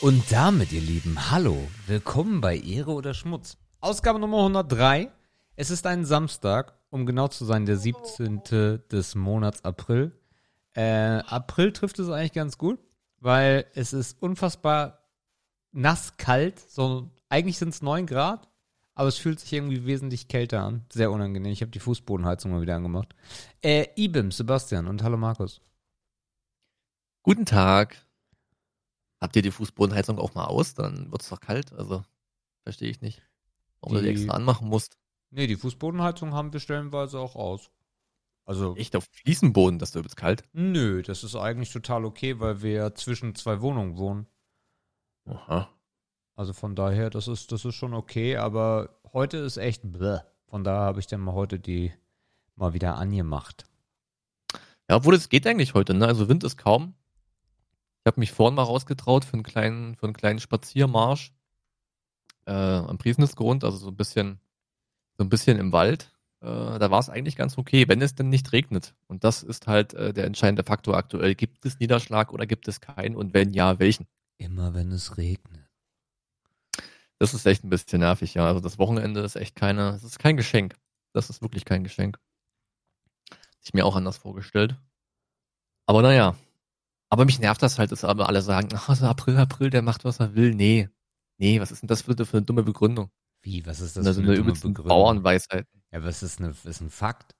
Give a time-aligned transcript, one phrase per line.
[0.00, 1.56] Und damit, ihr Lieben, hallo,
[1.88, 3.58] willkommen bei Ehre oder Schmutz.
[3.80, 5.10] Ausgabe Nummer 103.
[5.56, 8.42] Es ist ein Samstag, um genau zu sein, der 17.
[8.92, 10.12] des Monats April.
[10.74, 12.78] Äh, April trifft es eigentlich ganz gut,
[13.18, 15.00] weil es ist unfassbar
[15.72, 16.60] nass kalt.
[16.70, 18.48] So, eigentlich sind es 9 Grad,
[18.94, 20.84] aber es fühlt sich irgendwie wesentlich kälter an.
[20.92, 21.50] Sehr unangenehm.
[21.50, 23.16] Ich habe die Fußbodenheizung mal wieder angemacht.
[23.62, 25.60] Äh, Ibim, Sebastian und hallo Markus.
[27.24, 28.07] Guten Tag.
[29.20, 30.74] Habt ihr die Fußbodenheizung auch mal aus?
[30.74, 31.72] Dann wird es doch kalt.
[31.72, 32.02] Also,
[32.62, 33.22] verstehe ich nicht.
[33.80, 34.96] Warum du die Die- extra anmachen musst.
[35.30, 37.70] Nee, die Fußbodenheizung haben wir stellenweise auch aus.
[38.44, 40.42] Also, Echt auf Fliesenboden, das ist übelst kalt.
[40.54, 44.26] nö, das ist eigentlich total okay, weil wir ja zwischen zwei Wohnungen wohnen.
[45.26, 45.68] Aha.
[46.34, 50.20] Also von daher, das ist, das ist schon okay, aber heute ist echt bläh.
[50.46, 51.92] Von daher habe ich dann mal heute die
[52.54, 53.66] mal wieder angemacht.
[54.88, 56.06] Ja, obwohl es geht eigentlich heute, ne?
[56.06, 56.94] Also Wind ist kaum.
[58.08, 61.30] Ich habe mich vorhin mal rausgetraut für einen kleinen, für einen kleinen Spaziermarsch
[62.46, 64.40] äh, am Priesnisgrund, also so ein bisschen,
[65.18, 66.10] so ein bisschen im Wald.
[66.40, 66.46] Äh,
[66.78, 68.94] da war es eigentlich ganz okay, wenn es denn nicht regnet.
[69.08, 71.34] Und das ist halt äh, der entscheidende Faktor aktuell.
[71.34, 73.14] Gibt es Niederschlag oder gibt es keinen?
[73.14, 74.06] Und wenn ja, welchen?
[74.38, 75.68] Immer wenn es regnet.
[77.18, 78.46] Das ist echt ein bisschen nervig, ja.
[78.46, 80.76] Also das Wochenende ist echt keine, es ist kein Geschenk.
[81.12, 82.18] Das ist wirklich kein Geschenk.
[83.28, 84.76] Hätte Ich mir auch anders vorgestellt.
[85.84, 86.36] Aber naja.
[87.10, 90.04] Aber mich nervt das halt, dass aber alle sagen, ach, also April, April, der macht,
[90.04, 90.54] was er will.
[90.54, 90.88] Nee.
[91.38, 93.10] Nee, was ist denn das für, für eine dumme Begründung?
[93.42, 94.88] Wie, was ist Das, das sind für eine eine dumme Begründung?
[94.88, 95.66] Bauernweisheit.
[95.92, 97.34] Ja, was ist, eine, ist ein Fakt?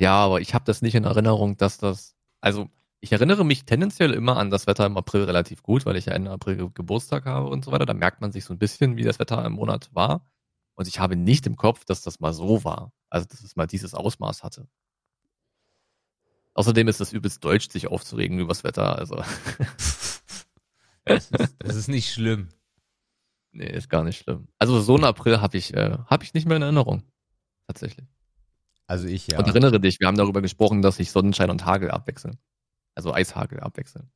[0.00, 2.68] Ja, aber ich habe das nicht in Erinnerung, dass das, also
[3.00, 6.12] ich erinnere mich tendenziell immer an das Wetter im April relativ gut, weil ich ja
[6.14, 7.86] Ende April Ge- Geburtstag habe und so weiter.
[7.86, 10.24] Da merkt man sich so ein bisschen, wie das Wetter im Monat war.
[10.74, 12.92] Und ich habe nicht im Kopf, dass das mal so war.
[13.10, 14.68] Also, dass es mal dieses Ausmaß hatte.
[16.58, 18.98] Außerdem ist es übelst deutsch, sich aufzuregen über das Wetter.
[18.98, 19.22] Also,
[21.04, 22.48] Das ist, das ist nicht schlimm.
[23.52, 24.48] nee, ist gar nicht schlimm.
[24.58, 27.04] Also, so einen April habe ich, äh, habe ich nicht mehr in Erinnerung.
[27.68, 28.08] Tatsächlich.
[28.88, 29.38] Also ich ja.
[29.38, 32.38] Und erinnere dich, wir haben darüber gesprochen, dass sich Sonnenschein und Hagel abwechseln.
[32.96, 34.10] Also Eishagel abwechseln.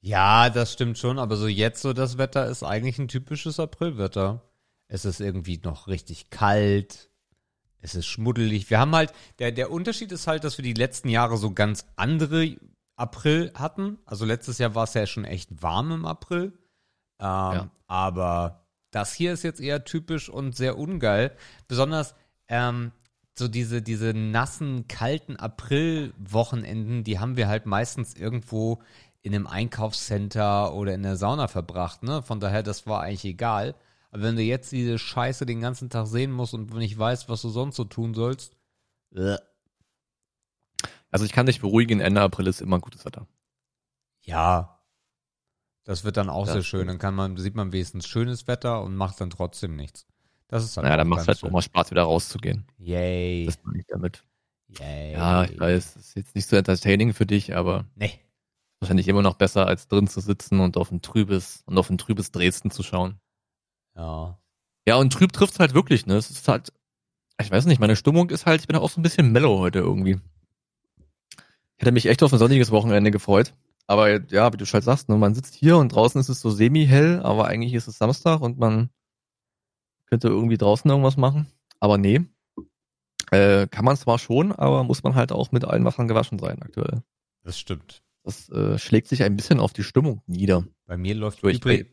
[0.00, 4.42] Ja, das stimmt schon, aber so jetzt so das Wetter ist eigentlich ein typisches Aprilwetter.
[4.88, 7.10] Es ist irgendwie noch richtig kalt.
[7.80, 8.70] Es ist schmuddelig.
[8.70, 11.86] Wir haben halt, der, der Unterschied ist halt, dass wir die letzten Jahre so ganz
[11.96, 12.56] andere
[12.96, 13.98] April hatten.
[14.04, 16.52] Also letztes Jahr war es ja schon echt warm im April.
[17.20, 17.26] Ähm,
[17.86, 21.36] Aber das hier ist jetzt eher typisch und sehr ungeil.
[21.68, 22.14] Besonders
[22.48, 22.92] ähm,
[23.38, 28.82] so diese, diese nassen, kalten April-Wochenenden, die haben wir halt meistens irgendwo
[29.22, 32.22] in einem Einkaufscenter oder in der Sauna verbracht, ne?
[32.22, 33.74] Von daher, das war eigentlich egal.
[34.10, 37.42] Aber wenn du jetzt diese Scheiße den ganzen Tag sehen musst und nicht weißt, was
[37.42, 38.56] du sonst so tun sollst,
[39.14, 39.36] äh,
[41.10, 43.26] Also ich kann dich beruhigen, Ende April ist immer gutes Wetter.
[44.22, 44.74] ja,
[45.84, 46.86] das wird dann auch Das sehr schön.
[46.86, 50.06] Dann kann man, sieht man wenigstens schönes Wetter und macht dann trotzdem nichts.
[50.48, 51.48] Das ist halt Naja, auch dann macht es halt schön.
[51.48, 52.66] auch mal Spaß, wieder rauszugehen.
[52.78, 53.46] Yay.
[53.46, 54.22] Das meine ich damit.
[54.68, 55.12] Yay.
[55.14, 58.20] Ja, ich weiß, das ist jetzt nicht so entertaining für dich, aber Nee.
[58.80, 61.96] wahrscheinlich immer noch besser, als drin zu sitzen und auf ein trübes, und auf ein
[61.98, 63.18] trübes Dresden zu schauen.
[63.98, 64.38] Ja.
[64.86, 66.14] Ja, und trüb trifft's halt wirklich, ne?
[66.14, 66.72] Es ist halt,
[67.40, 69.80] ich weiß nicht, meine Stimmung ist halt, ich bin auch so ein bisschen mellow heute
[69.80, 70.20] irgendwie.
[71.76, 73.54] Ich hätte mich echt auf ein sonniges Wochenende gefreut.
[73.86, 76.50] Aber ja, wie du schon sagst, ne, man sitzt hier und draußen ist es so
[76.50, 78.90] semi-hell, aber eigentlich ist es Samstag und man
[80.06, 81.46] könnte irgendwie draußen irgendwas machen.
[81.80, 82.22] Aber nee.
[83.30, 86.62] Äh, kann man zwar schon, aber muss man halt auch mit allen Wassern gewaschen sein
[86.62, 87.02] aktuell.
[87.42, 88.02] Das stimmt.
[88.24, 90.66] Das äh, schlägt sich ein bisschen auf die Stimmung nieder.
[90.86, 91.42] Bei mir läuft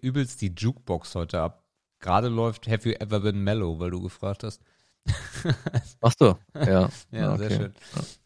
[0.01, 1.64] übelst die Jukebox heute ab.
[2.05, 4.61] Gerade läuft Have You Ever Been Mellow, weil du gefragt hast.
[6.01, 6.87] Ach so, ja.
[7.11, 7.55] Ja, Ah, sehr okay.
[7.55, 7.73] schön.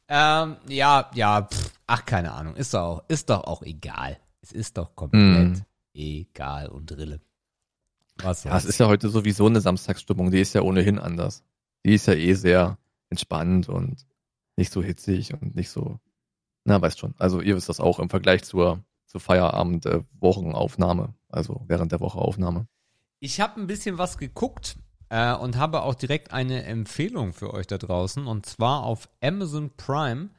[0.09, 2.55] Ähm, ja, ja, pff, ach, keine Ahnung.
[2.57, 4.17] Ist doch, auch, ist doch auch egal.
[4.41, 5.61] Es ist doch komplett Mm.
[5.93, 7.21] egal und Rille.
[8.17, 11.43] Was Ja, es ist ja heute sowieso eine Samstagsstimmung, die ist ja ohnehin anders.
[11.85, 12.77] Die ist ja eh sehr
[13.09, 14.05] entspannt und
[14.57, 15.99] nicht so hitzig und nicht so,
[16.65, 17.13] na, weißt schon.
[17.17, 22.67] Also ihr wisst das auch im Vergleich zur, zur Feierabend-Wochenaufnahme, also während der Woche Aufnahme.
[23.19, 24.77] Ich habe ein bisschen was geguckt
[25.09, 28.25] äh, und habe auch direkt eine Empfehlung für euch da draußen.
[28.27, 30.29] Und zwar auf Amazon Prime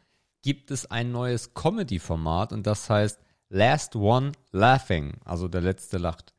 [0.43, 6.33] gibt es ein neues Comedy-Format und das heißt Last One Laughing, also der letzte lacht.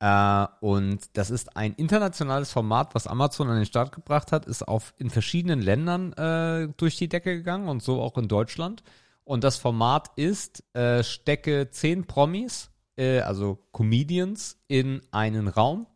[0.00, 4.66] Äh, und das ist ein internationales Format, was Amazon an den Start gebracht hat, ist
[4.66, 8.82] auf in verschiedenen Ländern äh, durch die Decke gegangen und so auch in Deutschland.
[9.22, 15.86] Und das Format ist, äh, stecke zehn Promis, äh, also Comedians, in einen Raum.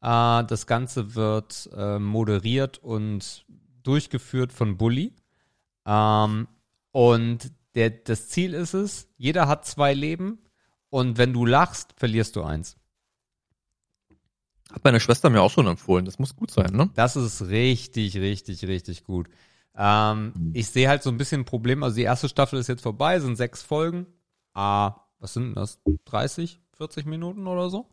[0.00, 3.44] Äh, das Ganze wird äh, moderiert und
[3.82, 5.14] durchgeführt von Bully.
[5.86, 6.48] Ähm,
[6.92, 10.38] und der, das Ziel ist es, jeder hat zwei Leben
[10.90, 12.76] und wenn du lachst, verlierst du eins.
[14.72, 16.04] Hat meine Schwester mir auch schon empfohlen.
[16.04, 16.90] Das muss gut sein, ne?
[16.94, 19.28] Das ist richtig, richtig, richtig gut.
[19.76, 20.50] Ähm, Mhm.
[20.54, 21.82] Ich sehe halt so ein bisschen ein Problem.
[21.82, 24.06] Also die erste Staffel ist jetzt vorbei, sind sechs Folgen.
[24.54, 25.78] Ah, was sind denn das?
[26.04, 27.86] 30, 40 Minuten oder so?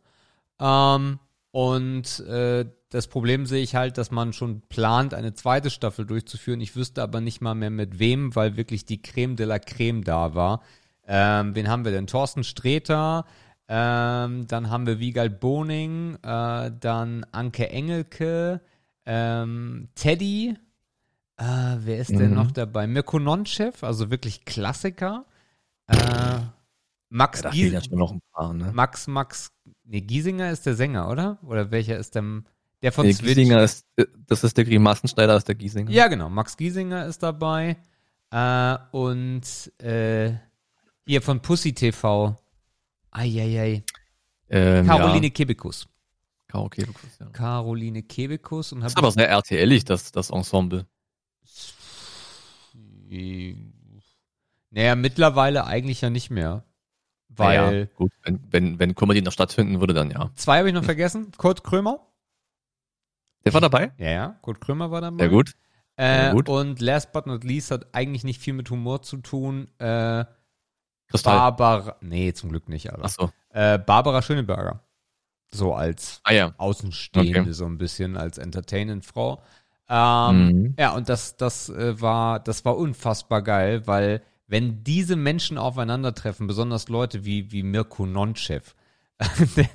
[0.59, 1.19] Ähm,
[1.51, 6.59] und äh, das Problem sehe ich halt, dass man schon plant, eine zweite Staffel durchzuführen.
[6.59, 10.03] Ich wüsste aber nicht mal mehr mit wem, weil wirklich die Creme de la Creme
[10.03, 10.61] da war.
[11.07, 12.07] Ähm, wen haben wir denn?
[12.07, 13.25] Thorsten Sträter,
[13.67, 18.61] ähm, dann haben wir Wiegald Boning, äh, dann Anke Engelke,
[19.05, 20.55] ähm, Teddy,
[21.37, 21.43] äh,
[21.79, 22.35] wer ist denn Mhm.
[22.35, 22.85] noch dabei?
[22.85, 25.25] Mirko Nonchev, also wirklich Klassiker.
[25.87, 26.39] Äh,
[27.09, 28.71] Max, Da Gies fehlen ja schon noch ein paar, ne?
[28.73, 29.51] Max, Max,
[29.83, 31.39] nee, Giesinger ist der Sänger, oder?
[31.43, 32.23] Oder welcher ist der,
[32.81, 33.35] der von Switch?
[33.35, 35.89] Giesinger ist, äh, das ist der Grimassenschneider, ist der Giesinger.
[35.91, 36.29] Ja, genau.
[36.29, 37.77] Max Giesinger ist dabei.
[38.31, 39.41] Äh, und
[39.81, 40.33] äh,
[41.05, 42.37] hier von Pussy TV.
[43.11, 43.83] Eieiei.
[44.49, 45.33] Ähm, Caroline Ja.
[45.33, 45.87] Kebekus.
[46.47, 47.27] Karaoke, Lukas, ja.
[47.27, 48.73] Caroline Kebekus.
[48.73, 50.87] Und ist aber sehr RTL-ig, das, das Ensemble.
[54.71, 56.63] naja, mittlerweile eigentlich ja nicht mehr.
[57.29, 60.29] Weil Naja, gut, wenn, wenn, wenn Comedy noch stattfinden würde, dann ja.
[60.35, 61.31] zwei habe ich noch vergessen.
[61.37, 61.99] Kurt Krömer.
[63.45, 63.91] Der war dabei?
[63.97, 64.39] Ja, ja.
[64.41, 65.17] Kurt Krömer war dabei.
[65.23, 65.53] Sehr gut.
[65.95, 66.49] Äh, Sehr gut.
[66.49, 69.67] Und last but not least hat eigentlich nicht viel mit Humor zu tun.
[69.79, 70.25] Äh,
[71.07, 71.35] Kristall.
[71.37, 73.05] Barbara, nee, zum Glück nicht, aber.
[73.05, 73.31] Achso.
[73.49, 74.83] Äh, Barbara Schöneberger.
[75.51, 76.53] So als Ah ja.
[76.57, 77.51] Außenstehende, Okay.
[77.53, 79.41] so ein bisschen, als entertainend Frau.
[79.89, 80.75] Ähm, Mhm.
[80.77, 86.47] Ja, und das, das äh, war, das war unfassbar geil, weil wenn diese Menschen aufeinandertreffen,
[86.47, 88.73] besonders Leute wie, wie Mirko Nonchev,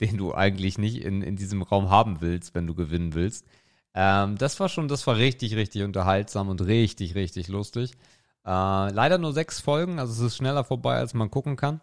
[0.00, 3.46] den du eigentlich nicht in, in diesem Raum haben willst, wenn du gewinnen willst.
[3.94, 7.92] Ähm, das war schon, das war richtig, richtig unterhaltsam und richtig, richtig lustig.
[8.44, 11.80] Äh, leider nur sechs Folgen, also es ist schneller vorbei, als man gucken kann.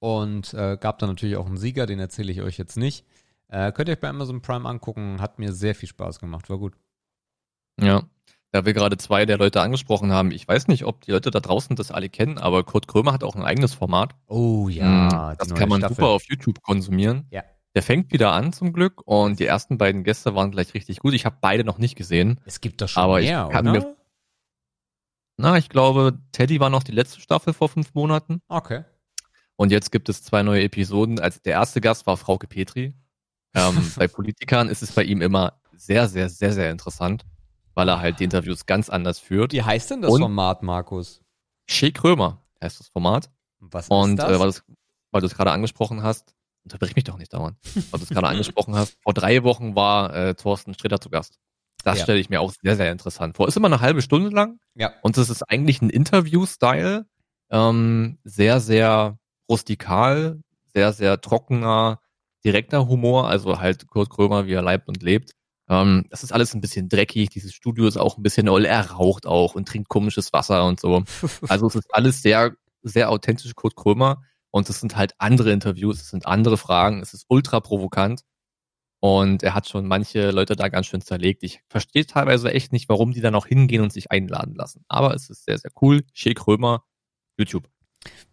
[0.00, 3.06] Und äh, gab dann natürlich auch einen Sieger, den erzähle ich euch jetzt nicht.
[3.48, 6.58] Äh, könnt ihr euch bei Amazon Prime angucken, hat mir sehr viel Spaß gemacht, war
[6.58, 6.74] gut.
[7.80, 8.02] Ja.
[8.54, 11.40] Da wir gerade zwei der Leute angesprochen haben, ich weiß nicht, ob die Leute da
[11.40, 14.14] draußen das alle kennen, aber Kurt Krömer hat auch ein eigenes Format.
[14.28, 15.08] Oh Mm,
[15.38, 17.26] das kann man super auf YouTube konsumieren.
[17.30, 17.42] Ja.
[17.74, 21.14] Der fängt wieder an zum Glück und die ersten beiden Gäste waren gleich richtig gut.
[21.14, 22.38] Ich habe beide noch nicht gesehen.
[22.44, 23.80] Es gibt doch schon Aber ich mehr, kann oder?
[23.80, 23.96] mir-
[25.36, 28.84] Na, ich glaube, Teddy war noch die letzte Staffel vor fünf Monaten Okay.
[29.56, 31.18] und jetzt gibt es zwei neue Episoden.
[31.18, 32.94] Als der erste Gast war Frauke Petri.
[33.52, 37.24] Ähm, bei Politikern ist es bei ihm immer sehr, sehr, sehr, sehr interessant,
[37.74, 39.52] weil er halt die Interviews ganz anders führt.
[39.52, 41.20] Wie heißt denn das Und- Format, Markus?
[41.68, 43.30] Shea Krömer heißt das Format.
[43.60, 44.30] Was Und ist das?
[44.36, 44.52] äh, weil,
[45.12, 46.34] weil du es gerade angesprochen hast,
[46.64, 47.56] unterbrich mich doch nicht dauernd,
[47.90, 51.38] weil du es gerade angesprochen hast, vor drei Wochen war äh, Thorsten Sträter zu Gast.
[51.82, 52.04] Das Ja.
[52.04, 53.48] stelle ich mir auch sehr, sehr interessant vor.
[53.48, 54.92] Ist immer eine halbe Stunde lang ja.
[55.02, 57.06] und es ist eigentlich ein Interview-Style,
[57.50, 59.18] ähm, sehr, sehr
[59.50, 60.40] rustikal,
[60.72, 62.00] sehr, sehr trockener,
[62.44, 65.32] direkter Humor, also halt Kurt Krömer, wie er leibt und lebt.
[65.68, 69.26] Ähm, das ist alles ein bisschen dreckig, dieses Studio ist auch ein bisschen, er raucht
[69.26, 71.04] auch und trinkt komisches Wasser und so.
[71.48, 76.00] Also es ist alles sehr, sehr authentisch Kurt Krömer und es sind halt andere Interviews,
[76.00, 78.22] es sind andere Fragen, es ist ultra provokant
[79.00, 81.42] und er hat schon manche Leute da ganz schön zerlegt.
[81.42, 84.84] Ich verstehe teilweise echt nicht, warum die da noch hingehen und sich einladen lassen.
[84.88, 86.04] Aber es ist sehr, sehr cool.
[86.14, 86.84] Shea Krömer,
[87.38, 87.73] YouTube.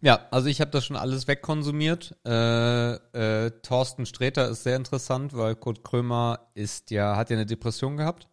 [0.00, 2.16] Ja, also ich habe das schon alles wegkonsumiert.
[2.26, 7.46] Äh, äh, Thorsten Sträter ist sehr interessant, weil Kurt Krömer ist ja, hat ja eine
[7.46, 8.28] Depression gehabt.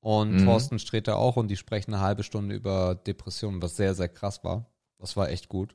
[0.00, 0.44] Und Mhm.
[0.44, 4.44] Thorsten Sträter auch und die sprechen eine halbe Stunde über Depressionen, was sehr, sehr krass
[4.44, 4.66] war.
[4.98, 5.74] Das war echt gut.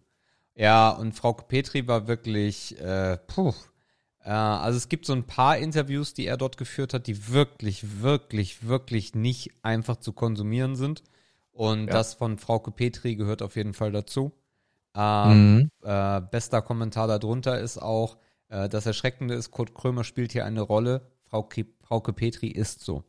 [0.55, 3.53] Ja, und Frau Petri war wirklich, äh, puh.
[4.24, 8.01] Äh, also es gibt so ein paar Interviews, die er dort geführt hat, die wirklich,
[8.01, 11.03] wirklich, wirklich nicht einfach zu konsumieren sind.
[11.51, 11.93] Und Ja.
[11.93, 14.31] das von Frau Petri gehört auf jeden Fall dazu.
[14.95, 15.69] Ähm, Mhm.
[15.83, 18.17] äh, bester Kommentar darunter ist auch,
[18.50, 22.81] äh, das Erschreckende ist, Kurt Krömer spielt hier eine Rolle, Frau Ke Frauke Petri ist
[22.81, 23.03] so.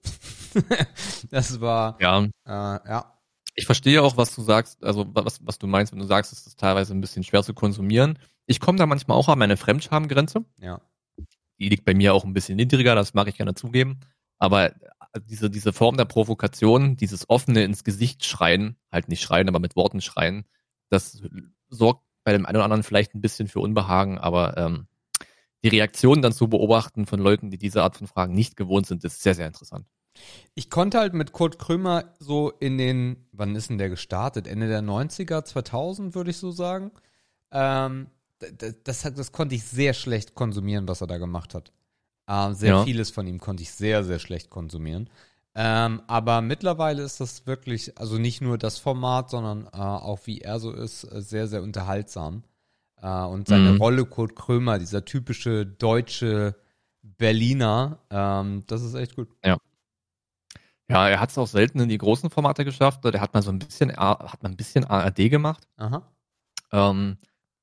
[1.31, 2.29] das war, Ja, äh,
[2.89, 3.19] ja,
[3.55, 6.47] ich verstehe auch, was du sagst, also was, was du meinst, wenn du sagst, es
[6.47, 8.19] ist teilweise ein bisschen schwer zu konsumieren.
[8.47, 10.45] Ich komme da manchmal auch an meine Fremdschamgrenze.
[10.59, 10.81] ja.
[11.59, 14.01] Die liegt bei mir auch ein bisschen niedriger, das mag ich gerne zugeben.
[14.39, 19.49] Aber äh, diese, diese Form der Provokation, dieses offene ins Gesicht schreien, halt nicht schreien,
[19.49, 20.45] aber mit Worten schreien,
[20.89, 21.23] das
[21.73, 24.87] sorgt bei dem einen oder anderen vielleicht ein bisschen für Unbehagen, aber ähm,
[25.65, 29.05] die Reaktion dann zu beobachten von Leuten, die diese Art von Fragen nicht gewohnt sind,
[29.05, 29.87] ist sehr, sehr interessant.
[30.55, 34.47] Ich konnte halt mit Kurt Krömer so in den, wann ist denn der gestartet?
[34.47, 36.91] Ende der 90er, 2000 würde ich so sagen.
[37.51, 38.09] Ähm,
[38.59, 41.73] das, das, das konnte ich sehr schlecht konsumieren, was er da gemacht hat.
[42.29, 42.85] Ähm, sehr Ja.
[42.85, 45.09] vieles von ihm konnte ich sehr, sehr schlecht konsumieren.
[45.55, 50.41] Ähm, aber mittlerweile ist das wirklich, also nicht nur das Format, sondern äh, auch wie
[50.41, 52.43] er so ist, äh, sehr, sehr unterhaltsam.
[53.03, 53.79] Äh, und seine Mhm.
[53.83, 56.57] Rolle Kurt Krömer, dieser typische deutsche
[57.03, 59.29] Berliner, ähm, das ist echt gut.
[60.89, 63.05] Ja, er hat es auch selten in die großen Formate geschafft.
[63.05, 65.67] Der hat mal so ein bisschen, hat mal ein bisschen ARD gemacht.
[65.77, 66.03] Aha.
[66.73, 67.17] Ähm,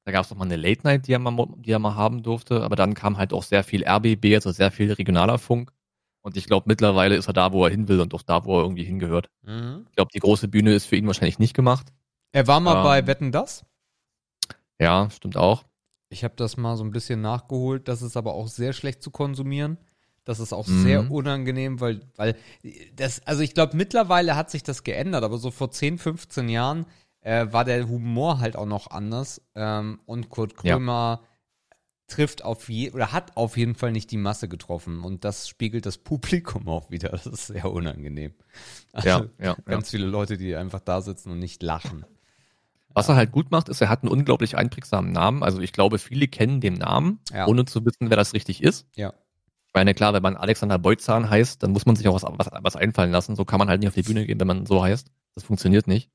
[0.05, 2.23] da gab es noch mal eine Late Night, die er, mal, die er mal haben
[2.23, 2.63] durfte.
[2.63, 5.71] Aber dann kam halt auch sehr viel RBB, also sehr viel regionaler Funk.
[6.21, 8.57] Und ich glaube, mittlerweile ist er da, wo er hin will und auch da, wo
[8.57, 9.29] er irgendwie hingehört.
[9.43, 9.85] Mhm.
[9.89, 11.87] Ich glaube, die große Bühne ist für ihn wahrscheinlich nicht gemacht.
[12.31, 12.83] Er war mal Ähm.
[12.83, 13.63] bei Wetten das.
[14.79, 15.63] Ja, stimmt auch.
[16.09, 17.87] Ich habe das mal so ein bisschen nachgeholt.
[17.87, 19.77] Das ist aber auch sehr schlecht zu konsumieren.
[20.25, 20.81] Das ist auch Mhm.
[20.81, 22.35] sehr unangenehm, weil, weil
[22.95, 26.85] das, also ich glaube, mittlerweile hat sich das geändert, aber so vor 10, 15 Jahren
[27.21, 29.41] äh, war der Humor halt auch noch anders.
[29.55, 31.19] Ähm, und Kurt Ja.
[32.09, 35.03] Trifft auf je oder hat auf jeden Fall nicht die Masse getroffen.
[35.03, 37.09] Und das spiegelt das Publikum auch wieder.
[37.09, 38.33] Das ist sehr unangenehm.
[38.91, 39.57] Also, Ja, ja, ja.
[39.65, 42.05] Ganz viele Leute, die einfach da sitzen und nicht lachen.
[42.93, 45.43] Was er halt gut macht, ist, er hat einen unglaublich einprägsamen Namen.
[45.43, 47.47] Also ich glaube, viele kennen den Namen, Ja.
[47.47, 48.87] ohne zu wissen, wer das richtig ist.
[48.95, 49.13] Ja.
[49.67, 52.49] Ich meine, klar, wenn man Alexander Beutzahn heißt, dann muss man sich auch was, was,
[52.63, 53.35] was einfallen lassen.
[53.35, 55.07] So kann man halt nicht auf die Bühne gehen, wenn man so heißt.
[55.35, 56.09] Das funktioniert nicht.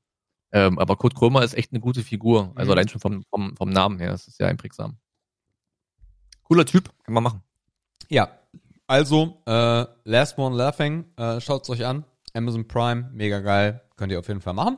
[0.51, 2.51] Ähm, aber Kurt Krömer ist echt eine gute Figur.
[2.55, 2.77] Also Mhm.
[2.77, 4.11] allein schon vom, vom, vom Namen her.
[4.11, 4.97] Das ist sehr einprägsam.
[6.45, 7.41] Cooler Typ, kann man machen.
[8.09, 8.29] Ja,
[8.87, 12.05] also äh, Last One Laughing, äh, schaut's euch an.
[12.33, 14.77] Amazon Prime, mega geil, könnt ihr auf jeden Fall machen.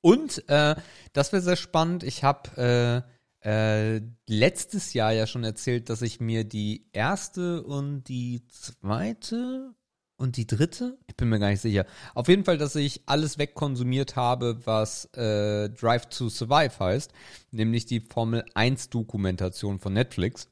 [0.00, 0.74] Und äh,
[1.12, 2.02] das wäre sehr spannend.
[2.02, 3.04] Ich habe
[3.44, 9.74] äh, äh, letztes Jahr ja schon erzählt, dass ich mir die erste und die zweite
[10.16, 11.84] und die dritte, ich bin mir gar nicht sicher.
[12.14, 17.12] Auf jeden Fall, dass ich alles wegkonsumiert habe, was äh, Drive to Survive heißt,
[17.50, 20.48] nämlich die Formel 1 Dokumentation von Netflix.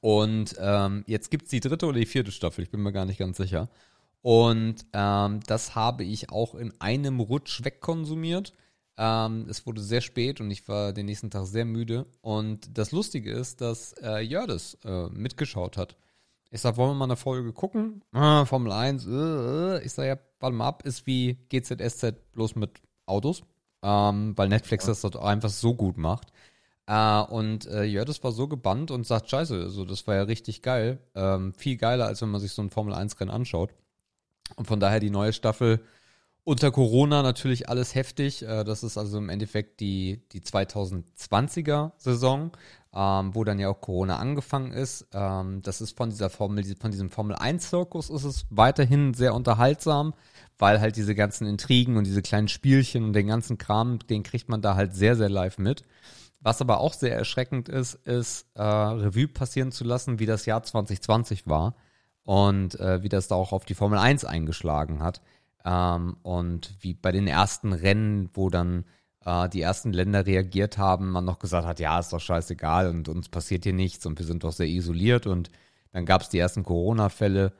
[0.00, 3.18] Und ähm, jetzt gibt's die dritte oder die vierte Staffel, ich bin mir gar nicht
[3.18, 3.68] ganz sicher.
[4.22, 8.52] Und ähm, das habe ich auch in einem Rutsch wegkonsumiert.
[8.98, 12.06] Ähm, es wurde sehr spät und ich war den nächsten Tag sehr müde.
[12.22, 15.96] Und das Lustige ist, dass äh, Jördes äh, mitgeschaut hat.
[16.50, 18.02] Ich sag, wollen wir mal eine Folge gucken?
[18.12, 19.06] Ah, Formel 1.
[19.06, 19.84] Äh, äh.
[19.84, 23.42] Ich sag, ja, warte mal ab, ist wie GZSZ bloß mit Autos.
[23.82, 26.32] Ähm, weil Netflix das dort einfach so gut macht.
[26.86, 30.22] Äh, und äh, ja, das war so gebannt und sagt, scheiße, also das war ja
[30.22, 30.98] richtig geil.
[31.14, 33.70] Ähm, viel geiler, als wenn man sich so ein Formel-1-Rennen anschaut.
[34.54, 35.80] Und von daher die neue Staffel
[36.44, 38.42] unter Corona natürlich alles heftig.
[38.44, 42.52] Äh, das ist also im Endeffekt die, die 2020er Saison,
[42.94, 45.08] ähm, wo dann ja auch Corona angefangen ist.
[45.12, 50.14] Ähm, das ist von dieser Formel, von diesem Formel-1-Zirkus ist es weiterhin sehr unterhaltsam,
[50.56, 54.48] weil halt diese ganzen Intrigen und diese kleinen Spielchen und den ganzen Kram, den kriegt
[54.48, 55.82] man da halt sehr, sehr live mit.
[56.46, 60.62] Was aber auch sehr erschreckend ist, ist äh, Revue passieren zu lassen, wie das Jahr
[60.62, 61.74] 2020 war
[62.22, 65.22] und äh, wie das da auch auf die Formel 1 eingeschlagen hat.
[65.64, 68.84] Ähm, und wie bei den ersten Rennen, wo dann
[69.24, 73.08] äh, die ersten Länder reagiert haben, man noch gesagt hat, ja, ist doch scheißegal und
[73.08, 75.50] uns passiert hier nichts und wir sind doch sehr isoliert und
[75.90, 77.54] dann gab es die ersten Corona-Fälle.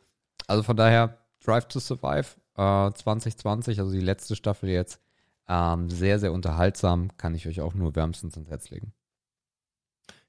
[0.47, 5.01] Also von daher, Drive to Survive äh, 2020, also die letzte Staffel jetzt,
[5.49, 8.93] ähm, sehr, sehr unterhaltsam, kann ich euch auch nur wärmstens ins Herz legen.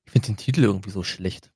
[0.06, 1.52] Ich finde den Titel irgendwie so schlecht.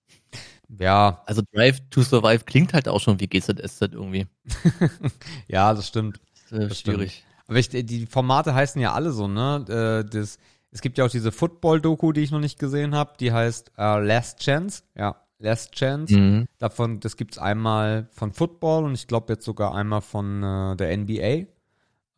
[0.80, 4.27] Ja, Also Drive to Survive klingt halt auch schon wie GZSZ irgendwie.
[5.48, 6.20] ja, das stimmt.
[6.50, 7.25] Das ist Das schwierig.
[7.48, 9.65] Aber ich, die Formate heißen ja alle so, ne?
[9.68, 10.38] Äh, Das,
[10.72, 14.00] es gibt ja auch diese Football-Doku, die ich noch nicht gesehen habe, die heißt äh,
[14.06, 14.84] Last Chance.
[14.96, 16.15] Ja, Last Chance.
[16.18, 16.48] Mhm.
[16.58, 20.98] Davon, das gibt's einmal von Football und ich glaube jetzt sogar einmal von äh, der
[20.98, 21.48] NBA.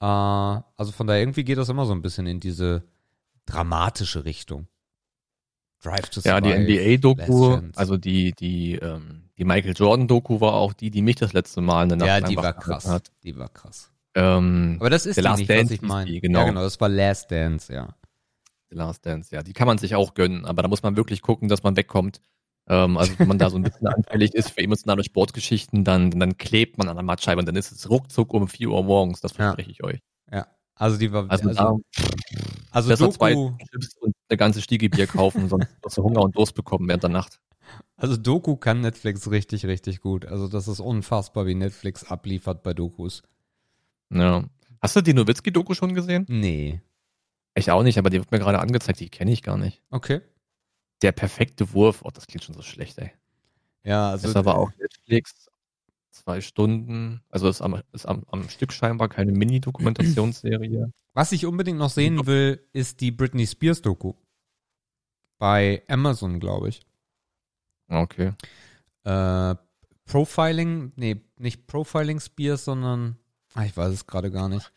[0.03, 2.83] Äh, also von daher irgendwie geht das immer so ein bisschen in diese
[3.45, 4.67] dramatische Richtung.
[5.81, 10.73] Drive to Ja, die Survive, NBA-Doku, also die, die, ähm, die Michael Jordan-Doku war auch
[10.73, 12.85] die, die mich das letzte Mal eine Nacht ja, die war krass.
[12.85, 13.11] Hat.
[13.23, 13.91] Die war krass.
[14.15, 16.19] Ähm, Aber das ist die Last nicht, Dance was ich meine.
[16.19, 16.39] genau.
[16.39, 17.95] Ja, genau, das war Last Dance, ja.
[18.69, 21.21] The Last Dance, ja, die kann man sich auch gönnen, aber da muss man wirklich
[21.21, 22.21] gucken, dass man wegkommt.
[22.67, 26.37] Ähm, also wenn man da so ein bisschen anfällig ist für emotionale Sportgeschichten, dann, dann
[26.37, 29.31] klebt man an der Mattscheibe und dann ist es ruckzuck um 4 Uhr morgens, das
[29.33, 29.37] Ja.
[29.45, 29.99] verspreche ich euch.
[30.31, 30.47] Ja.
[30.75, 31.81] Also die war Also, also,
[32.71, 36.21] also besser zwei Doku, Chips und eine ganze Stiege Bier kaufen, sonst wirst du Hunger
[36.21, 37.39] und Durst bekommen während der Nacht.
[37.97, 40.25] also Doku kann Netflix richtig, richtig gut.
[40.25, 43.23] Also das ist unfassbar, wie Netflix abliefert bei Dokus.
[44.09, 44.43] Ja.
[44.81, 46.25] Hast du die Nowitzki-Doku schon gesehen?
[46.27, 46.81] Nee.
[47.55, 49.81] Ich auch nicht, aber die wird mir gerade angezeigt, die kenne ich gar nicht.
[49.91, 50.21] Okay.
[51.03, 53.11] Der perfekte Wurf, oh, das klingt schon so schlecht, ey.
[53.83, 55.49] Ja, also ist aber auch Netflix,
[56.11, 60.91] zwei Stunden, also ist am, ist am, am Stück scheinbar keine Mini-Dokumentationsserie.
[61.13, 64.13] was ich unbedingt noch sehen will, ist die Britney Spears Doku.
[65.37, 66.81] Bei Amazon, glaube ich.
[67.89, 68.31] Okay.
[69.03, 69.55] Äh,
[70.05, 73.17] Profiling, nee, nicht Profiling Spears, sondern
[73.55, 74.71] ah, ich weiß es gerade gar nicht.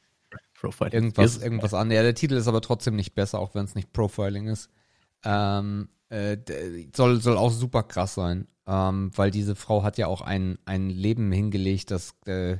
[0.54, 0.90] Profile.
[0.90, 1.90] Irgendwas, Ist- irgendwas an.
[1.90, 4.70] Ja, der Titel ist aber trotzdem nicht besser, auch wenn es nicht Profiling ist.
[5.24, 6.36] Ähm, äh,
[6.94, 8.46] soll, soll auch super krass sein.
[8.66, 12.58] Ähm, weil diese Frau hat ja auch ein, ein Leben hingelegt, das äh,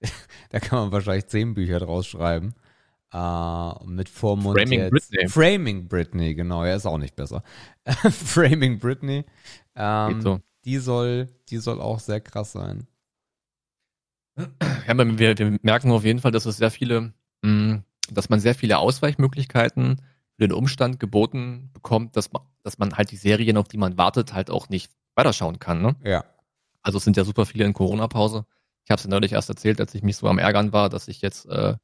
[0.50, 2.54] da kann man wahrscheinlich zehn Bücher draus schreiben.
[3.12, 4.90] Äh, mit Vormund Framing jetzt.
[4.90, 5.28] Britney.
[5.28, 7.42] Framing Britney, genau, er ist auch nicht besser.
[8.10, 9.24] Framing Britney.
[9.74, 10.40] Ähm, so.
[10.64, 12.86] Die soll, die soll auch sehr krass sein.
[14.86, 17.12] Ja, wir, wir merken auf jeden Fall, dass es sehr viele,
[17.42, 20.00] mh, dass man sehr viele Ausweichmöglichkeiten
[20.36, 23.96] für den Umstand geboten bekommt, dass man, dass man halt die Serien, auf die man
[23.96, 25.80] wartet, halt auch nicht weiterschauen kann.
[25.80, 25.96] Ne?
[26.04, 26.24] Ja.
[26.82, 28.44] Also es sind ja super viele in Corona-Pause.
[28.84, 31.08] Ich habe es ja neulich erst erzählt, als ich mich so am Ärgern war, dass
[31.08, 31.76] ich jetzt äh,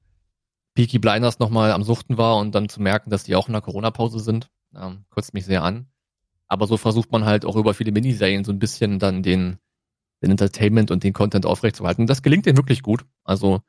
[0.74, 3.62] Peaky Blinders nochmal am Suchten war und dann zu merken, dass die auch in der
[3.62, 4.50] Corona-Pause sind.
[4.76, 5.86] Ähm, kotzt mich sehr an.
[6.48, 9.56] Aber so versucht man halt auch über viele Miniserien so ein bisschen dann den,
[10.20, 12.06] den Entertainment und den Content aufrechtzuerhalten.
[12.06, 13.06] Das gelingt denen wirklich gut.
[13.24, 13.62] Also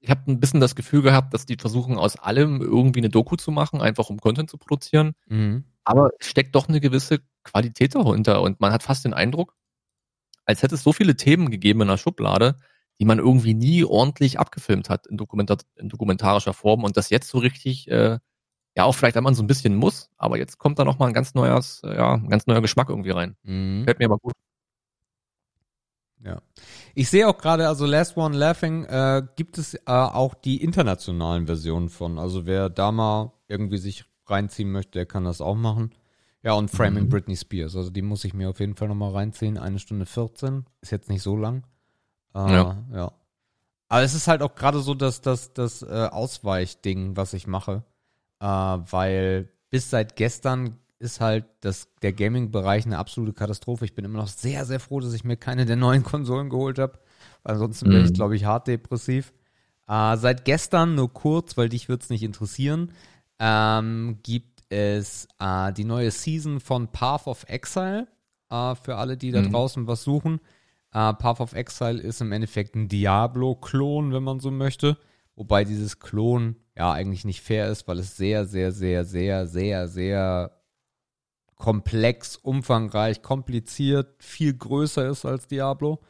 [0.00, 3.36] ich habe ein bisschen das Gefühl gehabt, dass die versuchen aus allem irgendwie eine Doku
[3.36, 5.14] zu machen, einfach um Content zu produzieren.
[5.26, 5.64] Mhm.
[5.84, 9.56] Aber es steckt doch eine gewisse Qualität dahinter und man hat fast den Eindruck,
[10.44, 12.56] als hätte es so viele Themen gegeben in der Schublade,
[13.00, 17.28] die man irgendwie nie ordentlich abgefilmt hat in, Dokumentar in dokumentarischer Form und das jetzt
[17.28, 18.18] so richtig, äh,
[18.76, 21.06] ja auch vielleicht, wenn man so ein bisschen muss, aber jetzt kommt da noch mal
[21.06, 23.36] ein ganz neues, äh, ja, ein ganz neuer Geschmack irgendwie rein.
[23.42, 23.84] Mhm.
[23.84, 24.34] Fällt mir aber gut.
[26.24, 26.42] Ja.
[26.94, 31.46] Ich sehe auch gerade, also Last One Laughing äh, gibt es äh, auch die internationalen
[31.46, 32.18] Versionen von.
[32.18, 35.92] Also wer da mal irgendwie sich reinziehen möchte, der kann das auch machen.
[36.42, 37.08] Ja, und Framing Mhm.
[37.08, 37.76] Britney Spears.
[37.76, 39.58] Also die muss ich mir auf jeden Fall nochmal reinziehen.
[39.58, 40.64] Eine Stunde 14.
[40.80, 41.64] Ist jetzt nicht so lang.
[42.34, 42.76] Äh, Ja.
[42.92, 43.12] ja.
[43.88, 47.84] Aber es ist halt auch gerade so das, das, das äh, Ausweichding, was ich mache.
[48.40, 53.84] Äh, weil bis seit gestern ist halt das, der Gaming-Bereich eine absolute Katastrophe.
[53.84, 56.78] Ich bin immer noch sehr, sehr froh, dass ich mir keine der neuen Konsolen geholt
[56.78, 56.98] habe.
[57.44, 58.14] Ansonsten wäre ich, Mhm.
[58.14, 59.32] glaube ich, hart depressiv.
[59.86, 62.92] Äh, seit gestern, nur kurz, weil dich wird's nicht interessieren,
[63.38, 68.08] ähm, gibt es äh, die neue Season von Path of Exile.
[68.50, 69.52] Äh, für alle, die da Mhm.
[69.52, 70.40] draußen was suchen.
[70.90, 74.96] Path of Exile ist im Endeffekt ein Diablo-Klon, wenn man so möchte.
[75.36, 79.86] Wobei dieses Klon ja eigentlich nicht fair ist, weil es sehr, sehr, sehr, sehr, sehr,
[79.86, 80.57] sehr
[81.58, 86.00] komplex, umfangreich, kompliziert, viel größer ist als Diablo.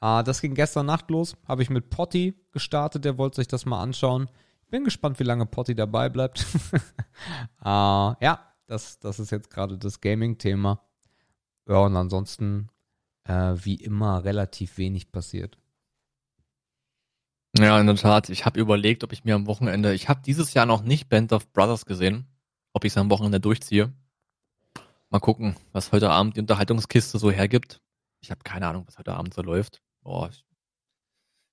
[0.00, 1.36] Äh, das ging gestern Nacht los.
[1.48, 4.28] Habe ich mit Potti gestartet, der wollte sich das mal anschauen.
[4.68, 6.46] Bin gespannt, wie lange Potti dabei bleibt.
[6.72, 10.80] äh, ja, das, das ist jetzt gerade das Gaming-Thema.
[11.68, 12.68] Ja, und ansonsten,
[13.24, 15.58] äh, wie immer, relativ wenig passiert.
[17.58, 18.30] Ja, in der Tat.
[18.30, 21.32] Ich habe überlegt, ob ich mir am Wochenende, ich habe dieses Jahr noch nicht Band
[21.32, 22.26] of Brothers gesehen,
[22.72, 23.92] ob ich es am Wochenende durchziehe.
[25.12, 27.82] Mal gucken, was heute Abend die Unterhaltungskiste so hergibt.
[28.20, 29.82] Ich habe keine Ahnung, was heute Abend so läuft.
[30.00, 30.46] Boah, ich,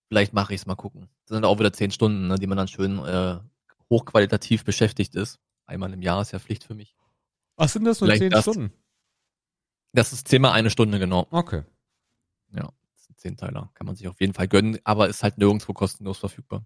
[0.08, 1.10] vielleicht mache ich es mal gucken.
[1.26, 3.38] Das sind auch wieder zehn Stunden, ne, die man dann schön äh,
[3.90, 5.42] hochqualitativ beschäftigt ist.
[5.66, 6.96] Einmal im Jahr ist ja Pflicht für mich.
[7.58, 8.44] Was sind das nur Vielleicht zehn das.
[8.46, 8.74] Stunden?
[9.92, 11.28] Das ist Thema eine Stunde genau.
[11.30, 11.64] Okay.
[12.52, 13.72] Ja, das sind Zehnteiler.
[13.74, 16.66] Kann man sich auf jeden Fall gönnen, aber ist halt nirgendwo kostenlos verfügbar.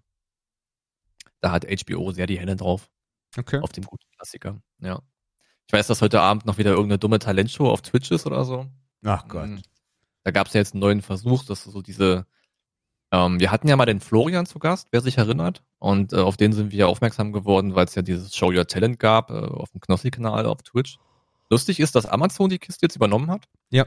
[1.40, 2.88] Da hat HBO sehr die Hände drauf.
[3.36, 3.58] Okay.
[3.58, 4.62] auf dem guten Klassiker.
[4.78, 5.02] Ja.
[5.66, 8.66] Ich weiß, dass heute Abend noch wieder irgendeine dumme Talentshow auf Twitch ist oder so.
[9.04, 9.48] Ach Gott.
[9.48, 9.62] Mhm.
[10.24, 12.26] Da gab es ja jetzt einen neuen Versuch, dass so diese,
[13.12, 15.62] ähm, wir hatten ja mal den Florian zu Gast, wer sich erinnert.
[15.78, 18.98] Und äh, auf den sind wir aufmerksam geworden, weil es ja dieses Show Your Talent
[18.98, 20.98] gab, äh, auf dem Knossi-Kanal auf Twitch.
[21.50, 23.46] Lustig ist, dass Amazon die Kiste jetzt übernommen hat.
[23.70, 23.86] Ja.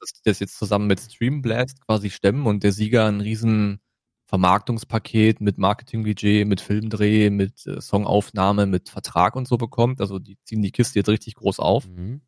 [0.00, 3.80] Dass die das jetzt zusammen mit Streamblast quasi stemmen und der Sieger einen riesen
[4.28, 10.00] Vermarktungspaket mit Marketingbudget, mit Filmdreh, mit äh, Songaufnahme, mit Vertrag und so bekommt.
[10.00, 12.20] Also die ziehen die Kiste jetzt richtig groß auf Mhm.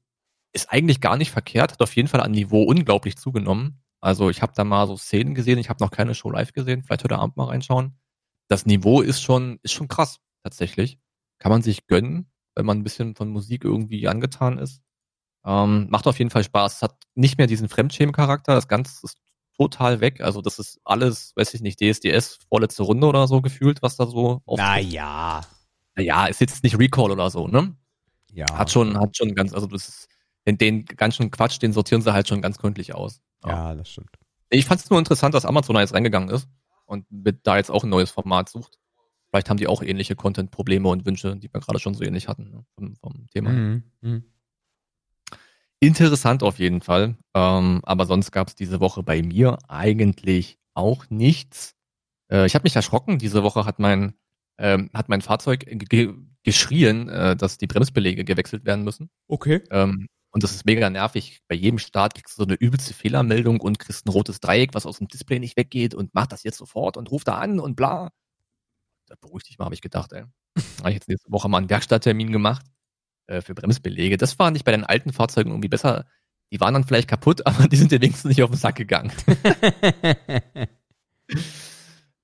[0.54, 3.82] ist eigentlich gar nicht verkehrt, hat auf jeden Fall an Niveau unglaublich zugenommen.
[4.00, 6.82] Also ich habe da mal so Szenen gesehen, ich habe noch keine Show live gesehen,
[6.82, 7.98] vielleicht heute Abend mal reinschauen.
[8.48, 10.98] Das Niveau ist schon, ist schon krass, tatsächlich.
[11.38, 14.82] Kann man sich gönnen, wenn man ein bisschen von Musik irgendwie angetan ist.
[15.44, 16.76] Ähm, macht auf jeden Fall Spaß.
[16.76, 19.18] Es hat nicht mehr diesen Fremdschämen-Charakter, das Ganze ist
[19.60, 20.22] total weg.
[20.22, 24.06] Also das ist alles, weiß ich nicht, DSDS, vorletzte Runde oder so gefühlt, was da
[24.06, 24.66] so auftritt.
[24.66, 25.42] Naja.
[25.96, 27.76] Naja, ist jetzt nicht Recall oder so, ne?
[28.32, 28.46] Ja.
[28.52, 30.08] Hat schon, hat schon ganz, also das ist,
[30.46, 33.20] den, den ganzen Quatsch, den sortieren sie halt schon ganz gründlich aus.
[33.44, 34.10] Ja, das stimmt.
[34.48, 36.48] Ich fand es nur interessant, dass Amazon da jetzt reingegangen ist
[36.86, 38.78] und mit da jetzt auch ein neues Format sucht.
[39.28, 42.50] Vielleicht haben die auch ähnliche Content-Probleme und Wünsche, die wir gerade schon so ähnlich hatten
[42.50, 43.50] ne, vom, vom Thema.
[43.50, 43.82] Mhm.
[44.00, 44.24] Mhm.
[45.82, 47.16] Interessant auf jeden Fall.
[47.34, 51.74] Ähm, aber sonst gab es diese Woche bei mir eigentlich auch nichts.
[52.32, 53.18] Äh, ich habe mich erschrocken.
[53.20, 54.14] Diese Woche hat mein
[54.58, 56.14] ähm, hat mein Fahrzeug ge
[56.44, 59.10] geschrien, äh, dass die Bremsbeläge gewechselt werden müssen.
[59.28, 59.62] Okay.
[59.70, 61.40] Ähm, und das ist mega nervig.
[61.48, 64.86] Bei jedem Start kriegst du so eine übelste Fehlermeldung und kriegst ein rotes Dreieck, was
[64.86, 67.76] aus dem Display nicht weggeht und mach das jetzt sofort und ruf da an und
[67.76, 68.10] bla.
[69.06, 70.24] Da beruhig dich mal, habe ich gedacht, ey.
[70.80, 72.66] Habe ich jetzt nächste Woche mal einen Werkstatttermin gemacht.
[73.30, 74.16] Äh, für Bremsbelege.
[74.16, 76.04] Das war nicht bei den alten Fahrzeugen irgendwie besser.
[76.52, 79.12] Die waren dann vielleicht kaputt, aber die sind dir wenigstens nicht auf den Sack gegangen.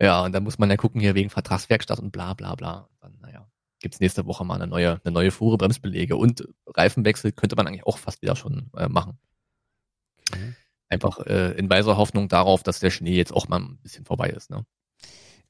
[0.01, 2.89] ja, und da muss man ja gucken hier wegen Vertragswerkstatt und bla bla bla.
[3.01, 3.49] Dann, naja,
[3.81, 7.87] gibt's nächste Woche mal eine neue, eine neue Fuhre Bremsbelege und Reifenwechsel könnte man eigentlich
[7.87, 9.19] auch fast wieder schon äh, machen.
[10.33, 10.55] Okay.
[10.89, 14.31] Einfach äh, in weiser Hoffnung darauf, dass der Schnee jetzt auch mal ein bisschen vorbei
[14.31, 14.51] ist.
[14.51, 14.65] Ne?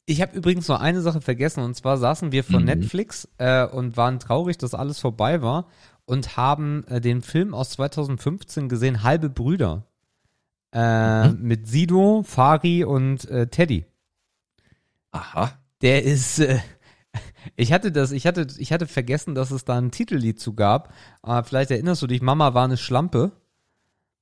[0.07, 2.67] Ich habe übrigens noch eine Sache vergessen und zwar saßen wir vor Mhm.
[2.67, 5.67] Netflix äh, und waren traurig, dass alles vorbei war
[6.05, 9.85] und haben äh, den Film aus 2015 gesehen, Halbe Brüder.
[10.73, 11.43] Äh, Mhm.
[11.43, 13.85] Mit Sido, Fari und äh, Teddy.
[15.11, 15.53] Aha.
[15.83, 16.39] Der ist.
[16.39, 16.59] Äh,
[17.57, 20.93] ich hatte das, ich hatte, ich hatte vergessen, dass es da ein Titellied zu gab.
[21.25, 23.33] Äh, vielleicht erinnerst du dich, Mama war eine Schlampe.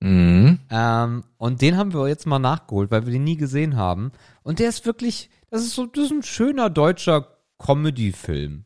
[0.01, 0.61] Mhm.
[0.71, 4.13] Ähm, und den haben wir jetzt mal nachgeholt, weil wir den nie gesehen haben.
[4.43, 8.65] Und der ist wirklich, das ist so, das ist ein schöner deutscher Comedy-Film.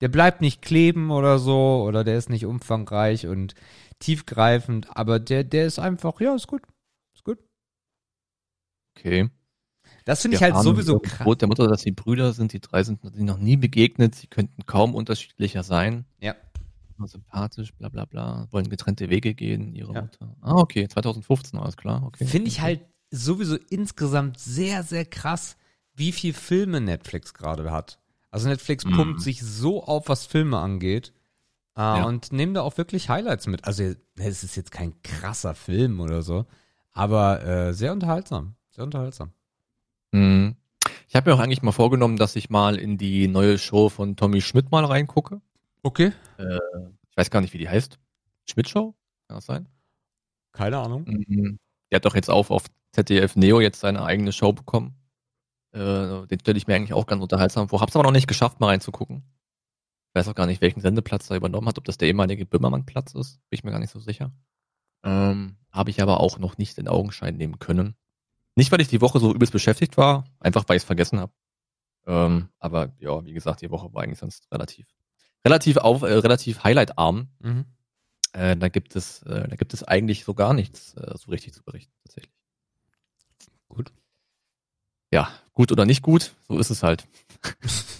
[0.00, 3.54] Der bleibt nicht kleben oder so, oder der ist nicht umfangreich und
[4.00, 6.62] tiefgreifend, aber der, der ist einfach, ja, ist gut.
[7.14, 7.38] Ist gut.
[8.96, 9.30] Okay.
[10.04, 11.24] Das finde ich halt sowieso das krass.
[11.24, 12.52] Brot der Mutter, dass sie Brüder sind.
[12.52, 14.16] Die drei sind sich noch nie begegnet.
[14.16, 16.04] Sie könnten kaum unterschiedlicher sein.
[16.18, 16.34] Ja.
[17.04, 18.48] Sympathisch, bla bla bla.
[18.50, 20.02] Wollen getrennte Wege gehen, ihre Ja.
[20.02, 20.36] Mutter.
[20.40, 20.88] Ah, okay.
[20.88, 22.02] 2015, alles klar.
[22.04, 22.26] Okay.
[22.26, 22.80] Finde ich halt
[23.12, 25.56] sowieso insgesamt sehr, sehr krass,
[25.94, 27.98] wie viel Filme Netflix gerade hat.
[28.30, 28.96] Also Netflix Mhm.
[28.96, 31.12] pumpt sich so auf, was Filme angeht.
[31.76, 32.04] Äh, Ja.
[32.04, 33.64] Und nehmen da auch wirklich Highlights mit.
[33.64, 36.46] Also es ist jetzt kein krasser Film oder so,
[36.92, 38.54] aber äh, sehr unterhaltsam.
[38.70, 39.32] Sehr unterhaltsam.
[40.12, 40.56] Mhm.
[41.08, 44.16] Ich habe mir auch eigentlich mal vorgenommen, dass ich mal in die neue Show von
[44.16, 45.40] Tommy Schmidt mal reingucke.
[45.82, 46.12] Okay.
[46.38, 47.98] Ich weiß gar nicht, wie die heißt.
[48.46, 48.94] Schmidt Show?
[49.28, 49.68] Kann das sein?
[50.52, 51.04] Keine Ahnung.
[51.06, 51.58] Mhm.
[51.90, 54.94] Der hat doch jetzt auch auf ZDF Neo jetzt seine eigene Show bekommen.
[55.74, 57.80] Äh, den stelle ich mir eigentlich auch ganz unterhaltsam vor.
[57.80, 59.24] Hab's aber noch nicht geschafft, mal reinzugucken.
[60.12, 63.40] Weiß auch gar nicht, welchen Sendeplatz er übernommen hat, ob das der ehemalige Böhmermann-Platz ist.
[63.50, 64.32] Bin ich mir gar nicht so sicher.
[65.02, 67.96] Ähm, Habe ich aber auch noch nicht in Augenschein nehmen können.
[68.54, 71.32] Nicht, weil ich die Woche so übelst beschäftigt war, einfach weil ich es vergessen habe.
[72.06, 74.86] Ähm, aber ja, wie gesagt, die Woche war eigentlich sonst relativ,
[75.44, 77.28] relativ auf, äh, relativ highlightarm.
[77.40, 77.64] Mhm.
[78.32, 81.52] Äh, da gibt es, äh, da gibt es eigentlich so gar nichts äh, so richtig
[81.54, 82.34] zu berichten, tatsächlich.
[83.68, 83.92] Gut.
[85.14, 87.06] Ja, gut oder nicht gut, so ist es halt.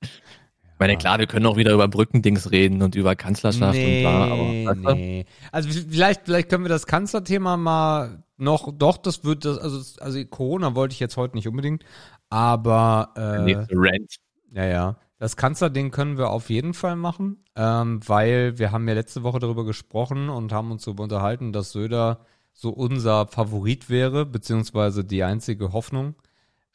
[0.00, 4.26] Ich meine, klar, wir können auch wieder über Brückendings reden und über Kanzlerschaft und bla,
[4.26, 5.26] aber nee.
[5.50, 10.24] Also vielleicht, vielleicht können wir das Kanzlerthema mal noch, doch, das wird das, also, also
[10.26, 11.84] Corona wollte ich jetzt heute nicht unbedingt,
[12.30, 14.14] aber äh, nächste Rant.
[14.52, 14.96] Ja, ja.
[15.18, 19.40] Das Kanzlerding können wir auf jeden Fall machen, ähm, weil wir haben ja letzte Woche
[19.40, 22.20] darüber gesprochen und haben uns darüber unterhalten, dass Söder
[22.52, 26.14] so unser Favorit wäre, beziehungsweise die einzige Hoffnung.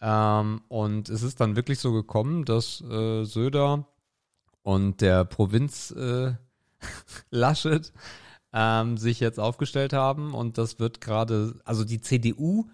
[0.05, 3.87] Ähm, und es ist dann wirklich so gekommen, dass äh, Söder
[4.61, 6.33] und der Provinz äh,
[7.31, 7.93] Laschet
[8.51, 12.67] ähm, sich jetzt aufgestellt haben und das wird gerade, also die CDU,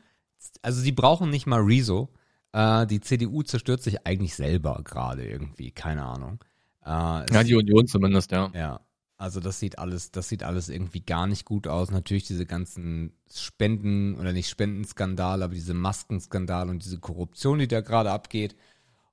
[0.64, 2.10] also die brauchen nicht mal Rezo,
[2.52, 6.44] äh, die CDU zerstört sich eigentlich selber gerade irgendwie, keine Ahnung.
[6.84, 8.50] Äh, Ja, die Union zumindest, ja.
[8.56, 8.80] ja,
[9.20, 11.92] also das sieht alles, das sieht alles irgendwie gar nicht gut aus.
[11.92, 17.82] Natürlich diese ganzen Spenden oder nicht Spendenskandale, aber diese Maskenskandale und diese Korruption, die da
[17.82, 18.56] gerade abgeht.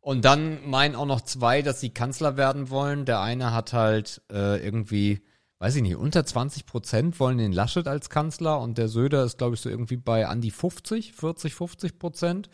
[0.00, 3.04] Und dann meinen auch noch zwei, dass sie Kanzler werden wollen.
[3.04, 5.22] Der eine hat halt äh, irgendwie,
[5.58, 9.38] weiß ich nicht, unter 20 Prozent wollen den Laschet als Kanzler und der Söder ist,
[9.38, 12.48] glaube ich, so irgendwie bei an die 50, 40, 50 Prozent.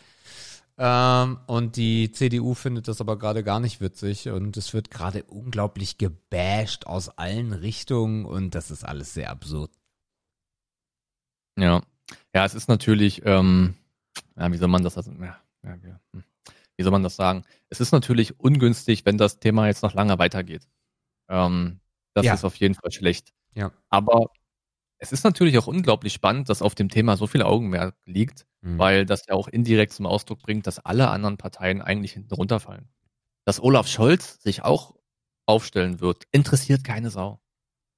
[0.78, 5.22] Ähm, und die CDU findet das aber gerade gar nicht witzig und es wird gerade
[5.24, 9.70] unglaublich gebasht aus allen Richtungen und das ist alles sehr absurd.
[11.58, 11.82] Ja.
[12.34, 13.74] Ja, es ist natürlich, ähm,
[14.36, 16.24] ja, wie soll man das, also, ja, ja, hm.
[16.76, 17.44] wie soll man das sagen?
[17.68, 20.66] Es ist natürlich ungünstig, wenn das Thema jetzt noch lange weitergeht.
[21.28, 21.80] Ähm,
[22.14, 23.32] das ist auf jeden Fall schlecht.
[23.54, 23.72] Ja.
[23.88, 24.30] Aber
[25.02, 28.78] es ist natürlich auch unglaublich spannend, dass auf dem Thema so viel Augenmerk liegt, Mhm.
[28.78, 32.88] weil das ja auch indirekt zum Ausdruck bringt, dass alle anderen Parteien eigentlich hinten runterfallen.
[33.44, 34.94] Dass Olaf Scholz sich auch
[35.46, 37.40] aufstellen wird, interessiert keine Sau.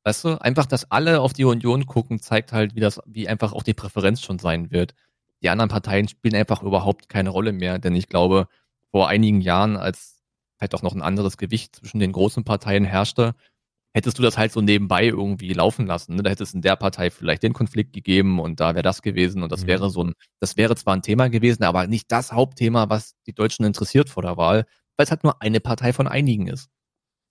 [0.05, 3.53] Weißt du, einfach, dass alle auf die Union gucken, zeigt halt, wie das, wie einfach
[3.53, 4.95] auch die Präferenz schon sein wird.
[5.43, 8.49] Die anderen Parteien spielen einfach überhaupt keine Rolle mehr, denn ich glaube,
[8.91, 10.23] vor einigen Jahren, als
[10.59, 13.35] vielleicht auch noch ein anderes Gewicht zwischen den großen Parteien herrschte,
[13.95, 16.17] hättest du das halt so nebenbei irgendwie laufen lassen.
[16.17, 16.23] Ne?
[16.23, 19.43] Da hätte es in der Partei vielleicht den Konflikt gegeben und da wäre das gewesen
[19.43, 19.67] und das Mhm.
[19.69, 23.33] wäre so ein, das wäre zwar ein Thema gewesen, aber nicht das Hauptthema, was die
[23.35, 26.69] Deutschen interessiert vor der Wahl, weil es halt nur eine Partei von einigen ist.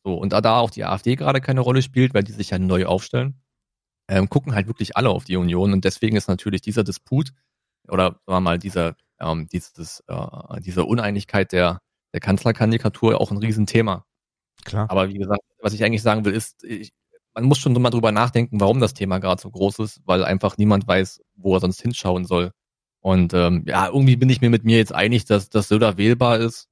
[0.05, 2.59] So, und da, da auch die AfD gerade keine Rolle spielt, weil die sich ja
[2.59, 3.41] neu aufstellen,
[4.09, 7.31] ähm, gucken halt wirklich alle auf die Union und deswegen ist natürlich dieser Disput
[7.89, 11.81] oder sagen wir mal dieser, ähm, dieses, äh, diese Uneinigkeit der,
[12.13, 14.05] der Kanzlerkandidatur auch ein Riesenthema.
[14.65, 14.89] Klar.
[14.89, 16.93] Aber wie gesagt, was ich eigentlich sagen will, ist, ich,
[17.33, 20.57] man muss schon mal drüber nachdenken, warum das Thema gerade so groß ist, weil einfach
[20.57, 22.51] niemand weiß, wo er sonst hinschauen soll.
[22.99, 26.39] Und ähm, ja, irgendwie bin ich mir mit mir jetzt einig, dass das Söder wählbar
[26.39, 26.69] ist.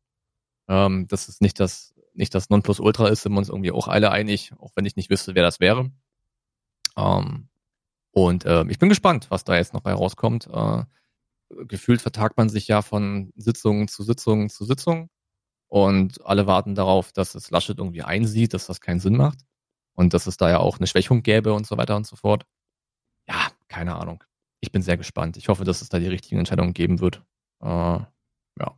[0.69, 4.11] Ähm, dass es nicht das, nicht das Nonplusultra ist, sind wir uns irgendwie auch alle
[4.11, 5.91] einig, auch wenn ich nicht wüsste, wer das wäre.
[6.97, 7.49] Ähm,
[8.11, 10.47] und äh, ich bin gespannt, was da jetzt noch bei rauskommt.
[10.47, 10.83] Äh,
[11.67, 15.09] gefühlt vertagt man sich ja von Sitzung zu Sitzung zu Sitzung.
[15.71, 19.39] Und alle warten darauf, dass es Laschet irgendwie einsieht, dass das keinen Sinn macht.
[19.93, 22.45] Und dass es da ja auch eine Schwächung gäbe und so weiter und so fort.
[23.25, 24.21] Ja, keine Ahnung.
[24.59, 25.37] Ich bin sehr gespannt.
[25.37, 27.21] Ich hoffe, dass es da die richtigen Entscheidungen geben wird.
[27.61, 28.75] Äh, ja.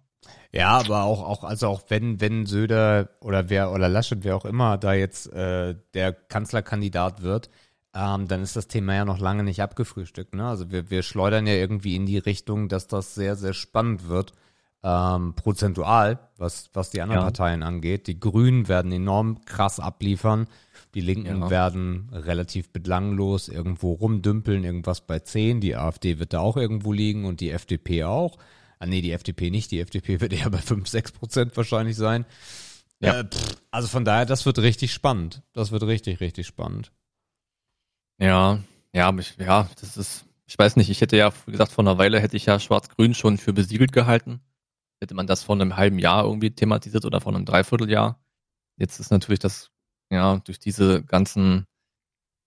[0.52, 4.46] Ja, aber auch, auch, also auch wenn, wenn Söder oder wer oder Laschet, wer auch
[4.46, 7.50] immer da jetzt äh, der Kanzlerkandidat wird,
[7.96, 10.36] ähm, dann ist das Thema ja noch lange nicht abgefrühstückt.
[10.36, 10.48] Ne?
[10.48, 14.34] Also wir, wir schleudern ja irgendwie in die Richtung, dass das sehr, sehr spannend wird.
[14.86, 17.26] Ähm, prozentual, was, was die anderen Ja.
[17.26, 18.08] Parteien angeht.
[18.08, 20.48] Die Grünen werden enorm krass abliefern.
[20.94, 21.50] Die Linken Ja.
[21.50, 25.62] werden relativ belanglos irgendwo rumdümpeln, irgendwas bei 10.
[25.62, 28.38] Die AfD wird da auch irgendwo liegen und die FDP auch.
[28.80, 29.72] Ah, nee, die FDP nicht.
[29.72, 32.26] Die FDP wird eher bei 5, 6 Prozent wahrscheinlich sein.
[33.00, 33.22] Ja.
[33.22, 35.42] Äh, pff, also von daher, das wird richtig spannend.
[35.54, 36.92] Das wird richtig, richtig spannend.
[38.20, 38.60] Ja,
[38.94, 41.98] ja, ich, ja, das ist, ich weiß nicht, ich hätte ja, wie gesagt, vor einer
[41.98, 44.42] Weile hätte ich ja Schwarz-Grün schon für besiegelt gehalten.
[45.04, 48.24] Hätte man das vor einem halben Jahr irgendwie thematisiert oder vor einem Dreivierteljahr.
[48.78, 49.70] Jetzt ist natürlich das,
[50.10, 51.66] ja, durch diese ganzen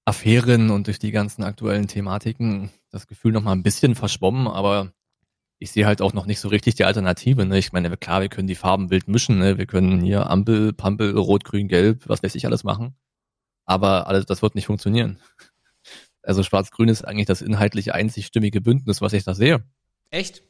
[0.07, 4.91] Affären und durch die ganzen aktuellen Thematiken das Gefühl noch mal ein bisschen verschwommen, aber
[5.59, 7.45] ich sehe halt auch noch nicht so richtig die Alternative.
[7.45, 7.59] Ne?
[7.59, 9.59] Ich meine, klar, wir können die Farben wild mischen, ne?
[9.59, 12.97] wir können hier Ampel, Pampel, Rot, Grün, Gelb, was weiß ich alles machen.
[13.67, 15.19] Aber alles, das wird nicht funktionieren.
[16.23, 19.63] Also Schwarz-Grün ist eigentlich das inhaltlich einzig stimmige Bündnis, was ich da sehe.
[20.09, 20.43] Echt?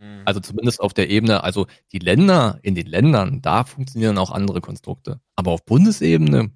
[0.00, 0.22] Ja.
[0.24, 4.60] Also zumindest auf der Ebene, also die Länder, in den Ländern, da funktionieren auch andere
[4.60, 5.20] Konstrukte.
[5.36, 6.50] Aber auf Bundesebene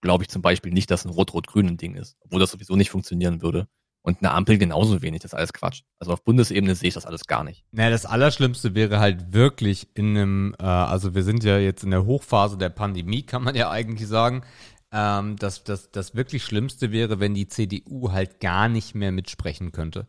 [0.00, 2.90] glaube ich zum Beispiel nicht, dass ein Rot-Rot-Grün ein Ding ist, obwohl das sowieso nicht
[2.90, 3.68] funktionieren würde.
[4.02, 5.82] Und eine Ampel genauso wenig, das ist alles Quatsch.
[5.98, 7.64] Also auf Bundesebene sehe ich das alles gar nicht.
[7.72, 11.90] Naja, das Allerschlimmste wäre halt wirklich in einem, äh, also wir sind ja jetzt in
[11.90, 14.44] der Hochphase der Pandemie, kann man ja eigentlich sagen.
[14.92, 19.72] Ähm, das, das, das wirklich Schlimmste wäre, wenn die CDU halt gar nicht mehr mitsprechen
[19.72, 20.06] könnte.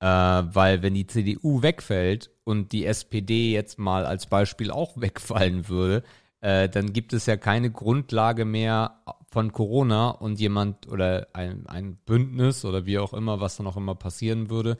[0.00, 5.68] Äh, weil wenn die CDU wegfällt und die SPD jetzt mal als Beispiel auch wegfallen
[5.68, 6.02] würde,
[6.40, 11.96] äh, dann gibt es ja keine Grundlage mehr von Corona und jemand oder ein, ein
[12.04, 14.76] Bündnis oder wie auch immer, was dann auch immer passieren würde,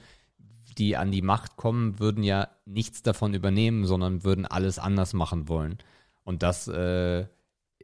[0.78, 5.48] die an die Macht kommen, würden ja nichts davon übernehmen, sondern würden alles anders machen
[5.48, 5.78] wollen.
[6.22, 7.26] Und das äh,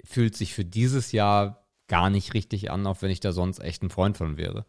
[0.05, 3.83] fühlt sich für dieses Jahr gar nicht richtig an, auch wenn ich da sonst echt
[3.83, 4.65] ein Freund von wäre.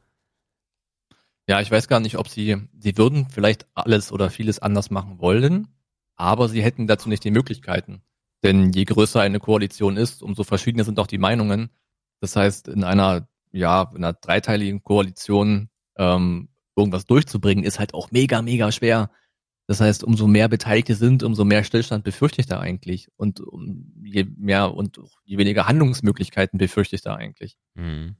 [1.47, 5.19] Ja, ich weiß gar nicht, ob sie, sie würden vielleicht alles oder vieles anders machen
[5.19, 5.67] wollen,
[6.15, 8.03] aber sie hätten dazu nicht die Möglichkeiten.
[8.43, 11.69] Denn je größer eine Koalition ist, umso verschiedener sind auch die Meinungen.
[12.19, 18.11] Das heißt, in einer, ja, in einer dreiteiligen Koalition ähm, irgendwas durchzubringen, ist halt auch
[18.11, 19.11] mega, mega schwer.
[19.67, 23.09] Das heißt, umso mehr Beteiligte sind, umso mehr Stillstand befürchte ich da eigentlich.
[23.15, 28.15] Und um, je mehr und je weniger Handlungsmöglichkeiten befürchte ich da eigentlich Mhm.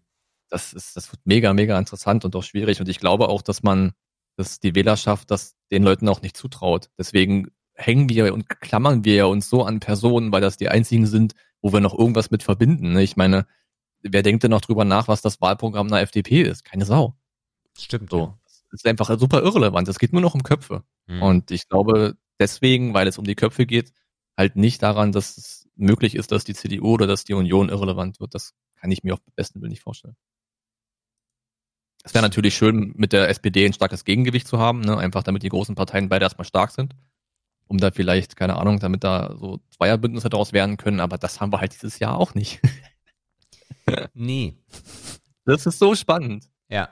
[0.51, 2.79] Das ist, das wird mega, mega interessant und auch schwierig.
[2.79, 3.93] Und ich glaube auch, dass man,
[4.35, 6.89] dass die Wählerschaft das den Leuten auch nicht zutraut.
[6.97, 11.07] Deswegen hängen wir und klammern wir ja uns so an Personen, weil das die einzigen
[11.07, 12.91] sind, wo wir noch irgendwas mit verbinden.
[12.91, 13.01] ne?
[13.01, 13.47] Ich meine,
[14.01, 16.65] wer denkt denn noch drüber nach, was das Wahlprogramm einer FDP ist?
[16.65, 17.15] Keine Sau.
[17.79, 18.11] Stimmt.
[18.11, 18.37] So.
[18.43, 19.87] Das ist einfach super irrelevant.
[19.87, 20.83] Es geht nur noch um Köpfe.
[21.07, 21.21] Mhm.
[21.21, 23.93] Und ich glaube deswegen, weil es um die Köpfe geht,
[24.37, 28.19] halt nicht daran, dass es möglich ist, dass die CDU oder dass die Union irrelevant
[28.19, 28.33] wird.
[28.35, 30.15] Das kann ich mir auf besten Willen nicht vorstellen.
[32.03, 34.97] Es wäre natürlich schön, mit der SPD ein starkes Gegengewicht zu haben, ne?
[34.97, 36.95] einfach damit die großen Parteien beide erstmal stark sind.
[37.67, 41.53] Um da vielleicht, keine Ahnung, damit da so Zweierbündnisse daraus werden können, aber das haben
[41.53, 42.59] wir halt dieses Jahr auch nicht.
[44.13, 44.57] nee.
[45.45, 46.49] Das ist so spannend.
[46.69, 46.89] Ja.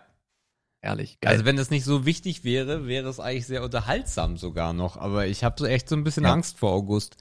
[0.82, 1.34] Ehrlich, geil.
[1.34, 4.96] Also wenn das nicht so wichtig wäre, wäre es eigentlich sehr unterhaltsam sogar noch.
[4.96, 6.32] Aber ich habe so echt so ein bisschen Ja.
[6.32, 7.18] Angst vor August.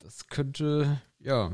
[0.00, 1.52] Das könnte, ja.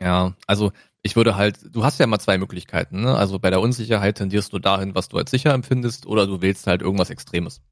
[0.00, 0.72] Ja, also
[1.06, 3.16] ich würde halt, du hast ja immer zwei Möglichkeiten, ne?
[3.16, 6.66] Also bei der Unsicherheit tendierst du dahin, was du als sicher empfindest, oder du wählst
[6.66, 7.62] halt irgendwas Extremes.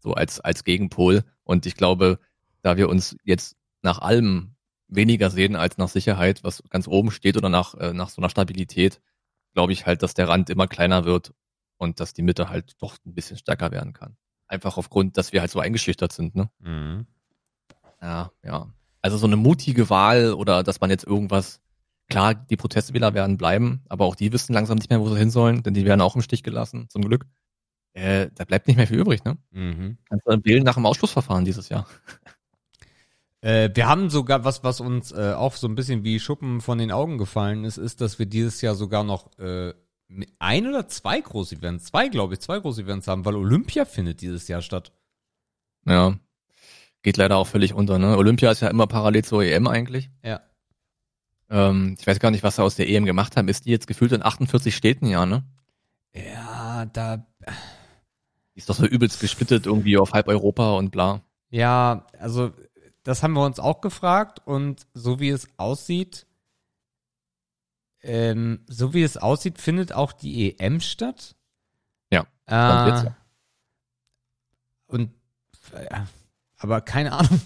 [0.00, 1.24] So als, als Gegenpol.
[1.44, 2.18] Und ich glaube,
[2.62, 4.54] da wir uns jetzt nach allem
[4.86, 8.30] weniger sehen als nach Sicherheit, was ganz oben steht, oder nach, äh, nach so einer
[8.30, 9.00] Stabilität,
[9.54, 11.32] glaube ich halt, dass der Rand immer kleiner wird
[11.78, 14.16] und dass die Mitte halt doch ein bisschen stärker werden kann.
[14.46, 16.50] Einfach aufgrund, dass wir halt so eingeschüchtert sind, ne?
[16.58, 17.06] Mhm.
[18.00, 18.68] Ja, ja.
[19.00, 21.60] Also so eine mutige Wahl oder dass man jetzt irgendwas,
[22.08, 25.30] klar, die Protestwähler werden bleiben, aber auch die wissen langsam nicht mehr, wo sie hin
[25.30, 27.26] sollen, denn die werden auch im Stich gelassen, zum Glück.
[27.92, 29.36] Äh, da bleibt nicht mehr viel übrig, ne?
[29.50, 29.98] Mhm.
[30.08, 31.86] Kannst du wählen nach dem Ausschlussverfahren dieses Jahr.
[33.40, 36.76] Äh, wir haben sogar was, was uns äh, auch so ein bisschen wie Schuppen von
[36.76, 39.74] den Augen gefallen ist, ist, dass wir dieses Jahr sogar noch äh,
[40.40, 44.60] ein oder zwei Groß-Events, zwei glaube ich, zwei Groß-Events haben, weil Olympia findet dieses Jahr
[44.60, 44.92] statt.
[45.86, 46.18] Ja.
[47.02, 48.16] Geht leider auch völlig unter, ne?
[48.16, 50.10] Olympia ist ja immer parallel zur EM eigentlich.
[50.24, 50.40] Ja.
[51.50, 53.48] Ähm, ich weiß gar nicht, was sie aus der EM gemacht haben.
[53.48, 55.44] Ist die jetzt gefühlt in 48 Städten, ja, ne?
[56.14, 57.26] Ja, da.
[58.54, 61.22] Die ist doch so übelst gesplittet irgendwie auf halb Europa und bla.
[61.50, 62.52] Ja, also
[63.02, 66.26] das haben wir uns auch gefragt und so wie es aussieht,
[68.02, 71.36] ähm, so wie es aussieht, findet auch die EM statt.
[72.10, 72.26] Ja.
[72.46, 73.16] Äh, jetzt, ja.
[74.86, 75.12] Und
[75.72, 76.00] äh,
[76.58, 77.40] aber keine Ahnung.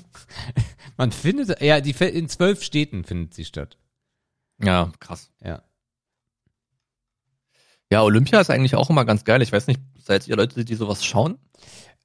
[0.97, 3.77] Man findet, ja, die in zwölf Städten findet sie statt.
[4.59, 5.31] Ja, krass.
[5.45, 5.62] Ja.
[7.91, 9.43] Ja, Olympia ist eigentlich auch immer ganz geil.
[9.43, 11.38] Ich weiß nicht, seid ihr Leute, die sowas schauen?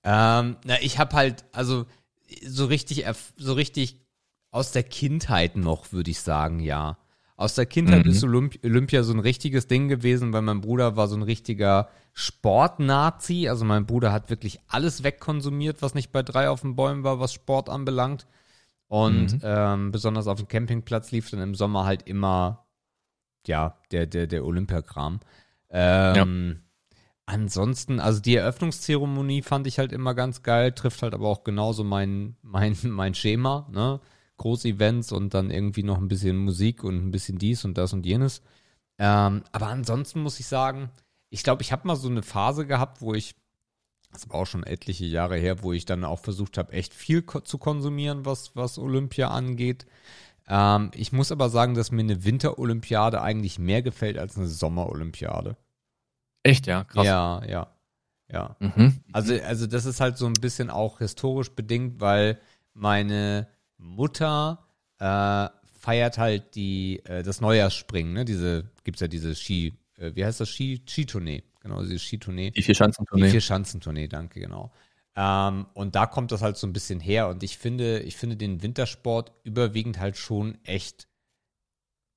[0.03, 1.85] Ähm, na, ich habe halt, also
[2.45, 3.05] so richtig,
[3.37, 4.01] so richtig
[4.51, 6.97] aus der Kindheit noch, würde ich sagen, ja.
[7.37, 8.11] Aus der Kindheit Mhm.
[8.11, 11.87] ist Olymp Olympia so ein richtiges Ding gewesen, weil mein Bruder war so ein richtiger
[12.13, 13.47] Sportnazi.
[13.47, 17.19] Also mein Bruder hat wirklich alles wegkonsumiert, was nicht bei drei auf den Bäumen war,
[17.19, 18.25] was Sport anbelangt.
[18.87, 19.39] Und Mhm.
[19.43, 22.67] ähm, besonders auf dem Campingplatz lief dann im Sommer halt immer,
[23.47, 25.19] ja, der, der, der Olympiakram.
[25.69, 26.63] Ähm,
[27.29, 31.83] Ansonsten, also die Eröffnungszeremonie fand ich halt immer ganz geil, trifft halt aber auch genauso
[31.83, 33.99] mein, mein, mein Schema, ne?
[34.37, 38.05] Großevents und dann irgendwie noch ein bisschen Musik und ein bisschen dies und das und
[38.05, 38.41] jenes.
[38.99, 40.89] Ähm, aber ansonsten muss ich sagen,
[41.29, 43.35] ich glaube, ich habe mal so eine Phase gehabt, wo ich,
[44.17, 47.21] das war auch schon etliche Jahre her, wo ich dann auch versucht habe, echt viel
[47.21, 49.85] ko zu konsumieren, was, was Olympia angeht.
[50.47, 55.55] Ähm, ich muss aber sagen, dass mir eine Winterolympiade eigentlich mehr gefällt als eine Sommerolympiade.
[56.41, 57.05] Echt, ja, krass.
[57.05, 57.75] Ja, ja,
[58.31, 58.55] ja.
[58.59, 59.01] Mhm.
[59.11, 62.39] Also, also das ist halt so ein bisschen auch historisch bedingt, weil
[62.73, 64.65] meine Mutter
[64.99, 65.47] äh,
[65.79, 68.25] feiert halt die äh, das Neujahrsspringen, ne?
[68.25, 72.51] Diese gibt's ja diese Ski, äh, wie heißt das Ski Skitournee, genau diese Skitournee.
[72.51, 73.29] Die vier Die Schanzentournee.
[73.29, 74.71] Vier-Schanzentournee, danke, genau.
[75.15, 77.27] Ähm, und da kommt das halt so ein bisschen her.
[77.27, 81.07] Und ich finde, ich finde den Wintersport überwiegend halt schon echt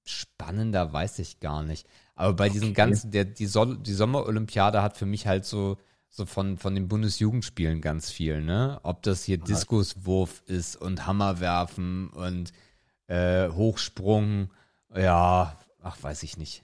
[0.04, 1.86] spannender, weiß ich gar nicht.
[2.14, 2.74] Aber bei diesen Okay.
[2.74, 6.88] ganzen, der, die, Sol die Sommerolympiade hat für mich halt so, so von, von den
[6.88, 8.80] Bundesjugendspielen ganz viel, ne?
[8.82, 12.52] Ob das hier Diskuswurf ist und Hammerwerfen und
[13.06, 14.50] äh, Hochsprung,
[14.94, 16.62] ja, ach, weiß ich nicht.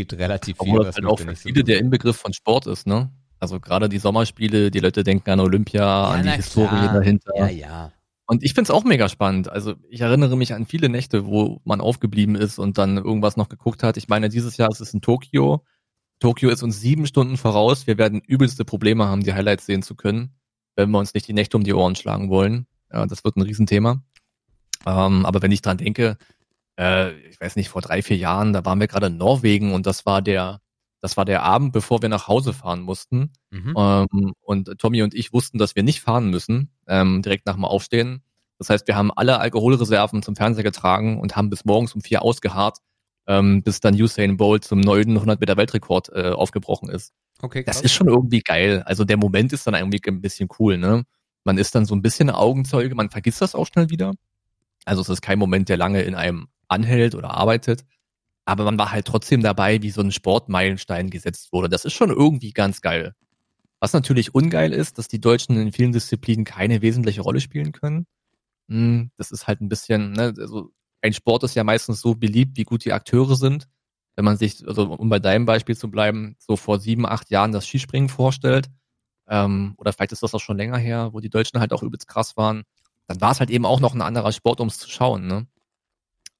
[0.00, 1.78] Gibt relativ viel, Obwohl das halt auch für nicht so viele der.
[1.78, 3.10] Inbegriff von Sport ist, ne?
[3.38, 6.94] Also gerade die Sommerspiele, die Leute denken an Olympia, an die Historie klar.
[6.94, 7.32] dahinter.
[7.36, 7.92] Ja, ja.
[8.26, 9.50] Und ich find's auch mega spannend.
[9.50, 13.48] Also ich erinnere mich an viele Nächte, wo man aufgeblieben ist und dann irgendwas noch
[13.48, 13.96] geguckt hat.
[13.96, 15.64] Ich meine, dieses Jahr ist es in Tokio.
[16.20, 17.86] Tokio ist uns sieben Stunden voraus.
[17.86, 20.34] Wir werden übelste Probleme haben, die Highlights sehen zu können,
[20.76, 22.66] wenn wir uns nicht die Nächte um die Ohren schlagen wollen.
[22.92, 24.02] Ja, das wird ein Riesenthema.
[24.86, 26.16] Ähm, aber wenn ich dran denke,
[26.78, 29.86] äh, ich weiß nicht, vor drei, vier Jahren, da waren wir gerade in Norwegen und
[29.86, 30.60] das war der,
[31.00, 33.32] das war der Abend, bevor wir nach Hause fahren mussten.
[33.50, 33.74] Mhm.
[33.76, 37.64] Ähm, und Tommy und ich wussten, dass wir nicht fahren müssen, ähm, direkt nach dem
[37.64, 38.22] Aufstehen.
[38.58, 42.22] Das heißt, wir haben alle Alkoholreserven zum Fernseher getragen und haben bis morgens um vier
[42.22, 42.78] ausgeharrt,
[43.26, 47.12] ähm, bis dann Usain Bolt zum neuen 100 Meter Weltrekord äh, aufgebrochen ist.
[47.40, 47.84] Okay, Das krass.
[47.86, 48.82] ist schon irgendwie geil.
[48.84, 51.04] Also der Moment ist dann irgendwie ein bisschen cool, ne?
[51.44, 54.12] Man ist dann so ein bisschen Augenzeuge, man vergisst das auch schnell wieder.
[54.84, 57.84] Also es ist kein Moment, der lange in einem anhält oder arbeitet.
[58.46, 61.68] Aber man war halt trotzdem dabei, wie so ein Sportmeilenstein gesetzt wurde.
[61.68, 63.14] Das ist schon irgendwie ganz geil.
[63.80, 68.06] Was natürlich ungeil ist, dass die Deutschen in vielen Disziplinen keine wesentliche Rolle spielen können.
[68.68, 70.70] Hm, Das ist halt ein bisschen, ne, also
[71.02, 73.68] ein Sport ist ja meistens so beliebt, wie gut die Akteure sind.
[74.16, 77.52] Wenn man sich, also um bei deinem Beispiel zu bleiben, so vor sieben, acht Jahren
[77.52, 78.68] das Skispringen vorstellt,
[79.28, 82.08] ähm, oder vielleicht ist das auch schon länger her, wo die Deutschen halt auch übelst
[82.08, 82.64] krass waren,
[83.06, 85.46] dann war es halt eben auch noch ein anderer Sport, um es zu schauen, ne?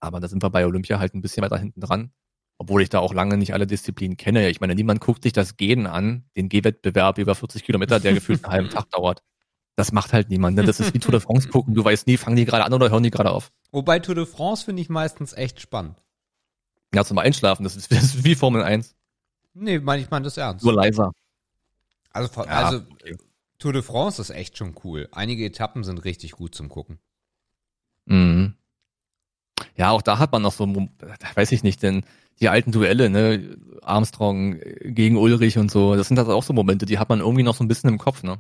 [0.01, 2.13] Aber da sind wir bei Olympia halt ein bisschen weiter hinten dran.
[2.59, 4.51] Obwohl ich da auch lange nicht alle Disziplinen kenne.
[4.51, 8.45] Ich meine, niemand guckt sich das Gehen an, den Gehwettbewerb über 40 Kilometer, der gefühlt
[8.45, 9.23] einen halben Tag dauert.
[9.77, 10.57] Das macht halt niemand.
[10.57, 10.65] Ne?
[10.65, 11.75] Das ist wie Tour de France gucken.
[11.75, 13.51] Du weißt nie, fangen die gerade an oder hören die gerade auf.
[13.71, 15.97] Wobei Tour de France finde ich meistens echt spannend.
[16.95, 17.65] Ja, zum Einschlafen.
[17.65, 18.95] Das ist, das ist wie Formel 1.
[19.55, 20.65] Nee, meine ich meine das ernst.
[20.65, 21.13] Nur leiser.
[22.11, 23.17] Also, Ja, also okay.
[23.59, 25.09] Tour de France ist echt schon cool.
[25.13, 26.99] Einige Etappen sind richtig gut zum Gucken.
[28.07, 28.55] Mhm.
[29.81, 30.67] Ja, auch da hat man noch so,
[31.35, 32.05] weiß ich nicht, denn
[32.39, 36.85] die alten Duelle, ne, Armstrong gegen Ulrich und so, das sind halt auch so Momente,
[36.85, 38.37] die hat man irgendwie noch so ein bisschen im Kopf, ne?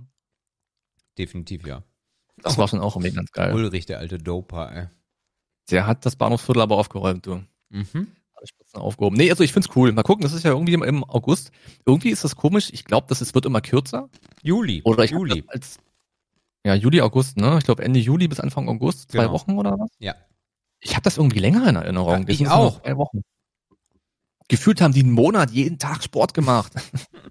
[1.16, 1.82] Definitiv, ja.
[2.42, 3.54] Das war schon auch irgendwie ganz geil.
[3.54, 4.86] Ulrich, der alte Doper, ey.
[5.70, 7.42] Der hat das Bahnhofsviertel aber aufgeräumt, du.
[7.70, 8.08] Mhm.
[8.74, 9.16] Aufgehoben.
[9.16, 9.92] Nee, also ich find's cool.
[9.92, 11.52] Mal gucken, das ist ja irgendwie im, August.
[11.86, 12.68] Irgendwie ist das komisch.
[12.70, 14.10] Ich glaube, das ist, wird immer kürzer.
[14.42, 14.82] Juli.
[14.84, 15.42] Oder ich Juli.
[15.46, 15.78] als
[16.66, 17.56] Ja, Juli, August, ne?
[17.58, 19.32] Ich glaube Ende Juli bis Anfang August, zwei Genau.
[19.32, 19.88] Wochen oder was?
[19.98, 20.14] Ja.
[20.80, 22.22] Ich habe das irgendwie länger in Erinnerung.
[22.22, 22.82] Ja, ich noch auch.
[22.82, 23.22] Zwei Wochen.
[24.48, 26.72] Gefühlt haben die einen Monat jeden Tag Sport gemacht.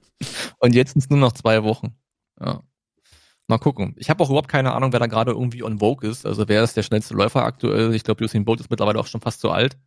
[0.60, 1.95] Und jetzt sind es nur noch zwei Wochen.
[2.39, 2.64] Ja.
[3.47, 3.95] Mal gucken.
[3.97, 6.26] Ich habe auch überhaupt keine Ahnung, wer da gerade irgendwie on Vogue ist.
[6.26, 7.93] Also wer ist der schnellste Läufer aktuell?
[7.95, 9.78] Ich glaube, Usain Bolt ist mittlerweile auch schon fast so alt.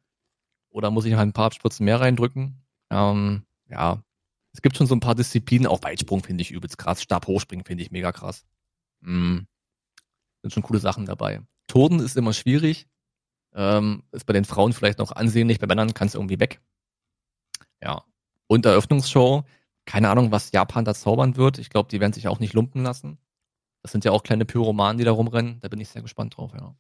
[0.71, 2.65] Oder muss ich halt ein paar Spritzen mehr reindrücken?
[2.91, 4.03] Ähm, ja.
[4.53, 5.67] Es gibt schon so ein paar Disziplinen.
[5.67, 7.03] Auch Weitsprung finde ich übelst krass.
[7.03, 8.45] Stabhochspringen finde ich mega krass.
[9.01, 9.41] Mm.
[10.43, 11.41] Sind schon coole Sachen dabei.
[11.69, 12.89] Turnen ist immer schwierig.
[13.55, 16.61] Ähm, ist bei den Frauen vielleicht noch ansehnlich, bei Männern kann es irgendwie weg.
[17.83, 18.05] Ja.
[18.47, 19.45] Und Eröffnungsshow.
[19.85, 21.59] Keine Ahnung, was Japan da zaubern wird.
[21.59, 23.19] Ich glaube, die werden sich auch nicht lumpen lassen.
[23.83, 25.61] Das sind ja auch kleine Pyromanen, die da rumrennen.
[25.61, 26.77] Da bin ich sehr gespannt drauf, ja.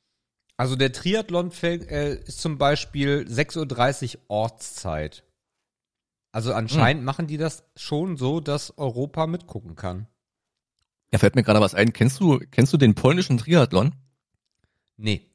[0.56, 5.24] Also der Triathlon fällt, äh, ist zum Beispiel 6.30 Uhr Ortszeit.
[6.30, 10.06] Also anscheinend machen die das schon so, dass Europa mitgucken kann.
[11.12, 11.92] Ja, fällt mir gerade was ein.
[11.92, 13.94] Kennst du, kennst du den polnischen Triathlon?
[14.96, 15.31] Nee.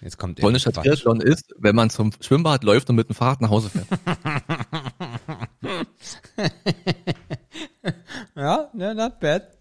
[0.00, 0.84] Jetzt kommt Polnischer Quatsch.
[0.84, 3.86] Triathlon ist, wenn man zum Schwimmbad läuft und mit dem Fahrrad nach Hause fährt.
[8.34, 9.58] Ja, ne, not bad.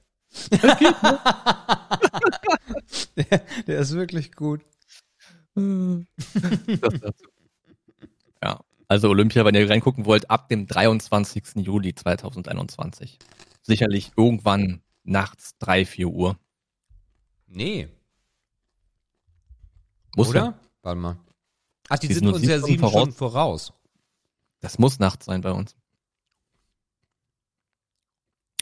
[3.15, 3.15] der,
[3.67, 4.61] der ist wirklich gut.
[8.43, 8.59] Ja.
[8.87, 11.43] Also Olympia, wenn ihr reingucken wollt, ab dem 23.
[11.55, 13.17] Juli 2021.
[13.63, 16.37] Sicherlich irgendwann nachts 3, 4 Uhr.
[17.47, 17.89] Nee,
[20.17, 20.43] Muss oder?
[20.43, 20.59] Ja.
[20.81, 21.17] Warte mal.
[21.89, 23.71] Ach, die, Die sind sind uns ja sieben sieben Stunden voraus.
[24.59, 25.75] Das muss nachts sein bei uns.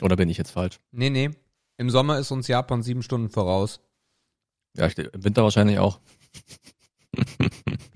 [0.01, 0.79] Oder bin ich jetzt falsch?
[0.91, 1.31] Nee, nee.
[1.77, 3.79] Im Sommer ist uns Japan sieben Stunden voraus.
[4.75, 6.01] Ja, im Winter wahrscheinlich auch.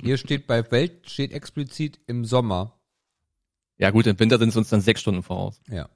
[0.01, 2.80] Hier steht bei Welt, steht explizit im Sommer.
[3.78, 5.62] Ja gut, im Winter sind es uns dann sechs Stunden voraus.
[5.70, 5.89] Ja.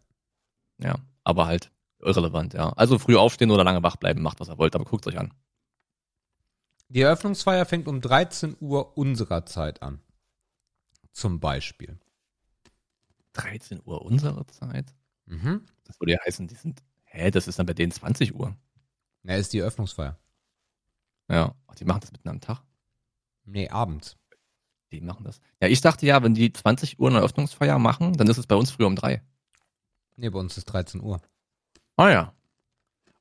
[0.80, 2.70] Ja, aber halt irrelevant, ja.
[2.74, 5.34] Also früh aufstehen oder lange wach bleiben, macht was ihr wollt, aber guckt euch an.
[6.90, 10.02] Die Eröffnungsfeier fängt um 13 Uhr unserer Zeit an.
[11.12, 12.00] Zum Beispiel.
[13.34, 14.94] 13 Uhr unsere Zeit?
[15.26, 15.66] Mhm.
[15.86, 18.56] Das würde ja heißen, die sind, hä, das ist dann bei denen 20 Uhr.
[19.24, 20.20] Ja, ist die Eröffnungsfeier.
[21.30, 22.62] Ja, Ach, die machen das mitten am Tag.
[23.46, 24.18] Nee, abends.
[24.92, 25.40] Die machen das.
[25.62, 28.56] Ja, ich dachte ja, wenn die 20 Uhr eine Eröffnungsfeier machen, dann ist es bei
[28.56, 29.24] uns früh um drei.
[30.16, 31.22] Nee, bei uns ist 13 Uhr.
[31.96, 32.34] Ah ja.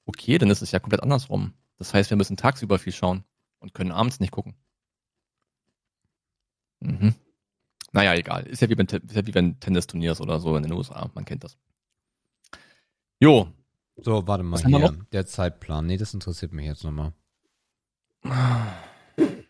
[0.05, 1.55] Okay, dann ist es ja komplett andersrum.
[1.79, 3.25] Das heißt, wir müssen tagsüber viel schauen
[3.63, 4.55] und können abends nicht gucken.
[6.81, 7.15] Mhm.
[7.93, 8.47] Naja, egal.
[8.47, 11.11] Ist ja wie, beim Te- ist ja wie wenn Tennisturniers oder so in den USA.
[11.15, 11.57] Man kennt das.
[13.21, 13.53] Jo.
[13.97, 14.99] So, warte mal Was hier.
[15.13, 15.87] Der Zeitplan.
[15.87, 17.13] Nee, das interessiert mich jetzt nochmal.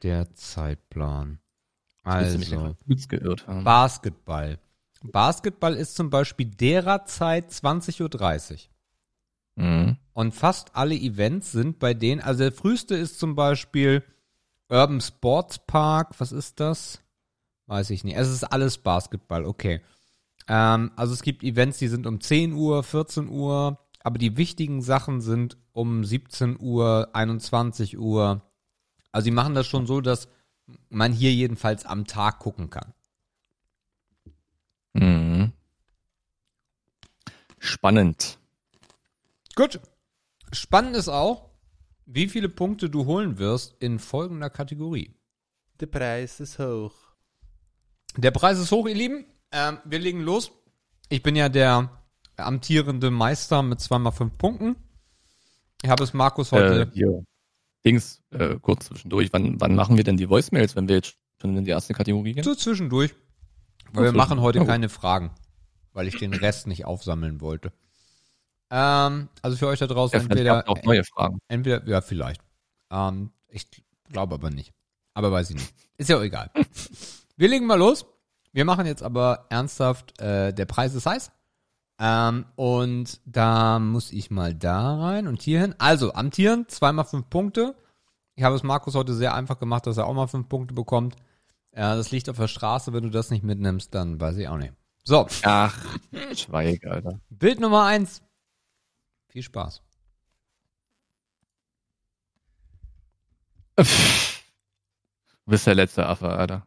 [0.03, 1.39] Der Zeitplan.
[2.03, 2.39] Also,
[3.09, 3.45] geirrt.
[3.47, 3.63] Ja.
[3.63, 4.59] Basketball.
[5.05, 8.03] Basketball ist zum Beispiel derer Zeit 20.30
[8.69, 8.72] Uhr.
[9.57, 9.97] Mhm.
[10.13, 14.03] Und fast alle Events sind bei denen, also der früheste ist zum Beispiel
[14.69, 17.01] Urban Sports Park, was ist das?
[17.67, 18.17] Weiß ich nicht.
[18.17, 19.81] Es ist alles Basketball, okay.
[20.49, 24.83] Ähm, also es gibt Events, die sind um 10 Uhr, 14 Uhr, aber die wichtigen
[24.83, 28.43] Sachen sind um 17 Uhr, 21 Uhr.
[29.13, 30.29] Also sie machen das schon so, dass
[30.89, 32.95] man hier jedenfalls am Tag gucken kann.
[34.95, 35.53] Mhm.
[37.59, 38.39] Spannend.
[39.55, 39.81] Gut.
[40.53, 41.51] Spannend ist auch,
[42.07, 45.15] wie viele Punkte du holen wirst in folgender Kategorie.
[45.81, 46.93] Der Preis ist hoch.
[48.17, 49.25] Der Preis ist hoch, ihr Lieben.
[49.51, 50.53] Ähm, wir legen los.
[51.09, 51.91] Ich bin ja der
[52.37, 54.77] amtierende Meister mit zweimal fünf Punkten.
[55.83, 56.91] Ich habe es Markus Äh, heute.
[56.95, 57.25] hier.
[57.85, 59.33] Dings, äh, kurz zwischendurch.
[59.33, 62.33] Wann, wann machen wir denn die Voicemails, wenn wir jetzt schon in die erste Kategorie
[62.35, 62.45] gehen?
[62.45, 63.15] so zwischendurch.
[63.93, 64.69] Weil wir machen heute gut.
[64.69, 65.33] keine Fragen,
[65.93, 67.73] weil ich den Rest nicht aufsammeln wollte.
[68.75, 71.39] Ähm, also für euch da draußen Ja, entweder, auch neue Fragen.
[71.49, 72.41] entweder, ja, vielleicht.
[72.91, 73.69] Ähm, ich
[74.09, 74.73] glaube aber nicht.
[75.13, 75.75] Aber weiß ich nicht.
[75.99, 76.51] Ist ja auch egal.
[77.37, 78.07] Wir legen mal los.
[78.53, 81.31] Wir machen jetzt aber ernsthaft, äh, der Preis ist heiß.
[81.99, 85.75] Ähm, und da muss ich mal da rein und hier hin.
[85.79, 87.75] Also, amtieren, zweimal fünf Punkte.
[88.37, 91.17] Ich habe es Markus heute sehr einfach gemacht, dass er auch mal fünf Punkte bekommt.
[91.73, 92.95] Äh, das liegt auf der Straße.
[92.95, 94.73] Wenn du das nicht mitnimmst, dann weiß ich auch nicht.
[95.05, 95.79] So, Ach,
[96.35, 97.21] Schweig, Alter.
[97.29, 98.23] Bild Nummer eins.
[99.33, 99.81] Viel Spaß.
[103.77, 103.85] Du
[105.47, 106.67] bist der letzte Affe, Alter.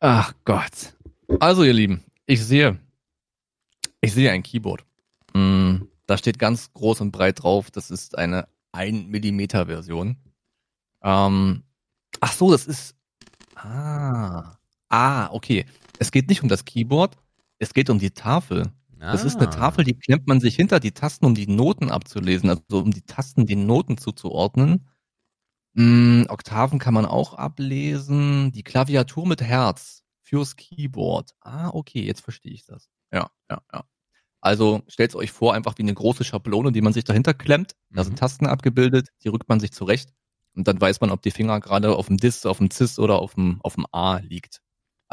[0.00, 0.96] Ach Gott.
[1.40, 2.80] Also, ihr Lieben, ich sehe,
[4.00, 4.86] ich sehe ein Keyboard.
[5.34, 10.16] Mm, da steht ganz groß und breit drauf, das ist eine 1 Millimeter Version.
[11.02, 11.62] Ähm,
[12.20, 12.96] ach so, das ist,
[13.54, 14.56] ah,
[14.88, 15.66] ah, okay.
[15.98, 17.18] Es geht nicht um das Keyboard,
[17.58, 18.72] es geht um die Tafel.
[19.10, 19.50] Das ist eine Ah.
[19.50, 23.02] Tafel, die klemmt man sich hinter die Tasten, um die Noten abzulesen, also um die
[23.02, 24.88] Tasten den Noten zuzuordnen.
[25.74, 28.52] Mm, Oktaven kann man auch ablesen.
[28.52, 31.32] Die Klaviatur mit Herz fürs Keyboard.
[31.40, 32.88] Ah, okay, jetzt verstehe ich das.
[33.12, 33.84] Ja, ja, ja.
[34.40, 37.74] Also stellt euch vor, einfach wie eine große Schablone, die man sich dahinter klemmt.
[37.90, 38.06] Da Mhm.
[38.06, 40.10] sind Tasten abgebildet, die rückt man sich zurecht
[40.54, 43.20] und dann weiß man, ob die Finger gerade auf dem Dis, auf dem Cis oder
[43.20, 44.60] auf dem, auf dem A liegt.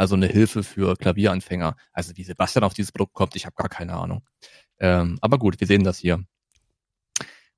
[0.02, 1.76] Also eine Hilfe für Klavieranfänger.
[1.93, 4.24] Also wie Sebastian auf dieses Produkt kommt, ich habe gar keine Ahnung.
[4.80, 6.26] Ähm, aber gut, wir sehen das hier.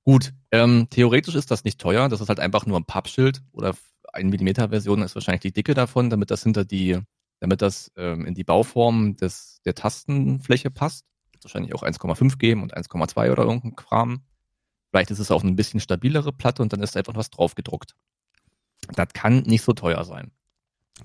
[0.04, 2.10] Gut, ähm, theoretisch ist das nicht teuer.
[2.10, 3.78] Das ist halt einfach nur ein Pappschild oder
[4.12, 7.00] 1 Millimeter Version ist wahrscheinlich die Dicke davon, damit das hinter die,
[7.40, 11.06] damit das ähm, in die Bauform des, der Tastenfläche passt.
[11.44, 14.26] Wahrscheinlich auch 1,5 geben und 1,2 oder irgendein Kram.
[14.92, 17.96] Vielleicht ist es auch ein bisschen stabilere Platte und dann ist einfach was drauf gedruckt.
[18.96, 20.34] Das kann nicht so teuer sein.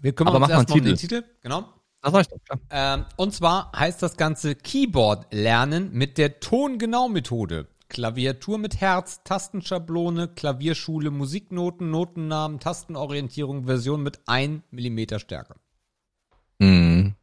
[0.01, 1.25] Wir kümmern Aber uns erstmal um den Titel.
[1.43, 1.65] Genau.
[2.03, 2.61] Das ich doch, klar.
[2.71, 7.69] Ähm, und zwar heißt das Ganze Keyboard lernen mit der Tongenau-Methode.
[7.89, 15.57] Klaviatur mit Herz, Tastenschablone, Klavierschule, Musiknoten, Notennamen, Tastenorientierung, Version mit 1 mm Stärke.
[16.61, 17.15] Hm.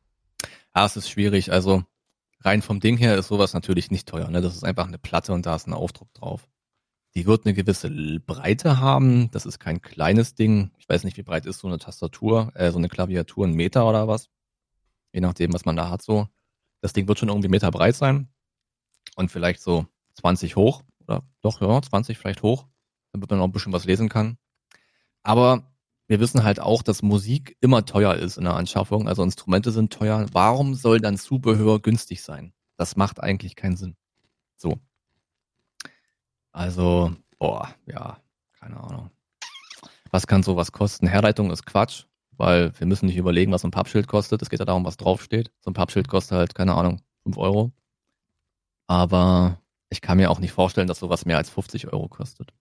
[0.74, 1.52] Ah, es ist schwierig.
[1.52, 1.84] Also
[2.42, 4.30] rein vom Ding her ist sowas natürlich nicht teuer.
[4.30, 4.42] Ne?
[4.42, 6.48] Das ist einfach eine Platte und da ist ein Aufdruck drauf.
[7.16, 7.90] Die wird eine gewisse
[8.20, 9.32] Breite haben.
[9.32, 10.72] Das ist kein kleines Ding.
[10.78, 13.88] Ich weiß nicht, wie breit ist so eine Tastatur, äh, so eine Klaviatur, ein Meter
[13.88, 14.30] oder was.
[15.14, 16.28] Je nachdem, was man da hat so.
[16.82, 18.28] Das Ding wird schon irgendwie Meter breit sein.
[19.16, 20.84] Und vielleicht so 20 hoch.
[21.00, 22.68] Oder doch, ja, 20 vielleicht hoch.
[23.14, 24.38] Damit man noch ein bisschen was lesen kann.
[25.24, 25.74] Aber
[26.08, 29.08] wir wissen halt auch, dass Musik immer teuer ist in der Anschaffung.
[29.08, 30.26] Also Instrumente sind teuer.
[30.34, 32.54] Warum soll dann Zubehör günstig sein?
[32.78, 33.96] Das macht eigentlich keinen Sinn.
[34.58, 34.80] So.
[36.56, 38.18] Also, boah, ja,
[38.62, 39.12] keine Ahnung.
[40.10, 41.06] Was kann sowas kosten?
[41.06, 44.42] Herleitung ist Quatsch, weil wir müssen nicht überlegen, was so ein Pappschild kostet.
[44.42, 45.52] Es geht ja darum, was draufsteht.
[45.60, 47.74] So ein Pappschild kostet halt, keine Ahnung, 5 Euro.
[48.88, 52.54] Aber ich kann mir auch nicht vorstellen, dass sowas mehr als 50 Euro kostet.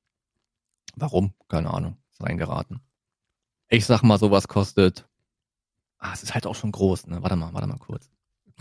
[0.97, 1.33] Warum?
[1.49, 1.97] Keine Ahnung.
[2.11, 2.81] Ist reingeraten.
[3.69, 5.09] Ich sag mal, sowas kostet.
[5.99, 7.23] Ah, es ist halt auch schon groß, ne?
[7.23, 8.11] Warte mal, warte mal kurz.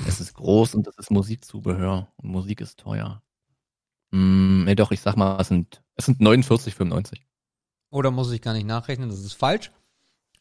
[0.07, 3.23] Es ist groß und das ist Musikzubehör und Musik ist teuer.
[4.13, 7.19] Hm, nee, doch, ich sag mal, es sind, es sind 49,95.
[7.89, 9.71] Oder muss ich gar nicht nachrechnen, das ist falsch.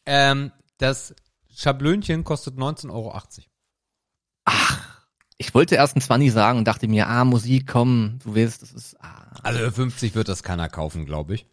[0.05, 1.15] Ähm, das
[1.55, 3.19] Schablönchen kostet 19,80 Euro.
[4.45, 4.79] Ach,
[5.37, 8.71] ich wollte erst ein 20 sagen und dachte mir, ah, Musik, komm, du willst, das
[8.73, 9.25] ist, ah.
[9.43, 11.47] Also für 50 wird das keiner kaufen, glaube ich.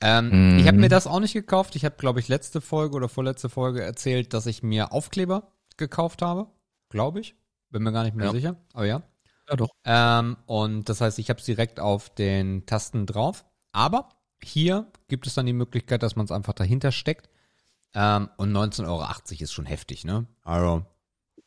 [0.00, 0.58] Ähm, Mhm.
[0.58, 1.76] Ich habe mir das auch nicht gekauft.
[1.76, 6.22] Ich habe, glaube ich, letzte Folge oder vorletzte Folge erzählt, dass ich mir Aufkleber gekauft
[6.22, 6.48] habe.
[6.88, 7.36] Glaube ich.
[7.70, 8.32] Bin mir gar nicht mehr Ja.
[8.32, 8.56] sicher.
[8.74, 9.02] Aber ja.
[9.52, 9.68] Ja, doch.
[9.84, 13.44] Ähm, und das heißt, ich habe es direkt auf den Tasten drauf.
[13.72, 14.08] Aber
[14.42, 17.28] hier gibt es dann die Möglichkeit, dass man es einfach dahinter steckt.
[17.92, 19.04] Ähm, und 19,80 Euro
[19.42, 20.26] ist schon heftig, ne?
[20.42, 20.86] Also,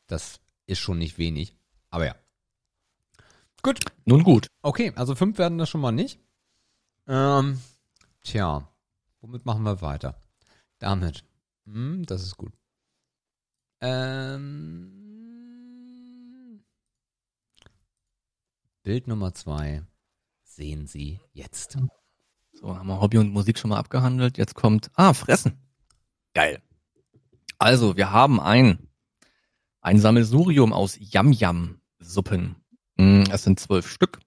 [0.06, 1.58] das ist schon nicht wenig.
[1.90, 2.16] Aber ja.
[3.64, 3.80] Gut.
[4.06, 4.50] Nun gut.
[4.62, 6.20] Okay, also fünf werden das schon mal nicht.
[7.08, 7.60] Ähm,
[8.22, 8.70] tja,
[9.22, 10.22] womit machen wir weiter?
[10.78, 11.26] Damit.
[11.66, 12.54] Hm, das ist gut.
[13.82, 15.05] Ähm,
[18.86, 19.82] Bild Nummer zwei
[20.44, 21.76] sehen Sie jetzt.
[22.54, 24.38] So, haben wir Hobby und Musik schon mal abgehandelt.
[24.38, 25.58] Jetzt kommt, ah, Fressen.
[26.36, 26.62] Geil.
[27.58, 28.88] Also, wir haben ein,
[29.82, 32.58] ein Sammelsurium aus Yam-Yam-Suppen.
[32.98, 34.20] Mm, Es sind zwölf Stück.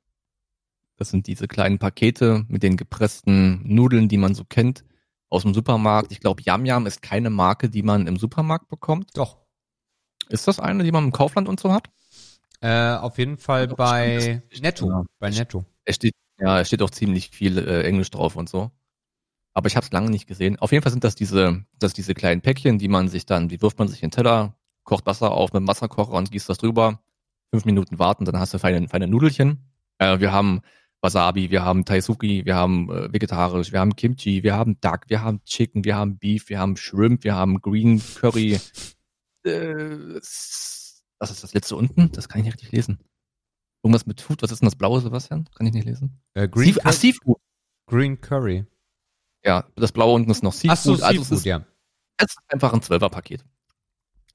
[0.97, 4.85] Das sind diese kleinen Pakete mit den gepressten Nudeln, die man so kennt
[5.29, 6.11] aus dem Supermarkt.
[6.11, 9.17] Ich glaube, Yam-Yam ist keine Marke, die man im Supermarkt bekommt.
[9.17, 9.39] Doch.
[10.29, 11.91] Ist das eine, die man im Kaufland und so hat?
[12.61, 14.43] Äh, auf jeden Fall bei.
[14.61, 14.89] Netto.
[14.89, 15.05] Ja.
[15.19, 15.65] Bei Netto.
[15.85, 18.71] Es steht, ja, es steht auch ziemlich viel äh, Englisch drauf und so.
[19.55, 20.59] Aber ich habe es lange nicht gesehen.
[20.59, 23.61] Auf jeden Fall sind das diese, das diese kleinen Päckchen, die man sich dann, die
[23.61, 24.55] wirft man sich in den Teller,
[24.85, 27.01] kocht Wasser auf mit dem Wasserkocher und gießt das drüber.
[27.51, 29.65] Fünf Minuten warten, dann hast du feine, feine Nudelchen.
[29.99, 30.61] Äh, wir haben
[31.01, 35.23] Wasabi, wir haben Taisuki, wir haben äh, vegetarisch, wir haben Kimchi, wir haben Duck, wir
[35.23, 38.61] haben Chicken, wir haben Beef, wir haben Shrimp, wir haben Green Curry.
[39.45, 40.21] Äh,
[41.19, 42.13] was ist das letzte unten?
[42.13, 42.99] Das kann ich nicht richtig lesen.
[43.83, 45.49] Irgendwas mit Food, was ist denn das blaue, Sebastian?
[45.55, 46.21] Kann ich nicht lesen.
[46.35, 47.39] Äh, Green, Sea- ah, Cur Seafood.
[47.87, 48.67] Green Curry.
[49.45, 50.79] Ja, das blaue unten ist noch Seafood.
[50.79, 51.65] Ach so, also Seafood, es ist, ja.
[52.17, 53.45] es ist einfach ein Zwölferpaket.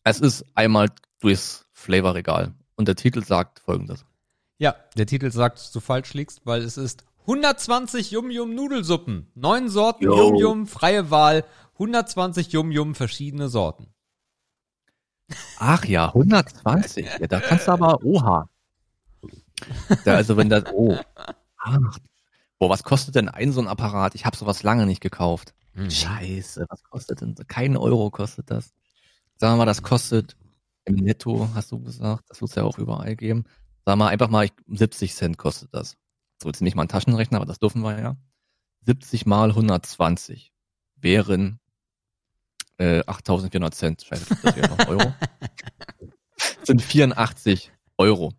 [0.04, 2.54] Es ist einmal durchs Flavorregal.
[2.76, 4.06] Und der Titel sagt folgendes.
[4.58, 9.28] Ja, der Titel sagt, dass du falsch liegst, weil es ist 120 Yum Yum Nudelsuppen.
[9.36, 10.16] Neun Sorten Yo.
[10.16, 11.46] Yum Yum, freie Wahl.
[11.74, 13.93] 120 Yum Yum, verschiedene Sorten.
[15.60, 17.06] Ach ja, 120.
[17.20, 18.50] Ja, da kannst du aber, oha.
[20.06, 20.98] Da, also wenn das, oh.
[21.58, 22.00] Ach,
[22.60, 24.16] boah, was kostet denn ein so ein Apparat?
[24.16, 25.54] Ich habe sowas lange nicht gekauft.
[25.74, 25.90] Mhm.
[25.90, 27.36] Scheiße, was kostet denn?
[27.36, 27.44] so?
[27.48, 28.74] Kein Euro kostet das.
[29.38, 30.36] Sagen wir mal, das kostet
[30.86, 33.46] im Netto, hast du gesagt, das wird es ja auch überall geben.
[33.86, 35.98] Sag mal einfach mal, ich, 70 Cent kostet das.
[36.42, 38.18] So jetzt nicht mal ein Taschenrechner, aber das dürfen wir ja.
[38.86, 40.52] 70 mal 120
[40.98, 41.60] wären
[42.84, 44.02] äh, 8.400 Cent.
[44.04, 45.14] Scheiße, das wäre noch Euro.
[46.64, 48.34] sind 84 Euro.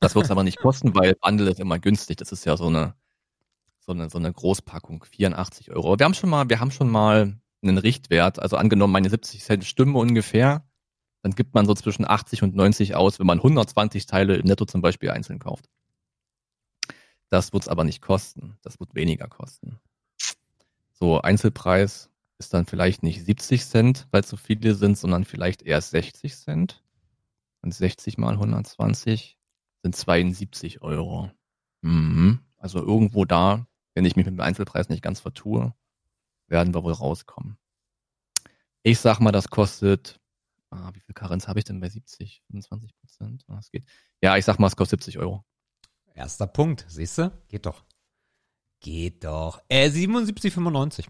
[0.00, 2.16] Das wird es aber nicht kosten, weil Bundle ist immer günstig.
[2.16, 2.94] Das ist ja so eine,
[3.80, 5.04] so eine, so eine Großpackung.
[5.04, 5.98] 84 Euro.
[5.98, 8.38] Wir haben schon mal, wir haben schon mal einen Richtwert.
[8.38, 10.64] Also angenommen, meine 70 Cent stimmen ungefähr.
[11.22, 14.64] Dann gibt man so zwischen 80 und 90 aus, wenn man 120 Teile im Netto
[14.64, 15.68] zum Beispiel einzeln kauft.
[17.28, 18.56] Das wird es aber nicht kosten.
[18.62, 19.80] Das wird weniger kosten.
[20.92, 22.08] So, Einzelpreis
[22.38, 26.82] ist dann vielleicht nicht 70 Cent, weil so viele sind, sondern vielleicht eher 60 Cent.
[27.62, 29.38] Und 60 mal 120
[29.82, 31.30] sind 72 Euro.
[31.82, 32.40] Mhm.
[32.58, 35.74] Also irgendwo da, wenn ich mich mit dem Einzelpreis nicht ganz vertue,
[36.48, 37.58] werden wir wohl rauskommen.
[38.82, 40.20] Ich sag mal, das kostet,
[40.70, 42.42] ah, wie viel Karenz habe ich denn bei 70?
[42.46, 43.44] 25 Prozent?
[43.48, 43.84] Ah, geht.
[44.22, 45.44] Ja, ich sag mal, es kostet 70 Euro.
[46.14, 47.32] Erster Punkt, siehst du?
[47.48, 47.84] Geht doch.
[48.80, 49.62] Geht doch.
[49.68, 51.06] Äh, 77,95.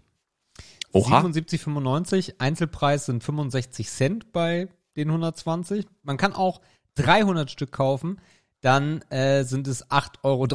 [0.93, 1.21] Oha.
[1.21, 2.35] 77,95.
[2.39, 5.85] Einzelpreis sind 65 Cent bei den 120.
[6.03, 6.61] Man kann auch
[6.95, 8.19] 300 Stück kaufen.
[8.61, 10.47] Dann äh, sind es 8,33 Euro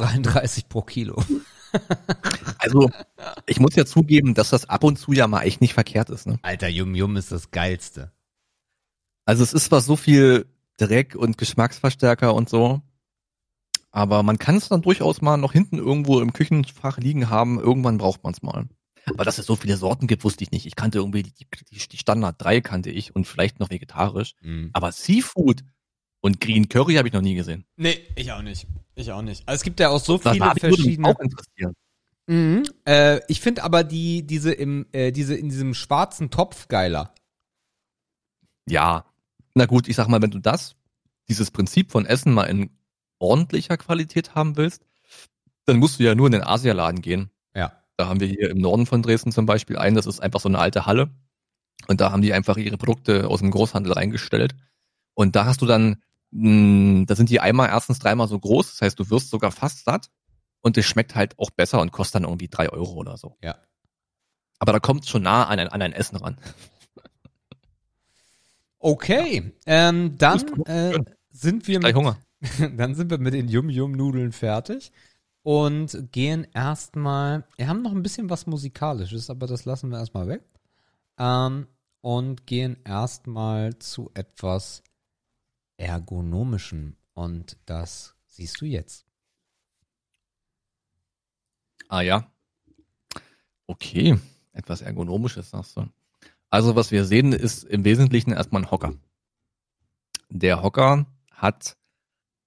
[0.69, 1.23] pro Kilo.
[2.59, 2.91] Also,
[3.47, 6.27] ich muss ja zugeben, dass das ab und zu ja mal echt nicht verkehrt ist.
[6.27, 6.37] Ne?
[6.43, 8.11] Alter, Yum Yum ist das Geilste.
[9.25, 10.45] Also es ist zwar so viel
[10.77, 12.81] Dreck und Geschmacksverstärker und so,
[13.91, 17.59] aber man kann es dann durchaus mal noch hinten irgendwo im Küchenfach liegen haben.
[17.59, 18.67] Irgendwann braucht man es mal.
[19.05, 20.65] Aber dass es so viele Sorten gibt, wusste ich nicht.
[20.65, 21.33] Ich kannte irgendwie die,
[21.71, 24.35] die, die Standard 3 kannte ich und vielleicht noch vegetarisch.
[24.41, 24.69] Mhm.
[24.73, 25.63] Aber Seafood
[26.21, 27.65] und Green Curry habe ich noch nie gesehen.
[27.75, 28.67] Nee, ich auch nicht.
[28.95, 29.47] Ich auch nicht.
[29.47, 31.07] Also es gibt ja auch so Das viele würde mich verschiedene.
[31.07, 31.73] auch interessieren.
[32.27, 32.63] Mhm.
[32.85, 37.13] Äh, ich finde aber die, diese im, äh, diese in diesem schwarzen Topf geiler.
[38.67, 39.05] Ja.
[39.55, 40.75] Na gut, ich sag mal, wenn du das,
[41.27, 42.69] dieses Prinzip von Essen mal in
[43.19, 44.85] ordentlicher Qualität haben willst,
[45.65, 47.29] dann musst du ja nur in den Asialaden gehen.
[47.55, 47.82] Ja.
[47.97, 50.49] Da haben wir hier im Norden von Dresden zum Beispiel einen, das ist einfach so
[50.49, 51.11] eine alte Halle.
[51.87, 54.55] Und da haben die einfach ihre Produkte aus dem Großhandel reingestellt.
[55.13, 58.81] Und da hast du dann, mh, da sind die einmal erstens dreimal so groß, das
[58.81, 60.09] heißt, du wirst sogar fast satt.
[60.61, 63.37] Und es schmeckt halt auch besser und kostet dann irgendwie drei Euro oder so.
[63.43, 63.57] Ja.
[64.59, 66.37] Aber da kommt schon nah an ein, an ein Essen ran.
[68.85, 70.99] Okay, ähm, dann äh,
[71.31, 72.17] sind wir mit, Hunger.
[72.75, 74.91] dann sind wir mit den Yum Yum Nudeln fertig
[75.43, 80.27] und gehen erstmal, wir haben noch ein bisschen was musikalisches, aber das lassen wir erstmal
[80.27, 80.41] weg.
[81.17, 81.67] Ähm,
[82.01, 84.83] und gehen erstmal zu etwas
[85.77, 89.05] ergonomischem und das siehst du jetzt.
[91.87, 92.29] Ah ja.
[93.67, 94.19] Okay,
[94.51, 95.87] etwas ergonomisches sagst du.
[96.49, 98.93] Also was wir sehen, ist im Wesentlichen erstmal ein Hocker.
[100.29, 101.77] Der Hocker hat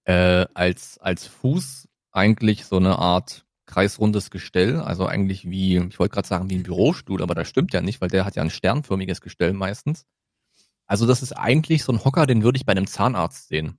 [0.04, 6.14] äh, als als Fuß eigentlich so eine Art kreisrundes Gestell, also eigentlich wie, ich wollte
[6.14, 8.50] gerade sagen wie ein Bürostuhl, aber das stimmt ja nicht, weil der hat ja ein
[8.50, 10.06] sternförmiges Gestell meistens.
[10.86, 13.78] Also das ist eigentlich so ein Hocker, den würde ich bei einem Zahnarzt sehen,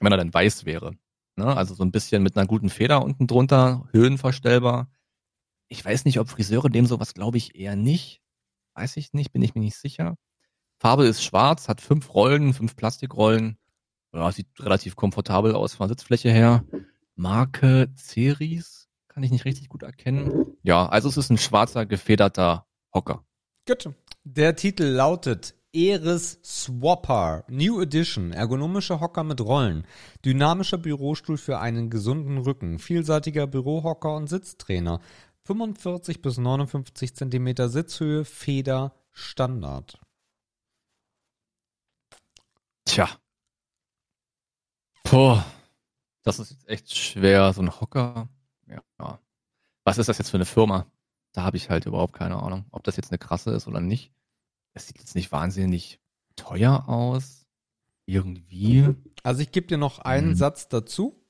[0.00, 0.92] wenn er denn weiß wäre.
[1.36, 1.56] Ne?
[1.56, 4.90] Also so ein bisschen mit einer guten Feder unten drunter, höhenverstellbar.
[5.68, 8.22] Ich weiß nicht, ob Friseure dem sowas glaube ich eher nicht.
[8.74, 10.16] Weiß ich nicht, bin ich mir nicht sicher.
[10.78, 13.58] Farbe ist schwarz, hat fünf Rollen, fünf Plastikrollen.
[14.14, 16.64] Ja, sieht relativ komfortabel aus von der Sitzfläche her.
[17.18, 20.56] Marke Ceris kann ich nicht richtig gut erkennen.
[20.62, 23.24] Ja, also es ist ein schwarzer, gefederter Hocker.
[23.66, 23.90] Gut.
[24.22, 29.84] Der Titel lautet Eris Swapper, New Edition, ergonomische Hocker mit Rollen,
[30.24, 35.00] dynamischer Bürostuhl für einen gesunden Rücken, vielseitiger Bürohocker und Sitztrainer,
[35.44, 39.98] 45 bis 59 Zentimeter Sitzhöhe, Feder, Standard.
[42.84, 43.08] Tja.
[45.02, 45.38] Puh.
[46.22, 48.28] Das ist jetzt echt schwer, so ein Hocker.
[48.66, 48.82] Ja.
[48.98, 49.18] ja.
[49.84, 50.86] Was ist das jetzt für eine Firma?
[51.32, 54.12] Da habe ich halt überhaupt keine Ahnung, ob das jetzt eine krasse ist oder nicht.
[54.74, 56.00] Es sieht jetzt nicht wahnsinnig
[56.36, 57.46] teuer aus.
[58.06, 58.94] Irgendwie.
[59.22, 60.34] Also ich gebe dir noch einen Mhm.
[60.36, 61.22] Satz dazu.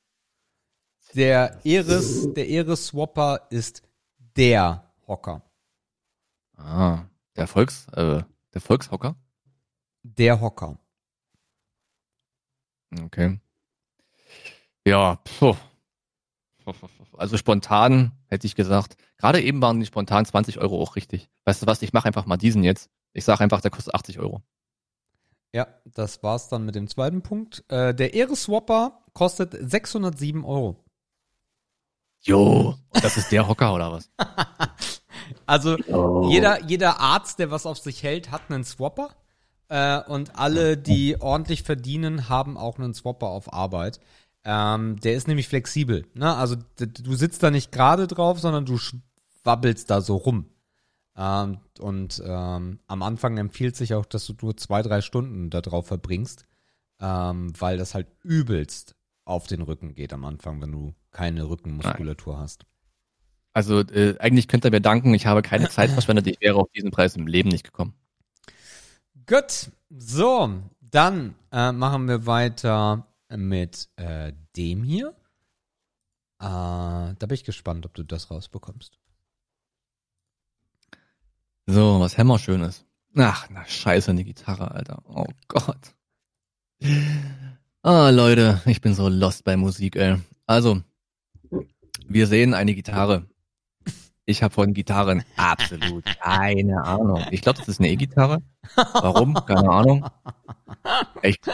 [1.15, 3.83] Der Eris, der Eris Swapper ist
[4.37, 5.43] der Hocker.
[6.57, 8.23] Ah, der Volks, äh,
[8.55, 9.17] der Volkshocker.
[10.03, 10.79] Der Hocker.
[13.03, 13.41] Okay.
[14.89, 15.55] Ja, puh.
[17.17, 21.29] Also spontan hätte ich gesagt, gerade eben waren die spontan 20 Euro auch richtig.
[21.45, 22.91] Weißt du was, ich mache einfach mal diesen jetzt.
[23.13, 24.43] Ich sage einfach, der kostet 80 Euro.
[25.55, 27.65] Ja, das war's dann mit dem zweiten Punkt.
[27.69, 30.77] Äh, der Eris Swapper kostet 607 Euro.
[32.21, 34.11] Jo, das ist der Hocker oder was?
[35.45, 36.27] Also Oh.
[36.31, 39.11] jeder, jeder Arzt, der was auf sich hält, hat einen Swapper.
[39.69, 44.01] Äh, und alle, die ordentlich verdienen, haben auch einen Swapper auf Arbeit.
[44.51, 46.07] Ähm, der ist nämlich flexibel.
[46.15, 46.35] Ne?
[46.35, 50.47] Also du sitzt da nicht gerade drauf, sondern du schwabbelst da so rum.
[51.15, 55.61] Ähm, und ähm, am Anfang empfiehlt sich auch, dass du nur zwei, drei Stunden da
[55.61, 56.47] drauf verbringst,
[56.99, 58.95] ähm, weil das halt übelst
[59.27, 62.65] auf den Rücken geht am Anfang, wenn du keine Rückenmuskulatur hast.
[63.53, 66.71] Also äh, eigentlich könnt ihr mir danken, ich habe keine Zeit verschwendet, ich wäre auf
[66.75, 67.93] diesen Preis im Leben nicht gekommen.
[69.27, 75.09] Gut, so, dann äh, machen wir weiter mit äh, dem hier.
[76.41, 78.99] Äh, da bin ich gespannt, ob du das rausbekommst.
[81.67, 82.87] So, was Hämmerschönes.
[83.17, 85.03] Ach, na scheiße, eine Gitarre, Alter.
[85.07, 85.95] Oh Gott.
[87.83, 90.17] Ah, Leute, ich bin so lost bei Musik, ey.
[90.47, 90.83] Also,
[92.07, 93.27] wir sehen eine Gitarre.
[94.25, 97.25] Ich habe von Gitarren absolut keine Ahnung.
[97.31, 98.43] Ich glaube, das ist eine E-Gitarre.
[98.75, 99.35] Warum?
[99.47, 100.07] Keine Ahnung.
[101.23, 101.49] Echt?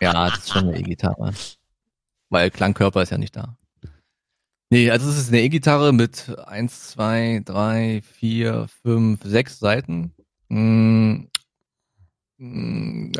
[0.00, 1.32] Ja, das ist schon eine E-Gitarre.
[2.30, 3.56] Weil Klangkörper ist ja nicht da.
[4.70, 10.12] Nee, also es ist eine E-Gitarre mit eins, zwei, drei, vier, fünf, sechs Seiten.
[10.48, 11.26] Mm,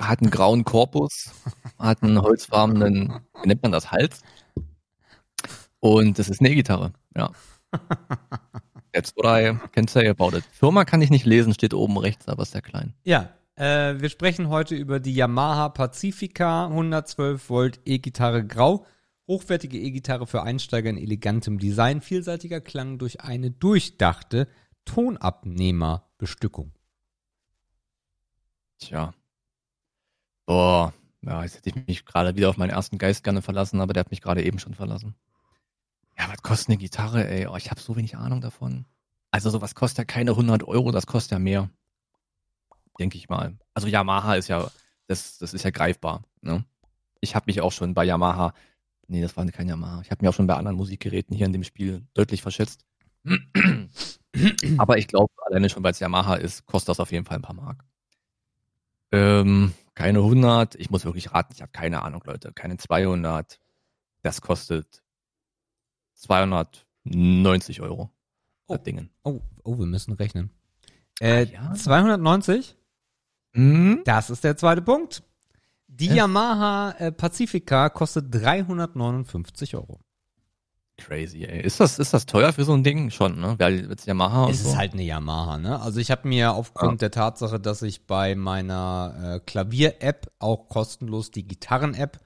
[0.00, 1.30] hat einen grauen Korpus,
[1.78, 4.22] hat einen holzfarbenen, wie nennt man das, Hals.
[5.80, 7.30] Und das ist eine E-Gitarre, ja.
[8.92, 10.44] That's what I can say about it.
[10.52, 12.94] Firma kann ich nicht lesen, steht oben rechts, aber ist sehr klein.
[13.04, 18.86] Ja, äh, wir sprechen heute über die Yamaha Pacifica 112 Volt E-Gitarre Grau.
[19.26, 24.48] Hochwertige E-Gitarre für Einsteiger in elegantem Design, vielseitiger Klang durch eine durchdachte
[24.84, 26.72] Tonabnehmerbestückung.
[28.78, 29.14] Tja.
[30.44, 30.92] Boah,
[31.22, 34.00] ja, jetzt hätte ich mich gerade wieder auf meinen ersten Geist gerne verlassen, aber der
[34.00, 35.14] hat mich gerade eben schon verlassen.
[36.18, 37.46] Ja, was kostet eine Gitarre, ey?
[37.46, 38.84] Oh, ich habe so wenig Ahnung davon.
[39.30, 41.70] Also sowas kostet ja keine 100 Euro, das kostet ja mehr.
[42.98, 43.56] Denke ich mal.
[43.74, 44.70] Also Yamaha ist ja,
[45.06, 46.24] das, das ist ja greifbar.
[46.40, 46.64] Ne?
[47.20, 48.54] Ich habe mich auch schon bei Yamaha,
[49.08, 51.52] nee, das war kein Yamaha, ich habe mich auch schon bei anderen Musikgeräten hier in
[51.52, 52.84] dem Spiel deutlich verschätzt.
[54.78, 57.42] Aber ich glaube, alleine schon, weil es Yamaha ist, kostet das auf jeden Fall ein
[57.42, 57.84] paar Mark.
[59.12, 63.60] Ähm, keine 100, ich muss wirklich raten, ich habe keine Ahnung, Leute, keine 200.
[64.22, 65.02] Das kostet
[66.14, 68.10] 290 Euro.
[68.66, 68.76] Oh.
[68.76, 69.10] Dingen.
[69.22, 70.50] Oh, oh, wir müssen rechnen.
[71.20, 71.74] Äh, Ah, ja.
[71.74, 72.76] 290?
[73.54, 74.02] Mhm.
[74.04, 75.22] Das ist der zweite Punkt.
[75.88, 76.14] Die Ja.
[76.14, 80.00] Yamaha äh, Pacifica kostet 359 Euro.
[80.96, 81.60] Crazy, ey.
[81.62, 83.10] Ist das, ist das teuer für so ein Ding?
[83.10, 83.56] Schon, ne?
[83.58, 84.70] Weil jetzt Yamaha Es so.
[84.70, 85.80] ist halt eine Yamaha, ne?
[85.80, 91.32] Also ich habe mir aufgrund der Tatsache, dass ich bei meiner äh, Klavier-App auch kostenlos
[91.32, 92.20] die Gitarren-App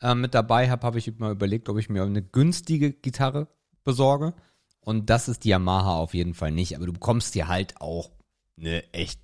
[0.00, 3.48] äh, mit dabei habe, habe ich mal überlegt, ob ich mir eine günstige Gitarre
[3.84, 4.32] besorge.
[4.80, 6.76] Und das ist die Yamaha auf jeden Fall nicht.
[6.76, 8.10] Aber du bekommst dir halt auch
[8.58, 9.20] eine echt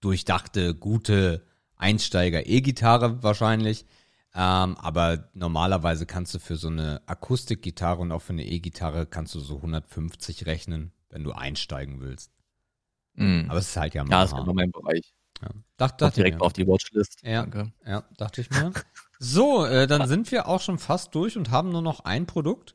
[0.00, 1.42] durchdachte, gute
[1.76, 3.84] Einsteiger-E-Gitarre wahrscheinlich.
[4.34, 9.34] Ähm, aber normalerweise kannst du für so eine Akustikgitarre und auch für eine E-Gitarre kannst
[9.34, 12.32] du so 150 rechnen, wenn du einsteigen willst.
[13.14, 13.46] Mhm.
[13.48, 15.14] Aber es ist halt ja ja, das ist genau mein Bereich.
[15.42, 15.48] Ja.
[15.78, 16.44] Dach, Doch dachte direkt mir.
[16.44, 17.22] auf die Watchlist.
[17.22, 17.42] Ja.
[17.46, 17.72] Danke.
[17.86, 18.72] Ja, dachte ich mir.
[19.18, 22.74] so, äh, dann sind wir auch schon fast durch und haben nur noch ein Produkt.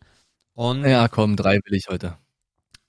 [0.53, 2.17] Und Ja, komm, drei will ich heute.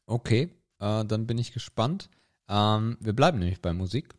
[0.07, 2.09] okay, äh, dann bin ich gespannt.
[2.49, 4.15] Ähm, wir bleiben nämlich bei Musik.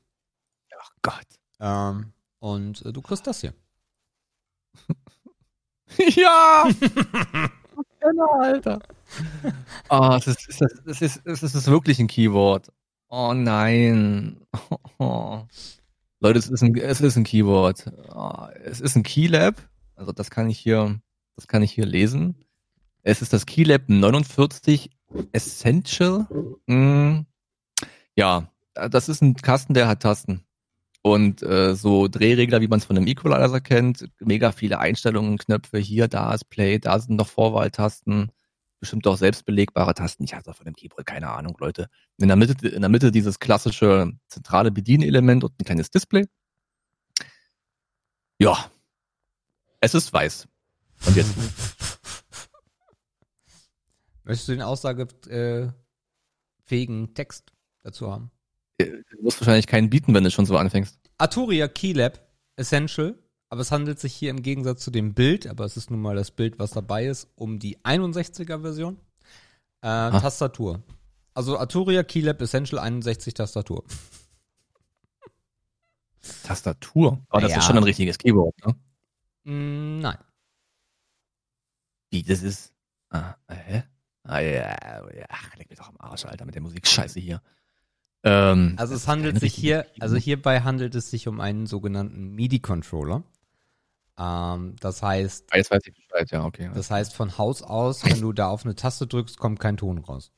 [1.04, 1.28] Gott.
[1.60, 3.54] Ähm, und äh, du kriegst das hier.
[5.98, 6.68] ja!
[8.04, 8.80] Genau, Alter.
[9.88, 12.70] Ah, es ist, es ist, es ist, es ist wirklich ein Keyword.
[13.08, 14.42] Oh nein.
[15.00, 17.88] Leute, es ist ein, es ist ein Keyword.
[18.10, 19.56] Ah, es ist ein Keylab.
[19.96, 21.00] Also das kann ich hier,
[21.38, 22.36] das kann ich hier lesen.
[23.04, 24.90] Es ist das Keylab 49
[25.32, 26.28] Essential.
[26.68, 27.26] Hm,
[28.16, 30.44] ja, das ist ein Kasten, der hat Tasten.
[31.06, 35.78] Und äh, so Drehregler, wie man es von einem Equalizer kennt, mega viele Einstellungen, Knöpfe,
[35.78, 38.32] hier, da ist Play, da sind noch Vorwahltasten,
[38.80, 40.24] bestimmt auch selbstbelegbare Tasten.
[40.24, 41.90] Ich hatte von dem Keyboard keine Ahnung, Leute.
[42.18, 46.26] In der Mitte, in der Mitte dieses klassische zentrale Bedienelement und ein kleines Display.
[48.40, 48.72] Ja,
[49.82, 50.48] es ist weiß.
[51.06, 51.34] Und jetzt
[54.24, 55.74] Möchtest du den aussagefähigen
[57.14, 57.52] Text
[57.82, 58.32] dazu haben?
[58.86, 61.00] Du musst wahrscheinlich keinen bieten, wenn du schon so anfängst.
[61.18, 62.20] Arturia Keylab
[62.56, 63.18] Essential,
[63.50, 66.16] aber es handelt sich hier im Gegensatz zu dem Bild, aber es ist nun mal
[66.16, 68.98] das Bild, was dabei ist, um die 61er Version.
[69.82, 70.82] Äh, Tastatur.
[71.34, 73.84] Also Arturia Keylab Essential 61 Tastatur.
[76.44, 77.22] Tastatur.
[77.30, 77.58] Aber das Ja.
[77.58, 78.76] ist schon ein richtiges Keyboard, ne?
[79.52, 80.18] Mm, nein.
[82.12, 82.74] Wie, das ist.
[83.10, 83.84] Ah, hä?
[84.24, 84.52] Ah, ja,
[85.14, 85.26] ja.
[85.30, 86.88] Ach, leg mich doch am Arsch, Alter, mit der Musik.
[86.88, 87.42] Scheiße hier.
[88.24, 93.24] Ähm, Also es handelt sich hier, also hierbei handelt es sich um einen sogenannten MIDI-Controller.
[94.18, 96.70] Ähm, das heißt, Ah, Jetzt weiß ich Bescheid, ja, okay.
[96.74, 99.98] das heißt von Haus aus, wenn du da auf eine Taste drückst, kommt kein Ton
[99.98, 100.32] raus.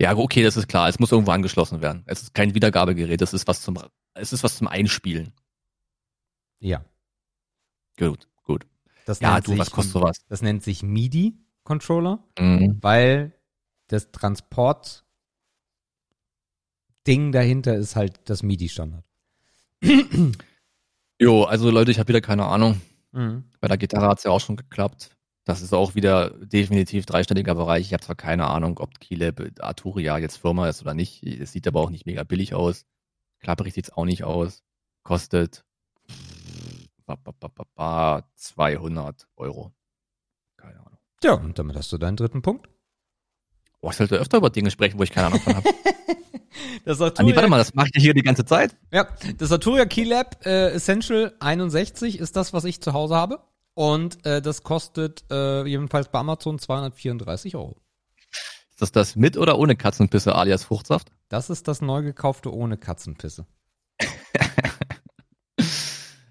[0.00, 0.88] Ja, okay, das ist klar.
[0.90, 2.02] Es muss irgendwo angeschlossen werden.
[2.06, 3.78] Es ist kein Wiedergabegerät, es ist was zum,
[4.14, 5.32] es ist was zum Einspielen.
[6.60, 6.84] Ja.
[7.98, 8.66] Gut, gut.
[9.06, 10.18] Das Ja, nennt du, sich, was kostet sowas?
[10.28, 12.76] Das nennt sich MIDI-Controller, Mhm.
[12.82, 13.32] weil
[13.88, 15.05] das Transport
[17.06, 19.04] Ding dahinter ist halt das MIDI-Standard.
[21.18, 22.78] Jo, also Leute, ich habe wieder keine Ahnung.
[23.12, 23.44] Mhm.
[23.60, 25.16] Bei der Gitarre hat's ja auch schon geklappt.
[25.46, 27.86] Das ist auch wieder definitiv dreistelliger Bereich.
[27.86, 31.22] Ich habe zwar keine Ahnung, ob Keylab Arturia jetzt Firma ist oder nicht.
[31.22, 32.84] Es sieht aber auch nicht mega billig aus.
[33.40, 34.62] Klapperig sieht's auch nicht aus.
[35.04, 35.64] Kostet
[37.06, 39.72] ba, ba, ba, ba, ba, 200 Euro.
[40.56, 40.98] Keine Ahnung.
[41.22, 42.68] Ja, und damit hast du deinen dritten Punkt.
[43.80, 45.68] Oh, ich sollte öfter über Dinge sprechen, wo ich keine Ahnung von habe.
[46.84, 48.76] Das Andi, warte mal, das mache ich hier die ganze Zeit.
[48.92, 49.08] Ja,
[49.38, 53.40] das Arturia Keylab äh, Essential 61 ist das, was ich zu Hause habe.
[53.74, 57.76] Und äh, das kostet äh, jedenfalls bei Amazon 234 Euro.
[58.70, 61.12] Ist das das mit oder ohne Katzenpisse alias Fruchtsaft?
[61.28, 63.46] Das ist das neu gekaufte ohne Katzenpisse.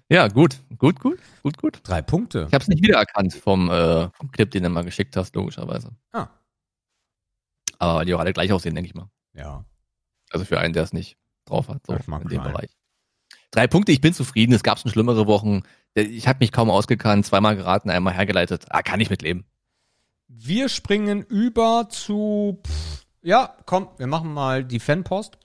[0.08, 1.80] Ja, gut, gut, gut, gut, gut.
[1.82, 2.46] Drei Punkte.
[2.46, 5.90] Ich habe es nicht wiedererkannt vom, äh, vom Clip, den du mal geschickt hast, logischerweise.
[6.12, 6.28] Ah,
[7.78, 9.08] Aber weil die auch alle gleich aussehen, denke ich mal.
[9.34, 9.64] ja.
[10.30, 12.52] Also für einen, der es nicht drauf hat, so in dem sein.
[12.52, 12.70] Bereich.
[13.52, 14.52] Drei Punkte, ich bin zufrieden.
[14.52, 15.62] Es gab schon schlimmere Wochen.
[15.94, 18.66] Ich habe mich kaum ausgekannt, zweimal geraten, einmal hergeleitet.
[18.70, 19.44] Ah, kann ich mitleben.
[20.26, 22.60] Wir springen über zu.
[22.66, 25.38] Pff, ja, komm, wir machen mal die Fanpost.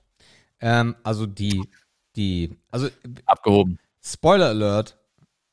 [0.59, 1.69] Ähm, also die,
[2.15, 2.89] die, also
[3.27, 3.77] Abgehoben.
[4.03, 4.97] Spoiler Alert.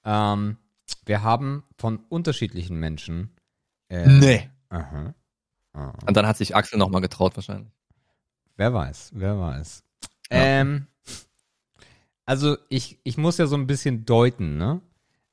[0.04, 0.56] Ähm,
[1.04, 3.36] wir haben von unterschiedlichen Menschen.
[3.90, 4.50] Äh, Nee.
[4.70, 5.14] Aha.
[5.72, 5.94] Aha.
[6.06, 7.72] Und dann hat sich Axel nochmal getraut wahrscheinlich.
[8.56, 9.84] Wer weiß, wer weiß.
[10.30, 10.86] Ähm,
[12.24, 14.80] also ich, ich muss ja so ein bisschen deuten, ne?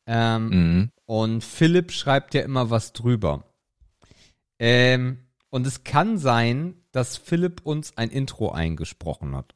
[0.06, 0.92] Ähm, Mhm.
[1.08, 3.44] Und Philipp schreibt ja immer was drüber.
[4.58, 5.20] Ähm,
[5.50, 9.54] und es kann sein, dass Philipp uns ein Intro eingesprochen hat.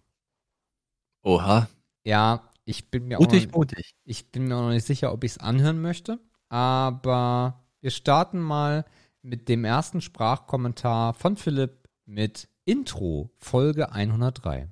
[1.23, 1.67] Oha.
[2.03, 3.95] Ja, ich bin mir auch noch, Mutig, mutig.
[4.05, 6.19] ich bin mir auch noch nicht sicher, ob ich es anhören möchte.
[6.49, 8.85] Aber wir starten mal
[9.21, 14.69] mit dem ersten Sprachkommentar von Philipp mit Intro, Folge 103.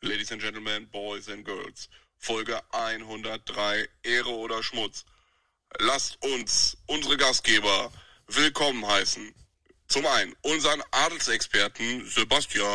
[0.00, 5.04] Ladies and Gentlemen, Boys and Girls, Folge 103, Ehre oder Schmutz.
[5.80, 7.90] Lasst uns unsere Gastgeber
[8.28, 9.34] willkommen heißen.
[9.88, 12.66] Zum einen unseren Adelsexperten Sebastian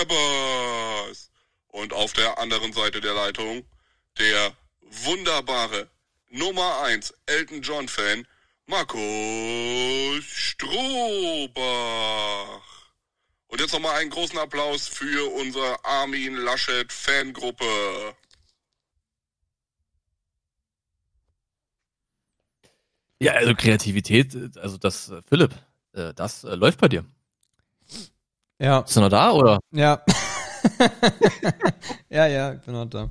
[0.00, 1.30] Ebbers.
[1.68, 3.64] Und auf der anderen Seite der Leitung
[4.18, 4.56] der
[5.04, 5.88] wunderbare
[6.34, 8.26] Nummer 1 Elton John Fan
[8.66, 11.52] Markus Strohbach.
[13.48, 18.14] Und jetzt nochmal einen großen Applaus für unsere Armin Laschet Fangruppe.
[23.20, 25.54] Ja, also Kreativität, also das, äh, Philipp,
[25.92, 27.04] äh, das äh, läuft bei dir.
[28.58, 29.60] Ja, Bist du noch da oder?
[29.70, 30.02] ja.
[32.08, 33.10] ja, ja, ich bin noch da.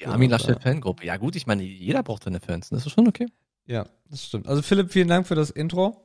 [0.00, 1.04] Die Armin Laschet Fangruppe.
[1.06, 2.68] Ja gut, ich meine, jeder braucht seine Fans.
[2.68, 3.26] Das ist schon okay.
[3.66, 4.46] Ja, das stimmt.
[4.46, 6.02] Also Philipp, vielen Dank für das Intro.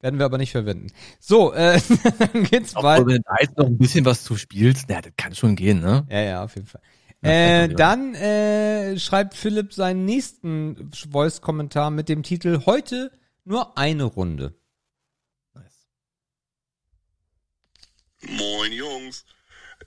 [0.00, 0.88] Werden wir aber nicht verwenden.
[1.18, 1.80] So, äh,
[2.18, 3.06] dann geht's Obwohl, weiter.
[3.06, 5.80] wenn du da jetzt noch ein bisschen was zu spielst, na, das kann schon gehen,
[5.80, 6.06] ne?
[6.10, 6.82] Ja, ja, auf jeden Fall.
[7.22, 13.10] Ja, Äh, dann äh, schreibt Philipp seinen nächsten Voice-Kommentar mit dem Titel Heute
[13.44, 14.54] nur eine Runde.
[15.54, 15.86] Nice.
[18.28, 19.24] Moin Jungs.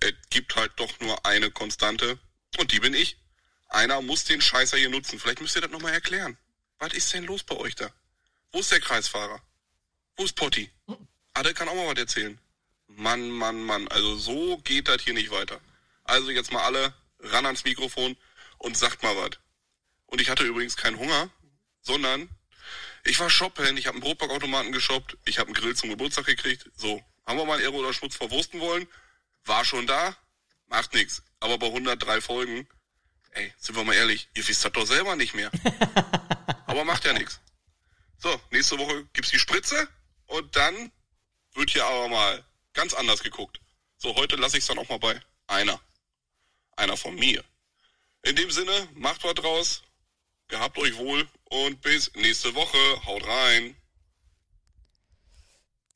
[0.02, 2.18] Es gibt halt doch nur eine Konstante.
[2.58, 3.18] Und die bin ich.
[3.70, 5.20] Einer muss den Scheißer hier nutzen.
[5.20, 6.38] Vielleicht müsst ihr das nochmal erklären.
[6.80, 7.91] Was ist denn los bei euch da?
[8.52, 9.41] Wo ist der Kreisfahrer?
[10.16, 10.72] Wo ist Potti?
[11.34, 12.39] Ah, der kann auch mal was erzählen.
[12.88, 13.88] Mann, Mann, Mann.
[13.89, 15.62] Also so geht das hier nicht weiter.
[16.04, 18.18] Also jetzt mal alle ran ans Mikrofon
[18.58, 19.38] und sagt mal was.
[20.08, 21.30] Und ich hatte übrigens keinen Hunger,
[21.82, 22.30] sondern
[23.04, 26.70] ich war shoppen, ich habe einen Brotbackautomaten geshoppt, ich habe einen Grill zum Geburtstag gekriegt.
[26.76, 28.88] So, haben wir mal Ehre oder Schmutz verwursten wollen?
[29.45, 30.16] War schon da?
[30.68, 31.24] Macht nix.
[31.40, 32.68] Aber bei 103 Folgen,
[33.32, 35.52] ey, sind wir mal ehrlich, ihr wisst das doch selber nicht mehr.
[36.66, 37.40] Aber macht ja nix.
[38.18, 39.88] So, nächste Woche gibt's die Spritze
[40.28, 40.92] und dann
[41.54, 43.60] wird hier aber mal ganz anders geguckt.
[43.98, 45.80] So, heute lasse ich's dann auch mal bei einer.
[46.76, 47.44] Einer von mir.
[48.24, 49.84] In dem Sinne, macht was draus,
[50.48, 52.78] gehabt euch wohl und bis nächste Woche.
[53.06, 53.76] Haut rein.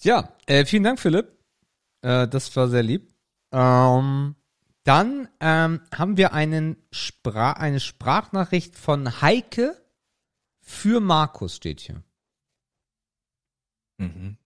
[0.01, 1.37] Ja, äh, vielen Dank, Philipp.
[2.01, 3.13] Äh, das war sehr lieb.
[3.51, 4.35] Ähm,
[4.83, 9.77] dann ähm, haben wir einen Spra eine Sprachnachricht von Heike
[10.61, 12.03] für Markus steht hier.
[13.97, 14.37] Mhm.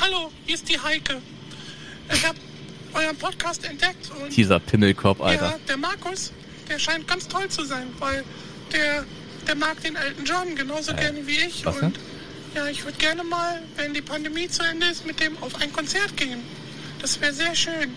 [0.00, 1.20] Hallo, hier ist die Heike.
[2.12, 2.36] Ich hab
[2.94, 5.50] euren Podcast entdeckt und Dieser Pimmelkorb, Alter.
[5.52, 6.32] ja, der Markus,
[6.68, 8.24] der scheint ganz toll zu sein, weil
[8.72, 9.04] der,
[9.46, 11.64] der mag den Elton John genauso gerne wie ich.
[11.64, 11.98] was und
[12.54, 15.72] ja, ich würde gerne mal, wenn die Pandemie zu Ende ist, mit dem auf ein
[15.72, 16.42] Konzert gehen.
[17.02, 17.92] Das wäre sehr schön.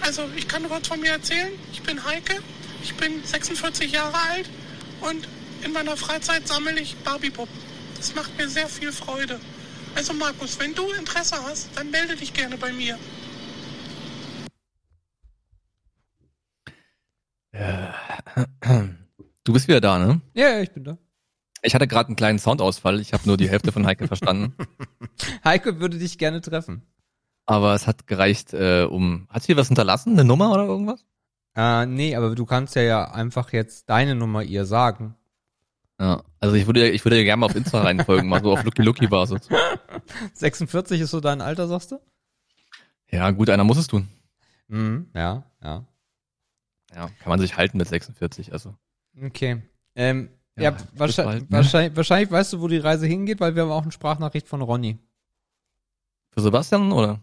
[0.00, 1.52] Also, ich kann kurz von mir erzählen.
[1.72, 2.42] Ich bin Heike,
[2.82, 4.50] ich bin 46 Jahre alt
[5.00, 5.28] und
[5.64, 7.54] in meiner Freizeit sammle ich Barbie-Puppen.
[7.96, 9.40] Das macht mir sehr viel Freude.
[9.94, 12.98] Also, Markus, wenn du Interesse hast, dann melde dich gerne bei mir.
[19.44, 20.20] Du bist wieder da, ne?
[20.34, 20.98] Ja, ja, ich bin da.
[21.62, 23.00] Ich hatte gerade einen kleinen Soundausfall.
[23.00, 24.56] Ich habe nur die Hälfte von Heike verstanden.
[25.44, 26.82] Heike würde dich gerne treffen.
[27.46, 29.26] Aber es hat gereicht, äh, um.
[29.30, 30.12] Hat sie was hinterlassen?
[30.12, 31.04] Eine Nummer oder irgendwas?
[31.54, 35.14] Äh, nee, aber du kannst ja, ja einfach jetzt deine Nummer ihr sagen.
[35.98, 36.22] Ja.
[36.40, 39.06] Also ich würde, ich würde gerne mal auf Insta reinfolgen, mal so auf Lucky Lucky
[39.06, 39.48] Basis.
[40.34, 42.00] 46 ist so dein Alter, sagst du?
[43.10, 44.08] Ja, gut, einer muss es tun.
[44.68, 45.84] Mhm, ja, ja.
[46.94, 48.74] Ja, kann man sich halten mit 46, also.
[49.22, 49.62] Okay.
[49.94, 51.56] Ähm, ja, Ja, wahrscheinlich, bald, ne?
[51.56, 54.60] wahrscheinlich, wahrscheinlich weißt du, wo die Reise hingeht, weil wir haben auch eine Sprachnachricht von
[54.62, 54.98] Ronny.
[56.30, 57.20] Für Sebastian, oder?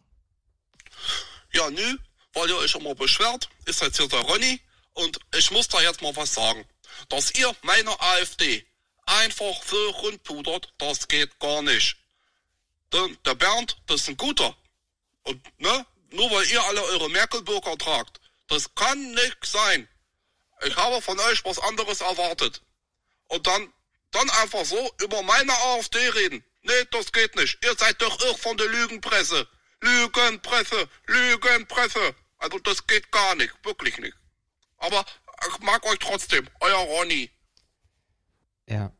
[1.55, 1.97] Ja, nö,
[2.33, 4.59] weil ihr euch immer beschwert, ist jetzt hier der Ronny
[4.93, 6.65] und ich muss da jetzt mal was sagen.
[7.09, 8.65] Dass ihr meine AfD
[9.05, 11.97] einfach so rundpudert, das geht gar nicht.
[12.91, 14.55] Denn der Bernd, das ist ein guter.
[15.23, 19.87] Und, ne, nur weil ihr alle eure Merkel-Bürger tragt, das kann nicht sein.
[20.65, 22.61] Ich habe von euch was anderes erwartet.
[23.27, 23.73] Und dann,
[24.11, 26.43] dann einfach so über meine AfD reden.
[26.61, 27.57] Nee, das geht nicht.
[27.63, 29.47] Ihr seid doch irr von der Lügenpresse.
[29.83, 31.99] Lügenpresse, Lügenpresse.
[32.37, 34.15] Also das geht gar nicht, wirklich nicht.
[34.77, 35.03] Aber
[35.49, 37.29] ich mag euch trotzdem, euer Ronny.
[38.67, 38.91] Ja.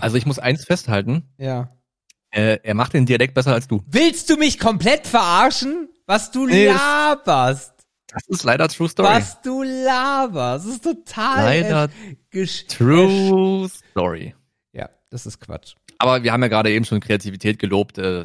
[0.00, 1.28] Also ich muss eins festhalten.
[1.38, 1.72] Ja.
[2.30, 3.82] Äh, er macht den Dialekt besser als du.
[3.86, 5.88] Willst du mich komplett verarschen?
[6.06, 7.72] Was du Nee, das- laberst.
[8.08, 9.08] Das ist leider True Story.
[9.08, 10.66] Was du laberst.
[10.66, 11.90] Das ist total Leider
[12.68, 14.34] True Story.
[14.72, 15.74] Ja, das ist Quatsch.
[15.98, 17.98] Aber wir haben ja gerade eben schon Kreativität gelobt.
[17.98, 18.22] Äh,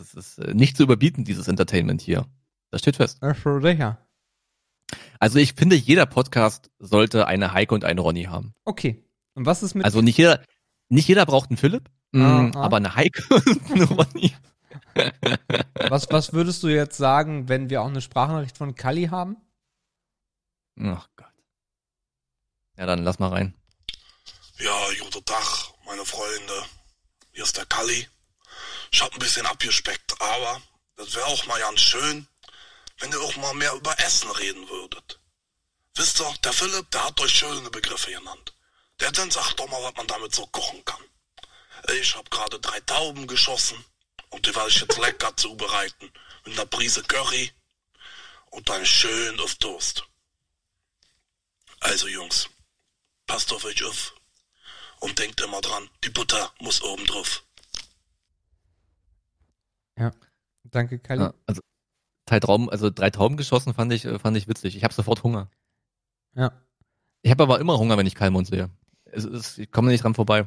[0.00, 2.26] Es ist äh, nicht zu überbieten, dieses Entertainment hier.
[2.70, 3.18] Das steht fest.
[5.18, 8.54] Also ich finde, jeder Podcast sollte eine Heike und eine Ronny haben.
[8.64, 9.04] Okay.
[9.34, 10.40] Und was ist mit Also nicht jeder,
[10.88, 12.62] nicht jeder braucht einen Philipp, Ah, mh, ah.
[12.64, 14.34] aber eine Heike und eine Ronny.
[15.88, 19.36] was, was würdest du jetzt sagen, wenn wir auch eine Sprachnachricht von Kali haben?
[20.80, 21.26] Ach Gott.
[22.78, 23.54] Ja, dann lass mal rein.
[24.58, 26.52] Ja, guten Tag, meine Freunde.
[27.40, 28.06] Hier ist der Kalli.
[28.90, 30.60] Ich hab ein bisschen abgespeckt, aber
[30.96, 32.28] das wäre auch mal ganz schön,
[32.98, 35.18] wenn ihr auch mal mehr über Essen reden würdet.
[35.94, 38.52] Wisst ihr, der Philipp, der hat euch schöne Begriffe genannt.
[39.00, 41.02] Der dann sagt doch mal, was man damit so kochen kann.
[41.94, 43.82] Ich hab gerade drei Tauben geschossen
[44.28, 46.12] und die werde ich jetzt lecker zubereiten.
[46.44, 47.50] Mit einer Prise Curry
[48.50, 50.04] und dann schön auf Toast.
[51.80, 52.50] Also Jungs,
[53.26, 54.12] passt auf euch auf.
[55.00, 57.44] Und denkt immer dran, die Butter muss oben drauf.
[59.98, 60.12] Ja.
[60.64, 61.22] Danke, Kali.
[61.22, 61.60] Ja, also
[62.26, 64.76] drei Trauben, also drei Tauben geschossen fand ich, äh, fand ich witzig.
[64.76, 65.50] Ich habe sofort Hunger.
[66.34, 66.52] Ja.
[67.22, 68.70] Ich habe aber immer Hunger, wenn ich Kalmund sehe.
[69.04, 70.46] Es ist, ich komme nicht dran vorbei.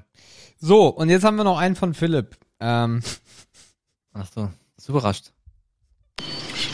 [0.58, 2.38] So, und jetzt haben wir noch einen von Philipp.
[2.60, 3.04] Ähm,
[4.14, 5.34] Ach so, ist überrascht.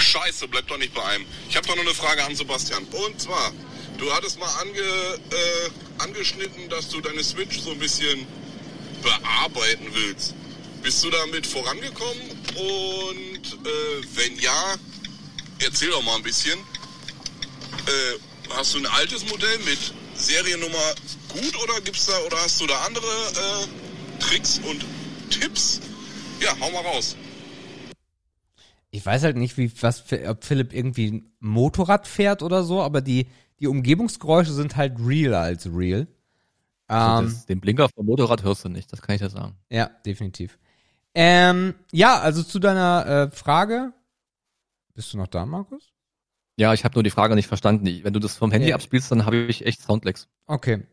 [0.09, 1.25] Scheiße, bleib doch nicht bei einem.
[1.49, 2.83] Ich habe doch noch eine Frage an Sebastian.
[2.85, 3.53] Und zwar,
[3.99, 8.25] du hattest mal ange, äh, angeschnitten, dass du deine Switch so ein bisschen
[9.03, 10.33] bearbeiten willst.
[10.81, 12.21] Bist du damit vorangekommen?
[12.55, 14.75] Und äh, wenn ja,
[15.59, 16.57] erzähl doch mal ein bisschen.
[16.57, 19.79] Äh, hast du ein altes Modell mit
[20.15, 20.95] Seriennummer
[21.27, 24.83] gut oder gibt's da oder hast du da andere äh, Tricks und
[25.29, 25.81] Tipps?
[26.39, 27.15] Ja, hau mal raus.
[28.91, 33.01] Ich weiß halt nicht, wie, was, ob Philipp irgendwie ein Motorrad fährt oder so, aber
[33.01, 33.27] die,
[33.59, 36.07] die Umgebungsgeräusche sind halt realer als real.
[36.87, 39.55] Also Ähm, das, den Blinker vom Motorrad hörst du nicht, das kann ich dir sagen.
[39.69, 40.57] ja, definitiv.
[41.15, 43.93] Ähm, ja, also zu deiner äh, Frage.
[44.93, 45.91] Bist du noch da, Markus?
[46.57, 47.85] Ja, ich habe nur die Frage nicht verstanden.
[48.03, 48.75] Wenn du das vom Handy Ja.
[48.75, 50.27] abspielst, dann habe ich echt Soundlecks.
[50.47, 50.85] Okay.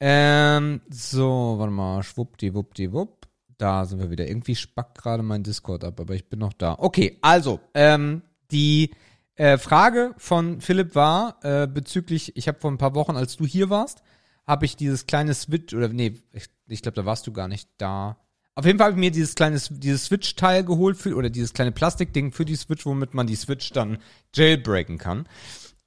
[0.00, 3.21] Ähm, so, warte mal, schwuppdiwuppdiwupp.
[3.62, 4.26] Da sind wir wieder.
[4.26, 6.74] Irgendwie spackt gerade mein Discord ab, aber ich bin noch da.
[6.78, 8.90] Okay, also, ähm, die
[9.36, 13.46] äh, Frage von Philipp war äh, bezüglich, ich habe vor ein paar Wochen, als du
[13.46, 14.02] hier warst,
[14.48, 17.68] habe ich dieses kleine Switch, oder nee, ich, ich glaube, da warst du gar nicht
[17.78, 18.16] da.
[18.56, 21.70] Auf jeden Fall habe ich mir dieses kleine, dieses Switch-Teil geholt für, oder dieses kleine
[21.70, 23.98] Plastikding für die Switch, womit man die Switch dann
[24.34, 25.18] jailbreaken kann.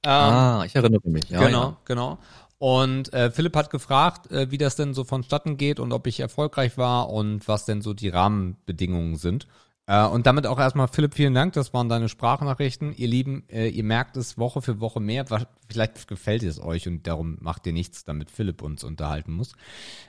[0.02, 1.28] Ähm, ah, ich erinnere mich.
[1.28, 1.76] Ja, genau, Ja.
[1.84, 2.18] genau.
[2.58, 6.20] Und äh, Philipp hat gefragt, äh, wie das denn so vonstatten geht und ob ich
[6.20, 9.46] erfolgreich war und was denn so die Rahmenbedingungen sind.
[9.86, 11.52] Äh, und damit auch erstmal, Philipp, vielen Dank.
[11.52, 12.94] Das waren deine Sprachnachrichten.
[12.96, 15.26] Ihr Lieben, äh, ihr merkt es Woche für Woche mehr.
[15.68, 19.52] Vielleicht gefällt es euch und darum macht ihr nichts, damit Philipp uns unterhalten muss.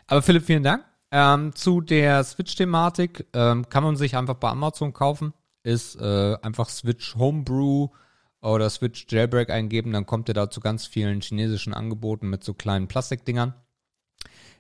[0.08, 0.84] Aber Philipp, vielen Dank.
[1.12, 5.34] Ähm, zu der Switch-Thematik ähm, kann man sich einfach bei Amazon kaufen.
[5.64, 7.90] Ist äh, einfach Switch Homebrew
[8.42, 12.54] oder Switch Jailbreak eingeben, dann kommt ihr da zu ganz vielen chinesischen Angeboten mit so
[12.54, 13.54] kleinen Plastikdingern.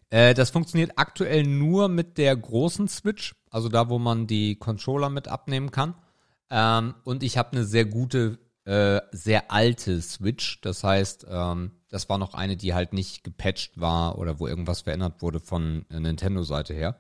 [0.10, 5.10] Äh, das funktioniert aktuell nur mit der großen Switch, also da, wo man die Controller
[5.10, 5.96] mit abnehmen kann.
[6.50, 10.62] Ähm, und ich habe eine sehr gute, äh, sehr alte Switch.
[10.62, 14.82] Das heißt, ähm, das war noch eine, die halt nicht gepatcht war oder wo irgendwas
[14.82, 17.00] verändert wurde von äh, Nintendo-Seite her.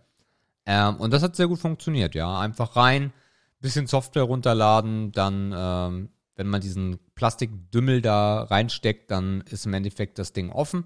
[0.65, 2.39] Ähm, und das hat sehr gut funktioniert, ja.
[2.39, 3.13] Einfach rein,
[3.59, 10.19] bisschen Software runterladen, dann, ähm, wenn man diesen Plastikdümmel da reinsteckt, dann ist im Endeffekt
[10.19, 10.85] das Ding offen.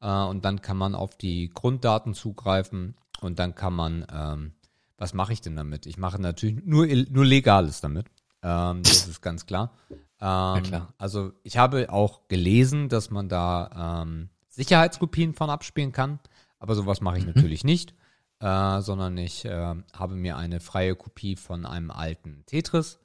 [0.00, 4.52] Äh, und dann kann man auf die Grunddaten zugreifen und dann kann man, ähm,
[4.96, 5.86] was mache ich denn damit?
[5.86, 8.06] Ich mache natürlich nur, nur Legales damit.
[8.42, 9.72] Ähm, das ist ganz klar.
[10.20, 10.94] Ähm, klar.
[10.96, 16.20] Also ich habe auch gelesen, dass man da ähm, Sicherheitskopien von abspielen kann,
[16.60, 17.94] aber sowas mache ich natürlich nicht,
[18.38, 23.00] äh, sondern ich äh, habe mir eine freie Kopie von einem alten Tetris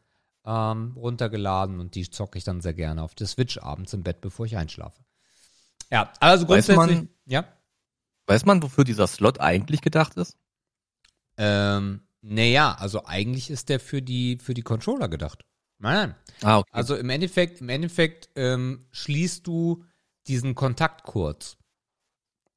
[0.46, 4.22] ähm, runtergeladen und die zocke ich dann sehr gerne auf der Switch abends im Bett,
[4.22, 5.04] bevor ich einschlafe.
[5.92, 7.46] Ja, also Weiß grundsätzlich, man- ja.
[8.28, 10.38] Weiß man, wofür dieser Slot eigentlich gedacht ist?
[11.38, 15.46] Ähm, naja, also eigentlich ist der für die, für die Controller gedacht.
[15.80, 16.16] Nein, nein.
[16.44, 16.70] Ah, okay.
[16.74, 19.86] Also im Endeffekt, im Endeffekt ähm, schließt du
[20.28, 21.58] diesen Kontakt kurz.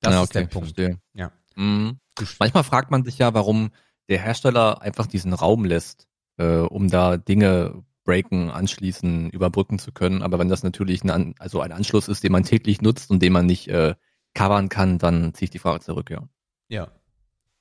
[0.01, 0.75] Das ja, ist der Punkt.
[0.75, 1.01] Verstehe.
[1.15, 1.33] Ja.
[1.55, 1.99] Mhm.
[2.39, 3.71] Manchmal fragt man sich ja, warum
[4.09, 6.09] der Hersteller einfach diesen Raum lässt,
[6.39, 10.23] äh, um da Dinge breaken, anschließen, überbrücken zu können.
[10.23, 13.33] Aber wenn das natürlich ein, also ein Anschluss ist, den man täglich nutzt und den
[13.33, 13.95] man nicht äh,
[14.35, 16.29] covern kann, dann ziehe ich die Frage zurück, ja.
[16.69, 16.89] Ja.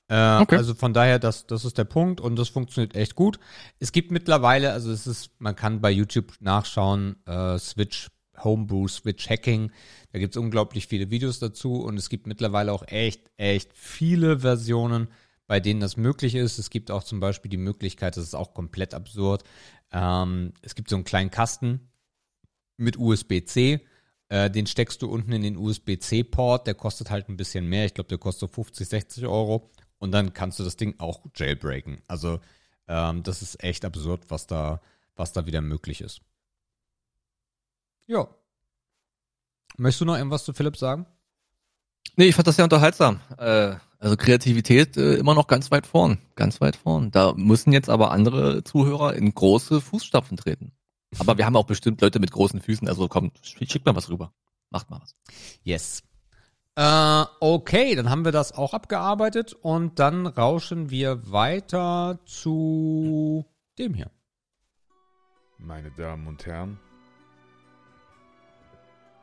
[0.08, 0.56] Äh, Okay.
[0.56, 3.38] Also von daher, das, das ist der Punkt und das funktioniert echt gut.
[3.78, 8.08] Es gibt mittlerweile, also es ist, man kann bei YouTube nachschauen, äh, Switch
[8.42, 9.70] Homebrew, Switch Hacking.
[10.12, 14.40] Da gibt es unglaublich viele Videos dazu und es gibt mittlerweile auch echt, echt viele
[14.40, 15.08] Versionen,
[15.52, 16.56] bei denen das möglich ist.
[16.56, 19.44] Es gibt auch zum Beispiel die Möglichkeit, das ist auch komplett absurd.
[19.90, 21.90] Ähm, es gibt so einen kleinen Kasten
[22.78, 23.86] mit USB-C.
[24.30, 26.66] Äh, den steckst du unten in den USB-C-Port.
[26.66, 27.84] Der kostet halt ein bisschen mehr.
[27.84, 29.70] Ich glaube, der kostet so 50, 60 Euro.
[29.98, 32.00] Und dann kannst du das Ding auch jailbreaken.
[32.08, 32.40] Also
[32.88, 34.80] ähm, das ist echt absurd, was da,
[35.16, 36.22] was da wieder möglich ist.
[38.06, 38.26] Ja.
[39.76, 41.04] Möchtest du noch irgendwas zu Philipp sagen?
[42.16, 43.20] Nee, ich fand das sehr unterhaltsam.
[43.36, 47.12] Äh, also Kreativität äh, immer noch ganz weit vorn, ganz weit vorn.
[47.12, 50.72] Da müssen jetzt aber andere Zuhörer in große Fußstapfen treten.
[51.20, 54.32] Aber wir haben auch bestimmt Leute mit großen Füßen, also kommt, schickt mal was rüber.
[54.70, 55.14] Macht mal was.
[55.62, 56.02] Yes.
[56.74, 63.44] Äh, okay, dann haben wir das auch abgearbeitet und dann rauschen wir weiter zu
[63.78, 64.10] dem hier.
[65.58, 66.80] Meine Damen und Herren,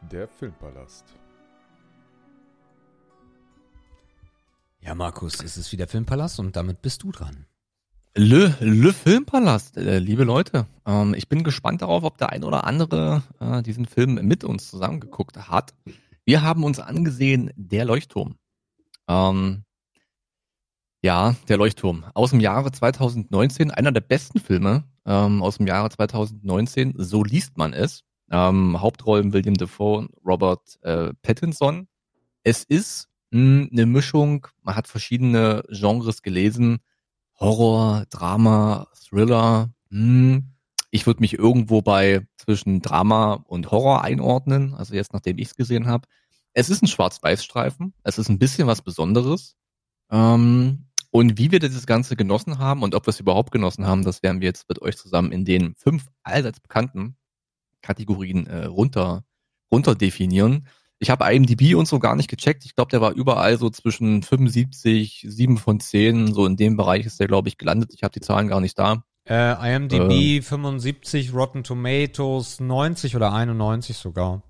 [0.10, 1.19] der Filmpalast.
[4.82, 7.46] Ja, Markus, es ist wieder Filmpalast und damit bist du dran.
[8.16, 10.68] Le, Le Filmpalast, äh, liebe Leute.
[10.86, 14.70] Ähm, ich bin gespannt darauf, ob der ein oder andere äh, diesen Film mit uns
[14.70, 15.74] zusammengeguckt hat.
[16.26, 18.36] Wir haben uns angesehen, Der Leuchtturm.
[19.08, 19.64] Ähm,
[21.02, 22.06] ja, Der Leuchtturm.
[22.14, 26.94] Aus dem Jahre 2019, einer der besten Filme ähm, aus dem Jahre 2019.
[26.98, 28.04] So liest man es.
[28.32, 31.88] Ähm, Hauptrollen William Defoe Robert äh, Pattinson.
[32.44, 36.80] Es ist mh, eine Mischung, man hat verschiedene Genres gelesen.
[37.40, 39.70] Horror, Drama, Thriller.
[39.90, 40.54] Hm.
[40.92, 45.56] Ich würde mich irgendwo bei zwischen Drama und Horror einordnen, also jetzt nachdem ich es
[45.56, 46.08] gesehen habe.
[46.54, 49.56] Es ist ein Schwarz-Weiß-Streifen, es ist ein bisschen was Besonderes.
[50.10, 54.04] Ähm, und wie wir dieses Ganze genossen haben und ob wir es überhaupt genossen haben,
[54.04, 57.16] das werden wir jetzt mit euch zusammen in den fünf allseits bekannten
[57.82, 59.24] Kategorien äh, runter,
[59.72, 60.68] runter definieren.
[61.00, 62.66] Ich habe IMDb und so gar nicht gecheckt.
[62.66, 67.06] Ich glaube, der war überall so zwischen 75, 7 von 10, so in dem Bereich
[67.06, 67.94] ist der, glaube ich, gelandet.
[67.94, 69.04] Ich habe die Zahlen gar nicht da.
[69.26, 74.44] Äh, IMDb 75, Rotten Tomatoes 90 oder 91 sogar.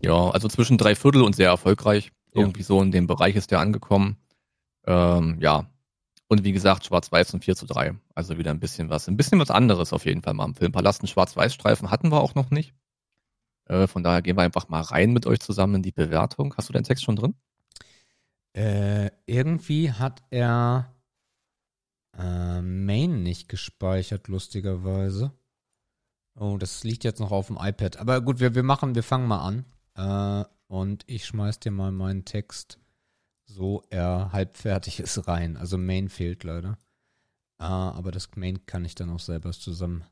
[0.00, 2.12] Ja, also zwischen drei Viertel und sehr erfolgreich.
[2.34, 2.42] Ja.
[2.42, 4.16] Irgendwie so in dem Bereich ist der angekommen.
[4.86, 5.66] Ähm, ja.
[6.28, 7.94] Und wie gesagt, Schwarz-Weiß und 4 zu 3.
[8.14, 9.08] Also wieder ein bisschen was.
[9.08, 11.02] Ein bisschen was anderes auf jeden Fall mal im Filmpalast.
[11.02, 12.72] Einen Schwarz-Weiß-Streifen hatten wir auch noch nicht.
[13.66, 16.54] Äh, von daher gehen wir einfach mal rein mit euch zusammen in die Bewertung.
[16.56, 17.34] Hast du den Text schon drin?
[18.54, 20.94] Äh, irgendwie hat er
[22.16, 25.32] äh, Main nicht gespeichert, lustigerweise.
[26.34, 27.98] Oh, das liegt jetzt noch auf dem iPad.
[27.98, 29.64] Aber gut, wir, wir machen, wir fangen mal an.
[29.94, 32.78] Äh, und ich schmeiß dir mal meinen Text,
[33.44, 35.56] so er halb fertig ist, rein.
[35.56, 36.78] Also Main fehlt leider.
[37.58, 40.04] Ah, aber das Main kann ich dann auch selber zusammen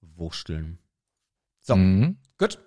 [0.00, 0.78] wursteln.
[1.60, 2.18] So, Mhm.
[2.38, 2.58] gut.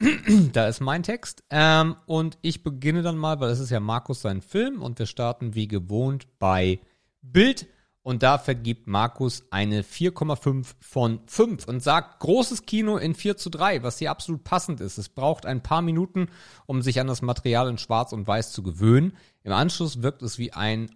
[0.52, 1.42] da ist mein Text.
[1.50, 5.06] Ähm, und ich beginne dann mal, weil es ist ja Markus sein Film und wir
[5.06, 6.80] starten wie gewohnt bei
[7.22, 7.66] Bild.
[8.02, 13.50] Und da vergibt Markus eine 4,5 von 5 und sagt, großes Kino in 4 zu
[13.50, 14.96] 3, was hier absolut passend ist.
[14.96, 16.28] Es braucht ein paar Minuten,
[16.66, 19.16] um sich an das Material in Schwarz und Weiß zu gewöhnen.
[19.42, 20.88] Im Anschluss wirkt es wie, ein,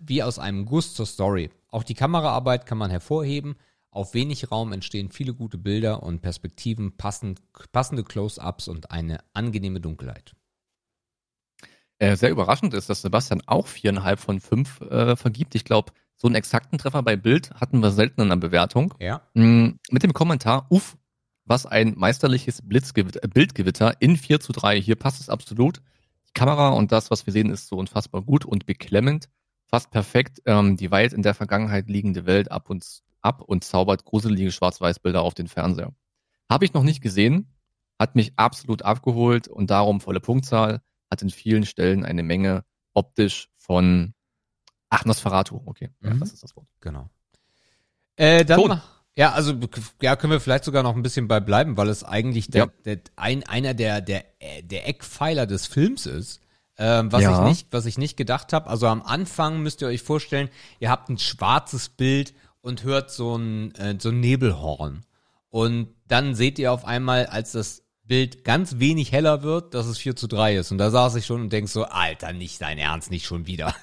[0.00, 1.50] wie aus einem Guss zur Story.
[1.68, 3.56] Auch die Kameraarbeit kann man hervorheben.
[3.92, 7.42] Auf wenig Raum entstehen viele gute Bilder und Perspektiven, passend,
[7.72, 10.34] passende Close-ups und eine angenehme Dunkelheit.
[11.98, 15.54] Äh, sehr überraschend ist, dass Sebastian auch viereinhalb von fünf äh, vergibt.
[15.54, 18.94] Ich glaube, so einen exakten Treffer bei Bild hatten wir selten in der Bewertung.
[18.98, 19.20] Ja.
[19.34, 20.96] Mm, Mit dem Kommentar, uff,
[21.44, 24.80] was ein meisterliches Blitzgewitter, äh, Bildgewitter in 4 zu 3.
[24.80, 25.82] Hier passt es absolut.
[26.28, 29.28] Die Kamera und das, was wir sehen, ist so unfassbar gut und beklemmend.
[29.66, 30.40] Fast perfekt.
[30.46, 35.22] Ähm, die weit in der Vergangenheit liegende Welt ab und ab und zaubert gruselige Schwarz-Weiß-Bilder
[35.22, 35.92] auf den Fernseher.
[36.50, 37.48] Habe ich noch nicht gesehen,
[37.98, 43.48] hat mich absolut abgeholt und darum volle Punktzahl, hat in vielen Stellen eine Menge optisch
[43.56, 44.14] von
[44.90, 45.88] Ach, Nosferatu, okay.
[46.02, 46.20] Ja, Mhm.
[46.20, 46.66] das ist das Wort.
[46.80, 47.08] Genau.
[48.16, 48.80] Äh, dann Ton.
[49.16, 49.54] ja, also
[50.02, 52.72] ja, können wir vielleicht sogar noch ein bisschen bei bleiben, weil es eigentlich der, Ja.
[52.84, 54.24] der, ein, einer der, der,
[54.62, 56.40] der Eckpfeiler des Films ist.
[56.78, 57.38] Ähm, was Ja.
[57.42, 58.68] ich nicht, was ich nicht gedacht habe.
[58.68, 60.48] Also am Anfang müsst ihr euch vorstellen,
[60.80, 65.04] ihr habt ein schwarzes Bild und hört so ein, äh, so ein Nebelhorn.
[65.50, 69.98] Und dann seht ihr auf einmal, als das Bild ganz wenig heller wird, dass es
[69.98, 70.72] 4 zu 3 ist.
[70.72, 73.74] Und da saß ich schon und denk so, Alter, nicht dein Ernst, nicht schon wieder.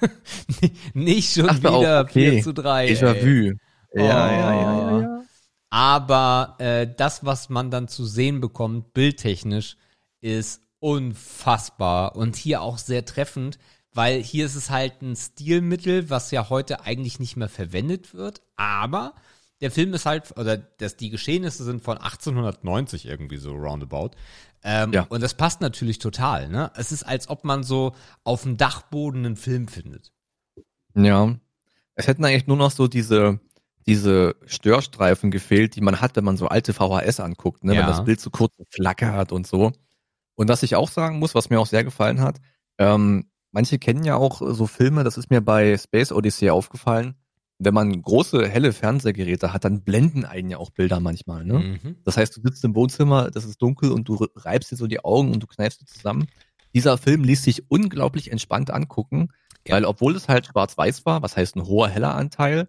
[0.94, 2.32] nicht schon auch, wieder okay.
[2.32, 2.88] 4 zu 3.
[2.88, 3.22] Déjà ey.
[3.22, 3.44] vu.
[3.46, 3.54] Ja,
[3.92, 3.98] Oh.
[3.98, 5.22] ja, ja, ja, ja.
[5.70, 9.76] Aber äh, das, was man dann zu sehen bekommt, bildtechnisch,
[10.20, 13.58] ist unfassbar und hier auch sehr treffend,
[13.92, 18.42] weil hier ist es halt ein Stilmittel, was ja heute eigentlich nicht mehr verwendet wird,
[18.56, 19.14] aber
[19.60, 24.10] der Film ist halt, oder das, die Geschehnisse sind von 1890 irgendwie so roundabout.
[24.62, 25.06] Ähm, Ja.
[25.08, 26.70] Und das passt natürlich total, ne?
[26.76, 27.94] Es ist, als ob man so
[28.24, 30.12] auf dem Dachboden einen Film findet.
[30.94, 31.34] Ja.
[31.94, 33.40] Es hätten eigentlich nur noch so diese,
[33.86, 37.74] diese Störstreifen gefehlt, die man hat, wenn man so alte VHS anguckt, ne?
[37.74, 37.80] Ja.
[37.80, 39.72] wenn das Bild so kurz flackert und so.
[40.36, 42.40] Und was ich auch sagen muss, was mir auch sehr gefallen hat,
[42.78, 47.14] ähm, manche kennen ja auch so Filme, das ist mir bei Space Odyssey aufgefallen,
[47.58, 51.44] wenn man große, helle Fernsehgeräte hat, dann blenden einen ja auch Bilder manchmal.
[51.44, 51.78] Ne?
[51.82, 51.96] Mhm.
[52.04, 55.04] Das heißt, du sitzt im Wohnzimmer, das ist dunkel und du reibst dir so die
[55.04, 56.26] Augen und du kneifst sie zusammen.
[56.74, 59.28] Dieser Film ließ sich unglaublich entspannt angucken,
[59.66, 59.74] Ja.
[59.74, 62.68] weil obwohl es halt schwarz-weiß war, was heißt ein hoher, heller Anteil,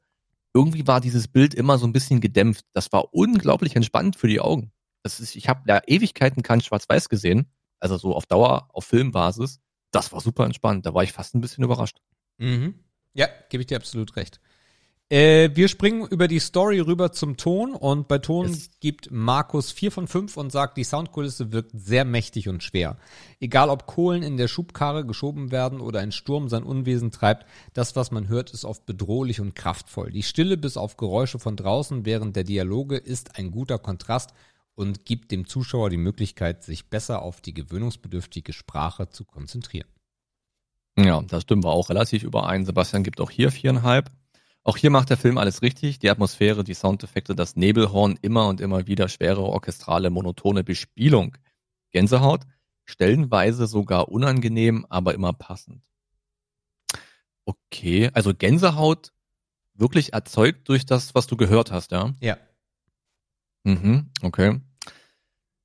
[0.53, 2.66] irgendwie war dieses Bild immer so ein bisschen gedämpft.
[2.74, 4.74] Das war unglaublich entspannt für die Augen.
[5.03, 7.45] Das ist, ich habe da Ewigkeiten kein Schwarz-Weiß gesehen,
[7.80, 9.62] also so auf Dauer, auf Filmbasis.
[9.91, 10.85] Das war super entspannt.
[10.85, 12.01] Da war ich fast ein bisschen überrascht.
[12.38, 12.76] Mhm.
[13.13, 14.39] Ja, gebe ich dir absolut recht.
[15.09, 18.69] Äh, wir springen über die Story rüber zum Ton und bei Ton Yes.
[18.80, 22.95] gibt Markus 4 von 5 und sagt, die Soundkulisse wirkt sehr mächtig und schwer.
[23.41, 27.97] Egal ob Kohlen in der Schubkarre geschoben werden oder ein Sturm sein Unwesen treibt, das,
[27.97, 30.11] was man hört, ist oft bedrohlich und kraftvoll.
[30.11, 34.34] Die Stille bis auf Geräusche von draußen während der Dialoge ist ein guter Kontrast
[34.76, 39.89] und gibt dem Zuschauer die Möglichkeit, sich besser auf die gewöhnungsbedürftige Sprache zu konzentrieren.
[40.98, 42.65] Ja, da stimmen wir auch relativ überein.
[42.65, 44.11] Sebastian gibt auch hier viereinhalb.
[44.64, 45.99] Auch hier macht der Film alles richtig.
[45.99, 51.38] Die Atmosphäre, die Soundeffekte, das Nebelhorn, immer und immer wieder schwere orchestrale, monotone Bespielung.
[51.91, 52.41] Gänsehaut,
[52.85, 55.84] stellenweise sogar unangenehm, aber immer passend.
[57.45, 59.14] Okay, also Gänsehaut
[59.73, 62.14] wirklich erzeugt durch das, was du gehört hast, ja?
[62.22, 62.38] Ja.
[63.64, 64.60] Mhm, okay.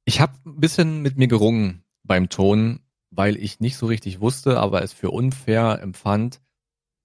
[0.05, 4.61] Ich habe ein bisschen mit mir gerungen beim Ton, weil ich nicht so richtig wusste,
[4.61, 6.41] aber es für unfair empfand.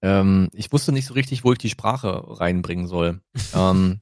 [0.02, 3.20] Ähm, ich wusste nicht so richtig, wo ich die Sprache reinbringen soll.
[3.54, 4.00] ähm,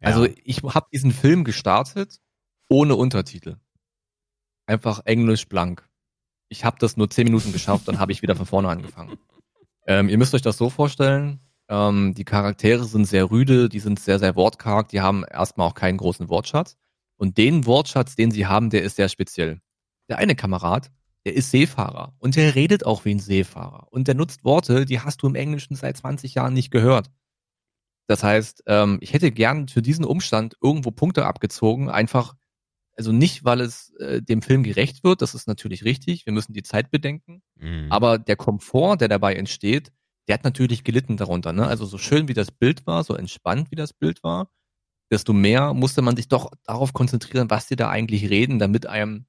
[0.00, 0.08] Ja.
[0.08, 2.20] Also ich habe diesen Film gestartet
[2.68, 3.56] ohne Untertitel.
[4.66, 5.88] Einfach Englisch blank.
[6.50, 9.18] Ich habe das nur zehn Minuten geschafft, dann habe ich wieder von vorne angefangen.
[9.90, 14.00] Ähm, ihr müsst euch das so vorstellen, ähm, die Charaktere sind sehr rüde, die sind
[14.00, 16.76] sehr, sehr wortkarg, die haben erstmal auch keinen großen Wortschatz.
[17.16, 19.60] Und den Wortschatz, den sie haben, der ist sehr speziell.
[20.08, 20.90] Der eine Kamerad,
[21.26, 23.88] der ist Seefahrer und der redet auch wie ein Seefahrer.
[23.90, 27.10] Und der nutzt Worte, die hast du im Englischen seit 20 Jahren nicht gehört.
[28.06, 32.34] Das heißt, ähm, ich hätte gern für diesen Umstand irgendwo Punkte abgezogen, einfach,
[32.96, 36.54] also nicht, weil es äh, dem Film gerecht wird, das ist natürlich richtig, wir müssen
[36.54, 37.88] die Zeit bedenken, Mhm.
[37.90, 39.92] aber der Komfort, der dabei entsteht,
[40.28, 41.52] der hat natürlich gelitten darunter.
[41.52, 41.66] Ne?
[41.66, 44.50] Also so schön wie das Bild war, so entspannt wie das Bild war,
[45.10, 49.26] desto mehr musste man sich doch darauf konzentrieren, was die da eigentlich reden, damit einem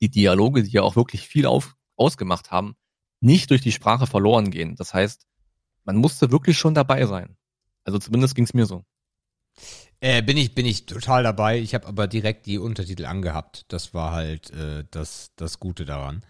[0.00, 2.76] die Dialoge, die ja auch wirklich viel auf, ausgemacht haben,
[3.20, 4.76] nicht durch die Sprache verloren gehen.
[4.76, 5.26] Das heißt,
[5.84, 7.36] man musste wirklich schon dabei sein.
[7.84, 8.84] Also zumindest ging's mir so.
[10.00, 11.58] Äh, bin ich bin ich total dabei.
[11.58, 13.64] Ich habe aber direkt die Untertitel angehabt.
[13.68, 16.22] Das war halt äh, das das Gute daran.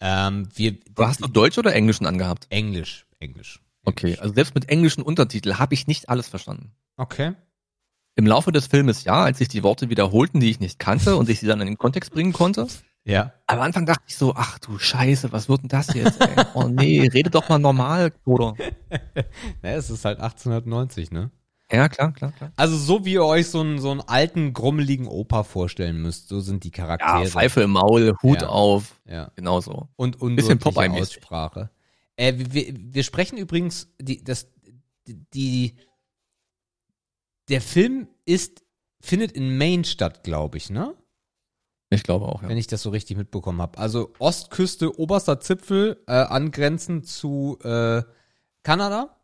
[0.00, 2.46] Ähm, wir Du hast du Deutsch oder Englischen angehabt?
[2.50, 3.60] Englisch, Englisch.
[3.84, 6.72] Okay, also selbst mit englischen Untertiteln habe ich nicht alles verstanden.
[6.96, 7.34] Okay.
[8.16, 11.28] Im Laufe des Filmes ja, als sich die Worte wiederholten, die ich nicht kannte und
[11.28, 12.66] ich sie dann in den Kontext bringen konnte.
[13.04, 13.32] Ja.
[13.46, 16.20] Aber am Anfang dachte ich so, ach du Scheiße, was wird denn das jetzt?
[16.20, 16.44] Ey?
[16.54, 18.54] Oh nee, rede doch mal normal, Bruder.
[19.62, 21.30] Naja, es ist halt 1890, ne?
[21.70, 22.52] Ja, klar, klar, klar.
[22.56, 26.40] Also so wie ihr euch so einen so einen alten grummeligen Opa vorstellen müsst, so
[26.40, 27.26] sind die Ja, Charaktere.
[27.26, 28.48] Pfeife im Maul, Hut Ja.
[28.48, 29.30] auf, Ja.
[29.34, 29.88] genau so.
[29.96, 31.02] Und Bisschen undeutliche.
[31.02, 31.70] Aussprache.
[32.16, 34.48] Äh, wir, wir sprechen übrigens die das
[35.06, 35.76] die
[37.48, 38.62] der Film ist
[39.00, 40.94] findet in Maine statt, glaube ich, ne?
[41.90, 42.48] Ich glaube auch, ja.
[42.48, 43.78] wenn ich das so richtig mitbekommen habe.
[43.78, 48.02] Also Ostküste, oberster Zipfel, äh, angrenzend zu äh,
[48.62, 49.16] Kanada.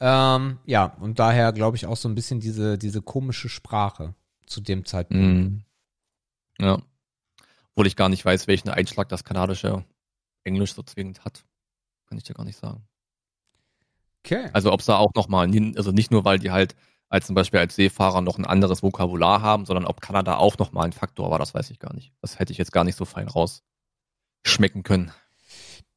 [0.00, 4.14] Ähm, ja, und daher glaube ich auch so ein bisschen diese, diese komische Sprache
[4.46, 5.24] zu dem Zeitpunkt.
[5.24, 5.64] Mhm.
[6.58, 6.82] Ja.
[7.70, 9.84] Obwohl ich gar nicht weiß, welchen Einschlag das kanadische
[10.44, 11.44] Englisch so zwingend hat.
[12.08, 12.82] Kann ich dir gar nicht sagen.
[14.24, 14.48] Okay.
[14.52, 16.74] Also ob es da auch nochmal, also nicht nur, weil die halt
[17.08, 20.86] als zum Beispiel als Seefahrer noch ein anderes Vokabular haben, sondern ob Kanada auch nochmal
[20.86, 22.12] ein Faktor war, das weiß ich gar nicht.
[22.20, 25.10] Das hätte ich jetzt gar nicht so fein rausschmecken können.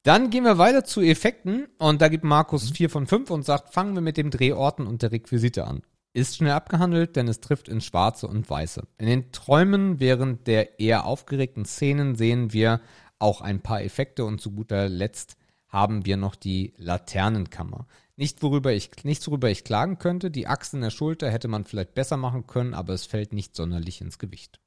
[0.04, 3.74] Dann gehen wir weiter zu Effekten und da gibt Markus 4 von 5 und sagt,
[3.74, 5.84] fangen wir mit dem Drehorten und der Requisite an.
[6.14, 8.88] Ist schnell abgehandelt, denn es trifft ins Schwarze und Weiße.
[8.98, 12.82] In den Träumen während der eher aufgeregten Szenen sehen wir
[13.20, 15.38] auch ein paar Effekte und zu guter Letzt
[15.72, 17.88] haben wir noch die Laternenkammer.
[18.18, 21.64] Nicht worüber ich, nichts worüber ich klagen könnte, die Axt in der Schulter hätte man
[21.64, 24.60] vielleicht besser machen können, aber es fällt nicht sonderlich ins Gewicht.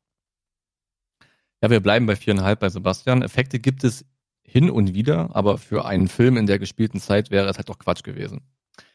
[1.63, 3.23] Ja, wir bleiben bei viereinhalb bei Sebastian.
[3.23, 4.05] Effekte gibt es
[4.43, 7.79] hin und wieder, aber für einen Film in der gespielten Zeit wäre es halt doch
[7.79, 8.43] Quatsch gewesen.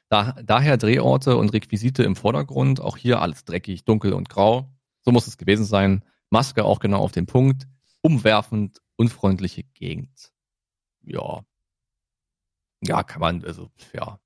[0.09, 4.67] Da, daher Drehorte und Requisite im Vordergrund, auch hier alles dreckig, dunkel und grau.
[5.03, 6.03] So muss es gewesen sein.
[6.31, 7.67] Maske auch genau auf den Punkt.
[8.01, 10.31] Umwerfend, unfreundliche Gegend.
[11.03, 11.43] Ja.
[12.81, 14.19] Ja, kann man, also, ja.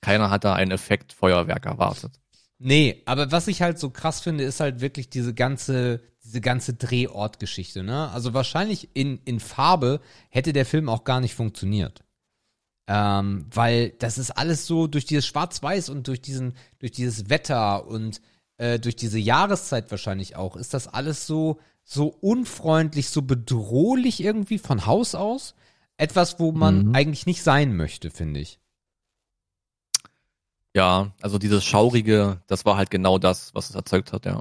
[0.00, 2.20] Keiner hat da ein Effektfeuerwerk erwartet.
[2.58, 6.74] Nee, aber was ich halt so krass finde, ist halt wirklich diese ganze, diese ganze
[6.74, 8.10] Drehortgeschichte, ne?
[8.10, 12.04] Also wahrscheinlich in, in Farbe hätte der Film auch gar nicht funktioniert.
[12.88, 17.86] Ähm, weil das ist alles so durch dieses Schwarz-Weiß und durch diesen, durch dieses Wetter
[17.86, 18.20] und
[18.56, 24.58] äh, durch diese Jahreszeit wahrscheinlich auch, ist das alles so, so unfreundlich, so bedrohlich irgendwie
[24.58, 25.54] von Haus aus.
[25.98, 26.94] Etwas, wo man Mhm.
[26.94, 28.58] eigentlich nicht sein möchte, finde ich.
[30.74, 34.40] Ja, also dieses Schaurige, das war halt genau das, was es erzeugt hat, ja.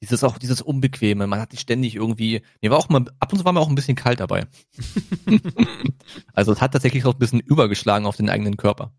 [0.00, 3.38] Dieses auch, dieses Unbequeme, man hat nicht ständig irgendwie, mir war auch mal, ab und
[3.38, 4.48] zu war mir auch ein bisschen kalt dabei.
[6.32, 8.92] also es hat tatsächlich auch ein bisschen übergeschlagen auf den eigenen Körper.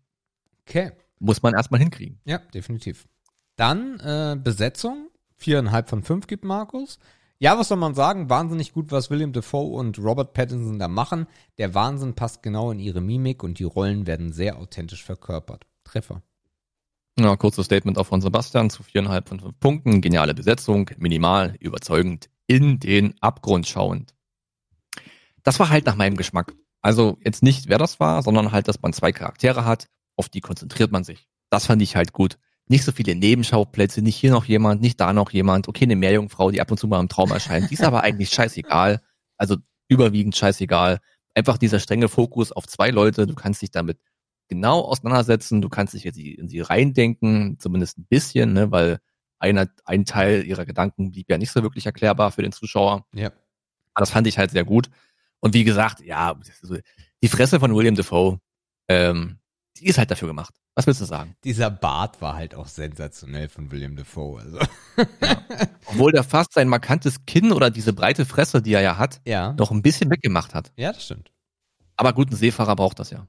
[0.66, 0.92] Okay.
[1.18, 2.20] Muss man erstmal hinkriegen.
[2.24, 3.06] Ja, definitiv.
[3.56, 5.10] Dann äh, Besetzung.
[5.36, 6.98] Viereinhalb von fünf gibt Markus.
[7.44, 8.30] Ja, was soll man sagen?
[8.30, 11.26] Wahnsinnig gut, was William Defoe und Robert Pattinson da machen.
[11.58, 15.66] Der Wahnsinn passt genau in ihre Mimik und die Rollen werden sehr authentisch verkörpert.
[15.84, 16.22] Treffer.
[17.18, 20.00] Ja, kurzes Statement auch von Sebastian zu viereinhalb von fünf Punkten.
[20.00, 24.14] Geniale Besetzung, minimal, überzeugend, in den Abgrund schauend.
[25.42, 26.54] Das war halt nach meinem Geschmack.
[26.80, 30.40] Also jetzt nicht, wer das war, sondern halt, dass man zwei Charaktere hat, auf die
[30.40, 31.28] konzentriert man sich.
[31.50, 32.38] Das fand ich halt gut.
[32.66, 35.68] Nicht so viele Nebenschauplätze, nicht hier noch jemand, nicht da noch jemand.
[35.68, 37.70] Okay, eine Meerjungfrau, die ab und zu mal im Traum erscheint.
[37.70, 39.00] Die ist aber eigentlich scheißegal.
[39.36, 39.56] Also
[39.88, 41.00] überwiegend scheißegal.
[41.34, 43.26] Einfach dieser strenge Fokus auf zwei Leute.
[43.26, 43.98] Du kannst dich damit
[44.48, 45.60] genau auseinandersetzen.
[45.60, 48.98] Du kannst dich jetzt in sie reindenken, zumindest ein bisschen, ne, weil
[49.38, 53.06] einer, ein Teil ihrer Gedanken blieb ja nicht so wirklich erklärbar für den Zuschauer.
[53.14, 53.26] Ja.
[53.92, 54.88] Aber das fand ich halt sehr gut.
[55.40, 56.38] Und wie gesagt, ja,
[57.22, 58.40] die Fresse von William Defoe,
[58.88, 59.38] ähm,
[59.78, 60.54] die ist halt dafür gemacht.
[60.74, 61.36] Was willst du sagen?
[61.44, 64.40] Dieser Bart war halt auch sensationell von William Defoe.
[64.40, 64.58] Also.
[65.86, 69.52] Obwohl der fast sein markantes Kinn oder diese breite Fresse, die er ja hat, Ja.
[69.54, 70.72] noch ein bisschen weggemacht hat.
[70.76, 71.30] Ja, das stimmt.
[71.96, 73.26] Aber gut, ein Seefahrer braucht das ja.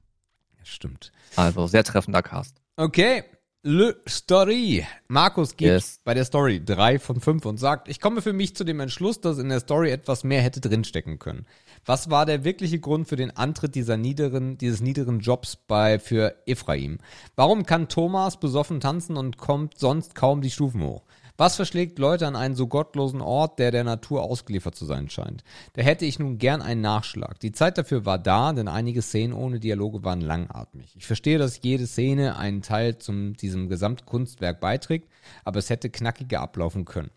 [0.58, 1.12] Das stimmt.
[1.36, 2.60] Also sehr treffender Cast.
[2.76, 3.24] Okay.
[3.62, 4.86] Le Story.
[5.08, 5.98] Markus gibt Yes.
[6.04, 9.20] bei der Story drei von fünf und sagt, ich komme für mich zu dem Entschluss,
[9.20, 11.46] dass in der Story etwas mehr hätte drinstecken können.
[11.88, 16.34] Was war der wirkliche Grund für den Antritt dieser niederen, dieses niederen Jobs bei, für
[16.44, 16.98] Ephraim?
[17.36, 21.04] Warum kann Thomas besoffen tanzen und kommt sonst kaum die Stufen hoch?
[21.36, 25.44] Was verschlägt Leute an einen so gottlosen Ort, der der Natur ausgeliefert zu sein scheint?
[25.74, 27.38] Da hätte ich nun gern einen Nachschlag.
[27.38, 30.92] Die Zeit dafür war da, denn einige Szenen ohne Dialoge waren langatmig.
[30.96, 35.08] Ich verstehe, dass jede Szene einen Teil zum diesem Gesamtkunstwerk beiträgt,
[35.44, 37.10] aber es hätte knackiger ablaufen können.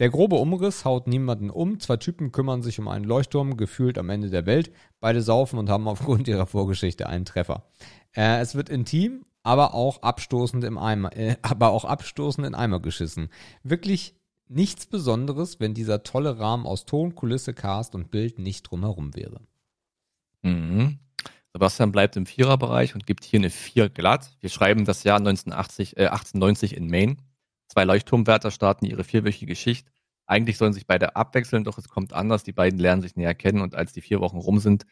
[0.00, 1.78] Der grobe Umriss haut niemanden um.
[1.78, 4.72] Zwei Typen kümmern sich um einen Leuchtturm, gefühlt am Ende der Welt.
[4.98, 7.70] Beide saufen und haben aufgrund ihrer Vorgeschichte einen Treffer.
[8.16, 12.80] Äh, es wird intim aber auch abstoßend im Eimer, äh, aber auch abstoßend in Eimer
[12.80, 13.28] geschissen.
[13.62, 14.14] Wirklich
[14.48, 19.40] nichts Besonderes, wenn dieser tolle Rahmen aus Ton, Kulisse, Cast und Bild nicht drumherum wäre.
[20.42, 20.98] Mhm.
[21.52, 24.36] Sebastian bleibt im Viererbereich und gibt hier eine 4 glatt.
[24.40, 27.16] Wir schreiben das Jahr 1980, äh, 1890 in Maine.
[27.70, 29.86] Zwei Leuchtturmwärter starten ihre vierwöchige Schicht.
[30.26, 32.42] Eigentlich sollen sich beide abwechseln, doch es kommt anders.
[32.42, 34.86] Die beiden lernen sich näher kennen und als die vier Wochen rum sind,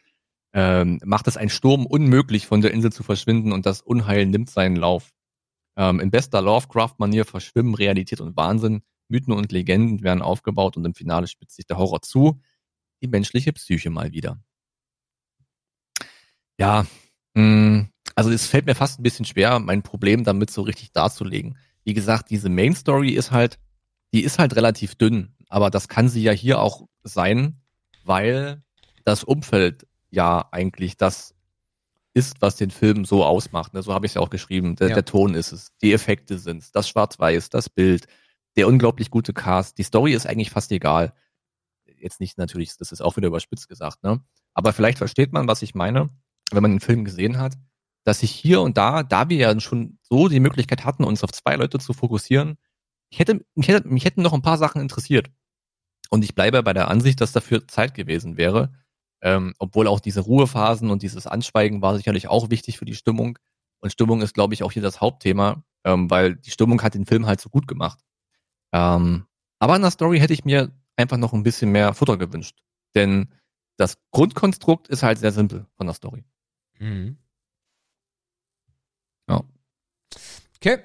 [0.53, 4.49] ähm, macht es ein Sturm unmöglich, von der Insel zu verschwinden und das Unheil nimmt
[4.49, 5.11] seinen Lauf.
[5.75, 10.93] Ähm, in bester Lovecraft-Manier verschwimmen Realität und Wahnsinn, Mythen und Legenden werden aufgebaut und im
[10.93, 12.39] Finale spitzt sich der Horror zu.
[13.01, 14.39] Die menschliche Psyche mal wieder.
[16.57, 16.85] Ja,
[17.33, 21.57] mh, also es fällt mir fast ein bisschen schwer, mein Problem damit so richtig darzulegen.
[21.83, 23.59] Wie gesagt, diese Main Story ist halt,
[24.13, 27.61] die ist halt relativ dünn, aber das kann sie ja hier auch sein,
[28.03, 28.61] weil
[29.05, 31.35] das Umfeld ja eigentlich das
[32.13, 33.73] ist, was den Film so ausmacht.
[33.73, 33.83] Ne?
[33.83, 34.75] So habe ich es ja auch geschrieben.
[34.75, 34.95] Der, Ja.
[34.95, 38.07] der Ton ist es, die Effekte sind es, das Schwarz-Weiß, das Bild,
[38.55, 39.77] der unglaublich gute Cast.
[39.77, 41.13] Die Story ist eigentlich fast egal.
[41.97, 44.21] Jetzt nicht natürlich, das ist auch wieder überspitzt gesagt, ne?
[44.53, 46.09] Aber vielleicht versteht man, was ich meine,
[46.51, 47.53] wenn man den Film gesehen hat,
[48.09, 51.31] dass ich hier und da, da wir ja schon so die Möglichkeit hatten, uns auf
[51.31, 52.57] zwei Leute zu fokussieren,
[53.11, 55.29] ich hätte, mich, hätte, mich hätten noch ein paar Sachen interessiert.
[56.09, 58.73] Und ich bleibe bei der Ansicht, dass dafür Zeit gewesen wäre.
[59.21, 63.37] Ähm, obwohl auch diese Ruhephasen und dieses Anschweigen war sicherlich auch wichtig für die Stimmung.
[63.79, 67.05] Und Stimmung ist, glaube ich, auch hier das Hauptthema, ähm, weil die Stimmung hat den
[67.05, 67.99] Film halt so gut gemacht.
[68.73, 69.25] Ähm,
[69.59, 72.57] aber in der Story hätte ich mir einfach noch ein bisschen mehr Futter gewünscht.
[72.95, 73.31] Denn
[73.77, 76.25] das Grundkonstrukt ist halt sehr simpel von der Story.
[76.79, 77.17] Mhm.
[79.29, 79.43] Ja.
[80.57, 80.79] Okay.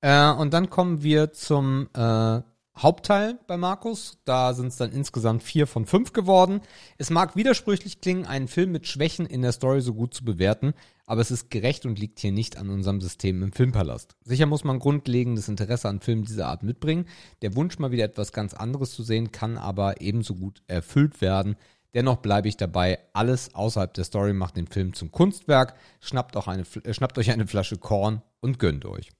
[0.00, 2.40] Äh, und dann kommen wir zum äh,
[2.76, 4.18] Hauptteil bei Markus.
[4.24, 6.60] Da sind es dann insgesamt vier von fünf geworden.
[6.98, 10.72] Es mag widersprüchlich klingen, einen Film mit Schwächen in der Story so gut zu bewerten,
[11.06, 14.16] aber es ist gerecht und liegt hier nicht an unserem System im Filmpalast.
[14.24, 17.06] Sicher muss man grundlegendes Interesse an Filmen dieser Art mitbringen.
[17.42, 21.56] Der Wunsch, mal wieder etwas ganz anderes zu sehen, kann aber ebenso gut erfüllt werden.
[21.94, 25.74] Dennoch bleibe ich dabei, alles außerhalb der Story macht den Film zum Kunstwerk.
[26.00, 29.10] Schnappt, auch eine, äh, schnappt euch eine Flasche Korn und gönnt euch.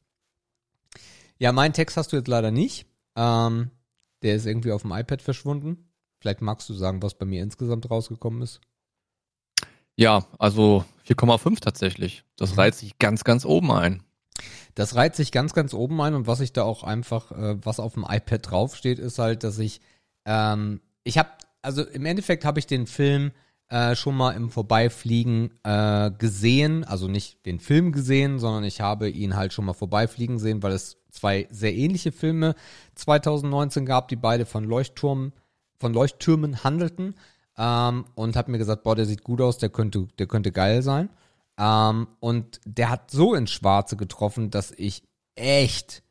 [1.39, 2.87] Ja, meinen Text hast du jetzt leider nicht.
[3.17, 3.71] Ähm,
[4.23, 5.89] der ist irgendwie auf dem iPad verschwunden.
[6.21, 8.61] Vielleicht magst du sagen, was bei mir insgesamt rausgekommen ist.
[9.97, 12.25] Ja, also 4,5 tatsächlich.
[12.37, 14.03] Das reiht sich ganz, ganz oben ein.
[14.75, 17.81] Das reiht sich ganz, ganz oben ein und was ich da auch einfach, äh, was
[17.81, 19.81] auf dem iPad draufsteht, ist halt, dass ich,
[20.25, 21.29] ähm, ich habe,
[21.63, 23.33] also im Endeffekt habe ich den Film
[23.69, 29.09] äh, schon mal im Vorbeifliegen äh, gesehen, also nicht den Film gesehen, sondern ich habe
[29.09, 32.55] ihn halt schon mal vorbeifliegen sehen, weil es zwei sehr ähnliche Filme
[32.97, 35.33] 2019 gab, die beide von Leuchtturm,
[35.79, 37.15] von Leuchttürmen handelten
[37.57, 40.83] ähm, und habe mir gesagt, boah, der sieht gut aus, der könnte, der könnte geil
[40.83, 41.09] sein.
[41.59, 45.03] Ähm, und der hat so ins Schwarze getroffen, dass ich
[45.35, 46.03] echt,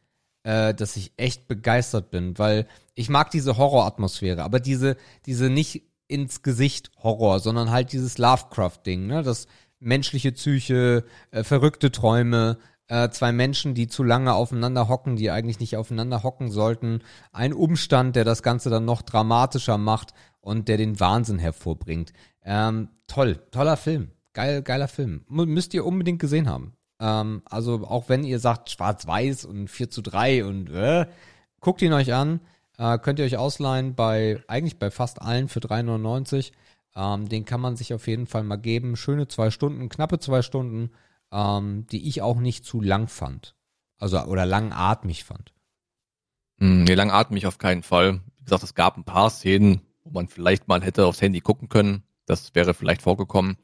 [0.43, 5.83] äh, dass ich echt begeistert bin, weil ich mag diese Horroratmosphäre, aber diese, diese nicht
[6.07, 9.47] ins Gesicht Horror, sondern halt dieses Lovecraft-Ding, ne, das
[9.79, 12.57] menschliche Psyche, äh, verrückte Träume,
[12.87, 16.99] äh, zwei Menschen, die zu lange aufeinander hocken, die eigentlich nicht aufeinander hocken sollten,
[17.31, 22.11] ein Umstand, der das Ganze dann noch dramatischer macht und der den Wahnsinn hervorbringt.
[22.43, 24.11] Ähm, toll, toller Film.
[24.33, 25.25] Geil, geiler Film.
[25.29, 26.73] M müsst ihr unbedingt gesehen haben.
[27.01, 31.07] Ähm, also auch wenn ihr sagt schwarz-weiß und 4 zu 3 und äh,
[31.59, 32.39] guckt ihn euch an.
[32.77, 36.51] Äh, könnt ihr euch ausleihen bei, eigentlich bei fast allen für 3,99.
[36.95, 38.95] Ähm, den kann man sich auf jeden Fall mal geben.
[38.95, 40.91] Schöne zwei Stunden, knappe zwei Stunden,
[41.31, 43.55] ähm, die ich auch nicht zu lang fand.
[43.97, 45.53] Also, oder langatmig fand.
[46.59, 48.21] Hm, nee, langatmig auf keinen Fall.
[48.37, 51.69] Wie gesagt, es gab ein paar Szenen, wo man vielleicht mal hätte aufs Handy gucken
[51.69, 52.03] können.
[52.25, 53.57] Das wäre vielleicht vorgekommen.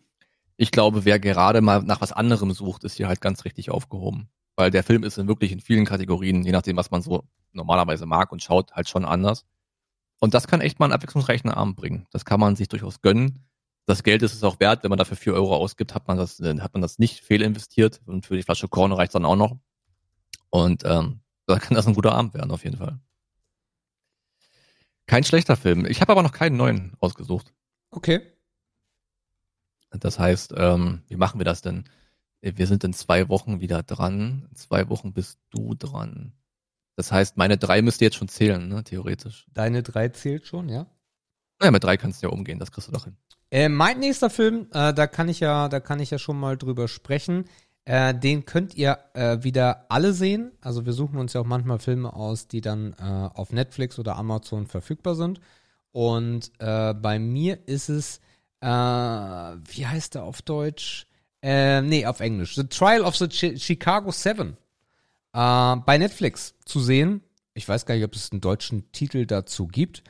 [0.58, 4.30] Ich glaube, wer gerade mal nach was anderem sucht, ist hier halt ganz richtig aufgehoben.
[4.56, 7.24] Weil der Film ist in wirklich in vielen Kategorien, je nachdem, was man so
[7.54, 9.46] normalerweise mag und schaut, halt schon anders.
[10.20, 12.08] Und das kann echt mal einen abwechslungsreichen Abend bringen.
[12.12, 13.48] Das kann man sich durchaus gönnen.
[13.86, 16.40] Das Geld ist es auch wert, wenn man dafür vier Euro ausgibt, hat man das,
[16.40, 19.58] äh, hat man das nicht fehlinvestiert und für die Flasche Korn reicht dann auch noch.
[20.50, 23.00] Und ähm, da kann das ein guter Abend werden, auf jeden Fall.
[25.06, 25.86] Kein schlechter Film.
[25.86, 27.54] Ich habe aber noch keinen neuen ausgesucht.
[27.92, 28.22] Okay.
[29.92, 31.86] Das heißt, ähm, wie machen wir das denn?
[32.42, 34.48] Wir sind in zwei Wochen wieder dran.
[34.50, 36.34] In zwei Wochen bist du dran.
[36.96, 39.46] Das heißt, meine drei müsste jetzt schon zählen, ne, theoretisch.
[39.54, 40.88] Deine drei zählt schon, ja?
[41.60, 43.16] Naja, mit drei kannst du ja umgehen, das kriegst du doch hin.
[43.50, 46.58] Äh, mein nächster Film, äh, da kann ich ja, da kann ich ja schon mal
[46.58, 47.46] drüber sprechen.
[47.86, 50.52] Äh, den könnt ihr äh, wieder alle sehen.
[50.60, 54.18] Also wir suchen uns ja auch manchmal Filme aus, die dann äh, auf Netflix oder
[54.18, 55.40] Amazon verfügbar sind.
[55.92, 58.20] Und äh, bei mir ist es,
[58.62, 61.08] äh, wie heißt der auf Deutsch?
[61.42, 62.56] Äh, nee, auf Englisch.
[62.56, 64.58] The Trial of the Chi Chicago Seven.
[65.34, 67.22] Äh, bei Netflix zu sehen.
[67.54, 70.04] Ich weiß gar nicht, ob es einen deutschen Titel dazu gibt.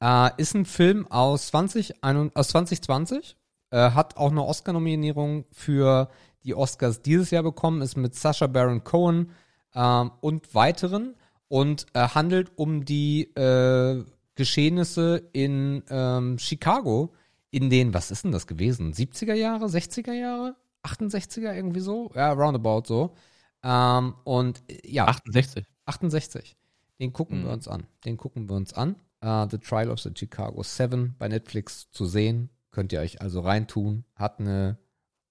[0.00, 3.36] Äh, ist ein Film aus, 20, aus 2020.
[3.70, 6.10] Äh, hat auch eine Oscar-Nominierung für
[6.44, 7.82] die Oscars dieses Jahr bekommen.
[7.82, 9.30] Ist mit Sacha Baron Cohen
[9.74, 11.14] ähm, und weiteren.
[11.48, 14.04] Und äh, handelt um die äh,
[14.34, 17.12] Geschehnisse in ähm, Chicago
[17.54, 18.92] in den, was ist denn das gewesen?
[18.92, 20.56] 70er Jahre, 60er Jahre?
[20.82, 22.10] 68er irgendwie so?
[22.14, 23.14] Ja, roundabout so.
[23.62, 25.06] Ähm, und äh, ja.
[25.06, 25.64] 68.
[25.86, 26.56] 68.
[27.00, 27.44] Den gucken Mhm.
[27.44, 27.86] wir uns an.
[28.04, 28.96] Den gucken wir uns an.
[29.20, 32.50] Äh, the Trial of the Chicago 7 bei Netflix zu sehen.
[32.70, 34.04] Könnt ihr euch also reintun.
[34.16, 34.78] Hat eine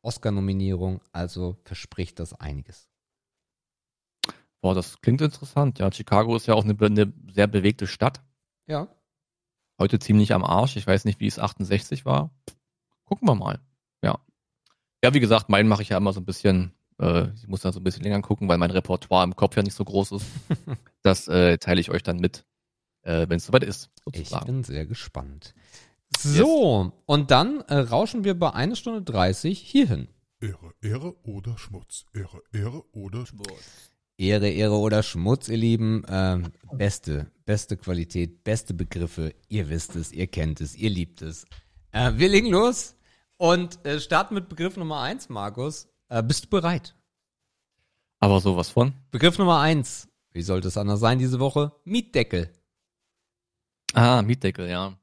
[0.01, 2.89] Oscar-Nominierung, also verspricht das einiges.
[4.61, 5.79] Boah, das klingt interessant.
[5.79, 8.21] Ja, Chicago ist ja auch eine, eine sehr bewegte Stadt.
[8.67, 8.87] Ja.
[9.79, 10.75] Heute ziemlich am Arsch.
[10.77, 12.31] Ich weiß nicht, wie es 68 war.
[13.05, 13.59] Gucken wir mal.
[14.03, 14.19] Ja.
[15.03, 17.71] Ja, wie gesagt, meinen mache ich ja immer so ein bisschen, äh, ich muss da
[17.71, 20.25] so ein bisschen länger gucken, weil mein Repertoire im Kopf ja nicht so groß ist.
[21.01, 22.45] das äh, teile ich euch dann mit,
[23.01, 24.45] äh, wenn es soweit ist, Ich sozusagen.
[24.45, 25.53] bin sehr gespannt.
[26.17, 30.07] So, und dann äh, rauschen wir bei 1 Stunde 30 hierhin.
[30.39, 32.05] Ehre, Ehre oder Schmutz.
[32.13, 33.91] Ehre, Ehre oder Schmutz.
[34.23, 36.03] Ehre, Ehre oder Schmutz, ihr Lieben.
[36.07, 39.35] Ähm, beste, beste Qualität, beste Begriffe.
[39.49, 41.45] Ihr wisst es, ihr kennt es, ihr liebt es.
[41.91, 42.95] Äh, wir legen los
[43.37, 45.89] und äh, starten mit Begriff Nummer eins, Markus.
[46.09, 46.95] Äh, bist du bereit?
[48.19, 48.93] Aber sowas von.
[49.11, 50.07] Begriff Nummer eins.
[50.31, 51.73] Wie sollte es anders sein diese Woche?
[51.83, 52.49] Mietdeckel.
[53.93, 54.97] Ah, Mietdeckel, ja.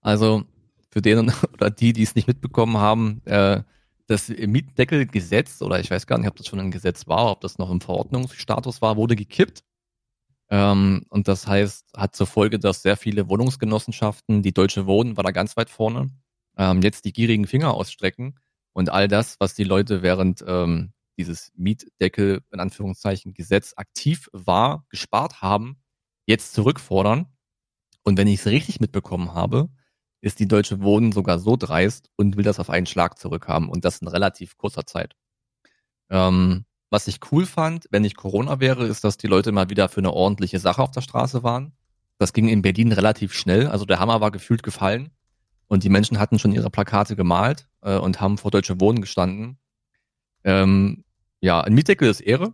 [0.00, 0.44] Also
[0.90, 3.62] für den oder die, die es nicht mitbekommen haben, äh,
[4.10, 7.58] das Mietdeckelgesetz, oder ich weiß gar nicht, ob das schon ein Gesetz war, ob das
[7.58, 9.62] noch im Verordnungsstatus war, wurde gekippt.
[10.50, 15.22] Ähm, und das heißt, hat zur Folge, dass sehr viele Wohnungsgenossenschaften, die Deutsche Wohnen war
[15.22, 16.10] da ganz weit vorne,
[16.56, 18.34] ähm, jetzt die gierigen Finger ausstrecken
[18.72, 24.86] und all das, was die Leute während ähm, dieses Mietdeckel, in Anführungszeichen, Gesetz aktiv war,
[24.88, 25.80] gespart haben,
[26.26, 27.26] jetzt zurückfordern.
[28.02, 29.68] Und wenn ich es richtig mitbekommen habe,
[30.20, 33.84] ist die Deutsche Wohnen sogar so dreist und will das auf einen Schlag zurückhaben und
[33.84, 35.14] das in relativ kurzer Zeit.
[36.10, 39.88] Ähm, was ich cool fand, wenn nicht Corona wäre, ist, dass die Leute mal wieder
[39.88, 41.72] für eine ordentliche Sache auf der Straße waren.
[42.18, 45.10] Das ging in Berlin relativ schnell, also der Hammer war gefühlt gefallen
[45.68, 49.58] und die Menschen hatten schon ihre Plakate gemalt äh, und haben vor Deutsche Wohnen gestanden.
[50.44, 51.04] Ähm,
[51.40, 52.52] ja, ein Mietdeckel ist Ehre.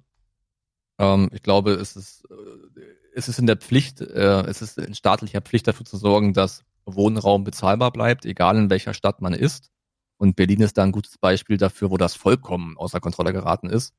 [0.98, 2.80] Ähm, ich glaube, es ist, äh,
[3.14, 6.62] es ist in der Pflicht, äh, es ist in staatlicher Pflicht dafür zu sorgen, dass
[6.87, 9.71] Wohnraum bezahlbar bleibt, egal in welcher Stadt man ist.
[10.17, 13.95] Und Berlin ist da ein gutes Beispiel dafür, wo das vollkommen außer Kontrolle geraten ist.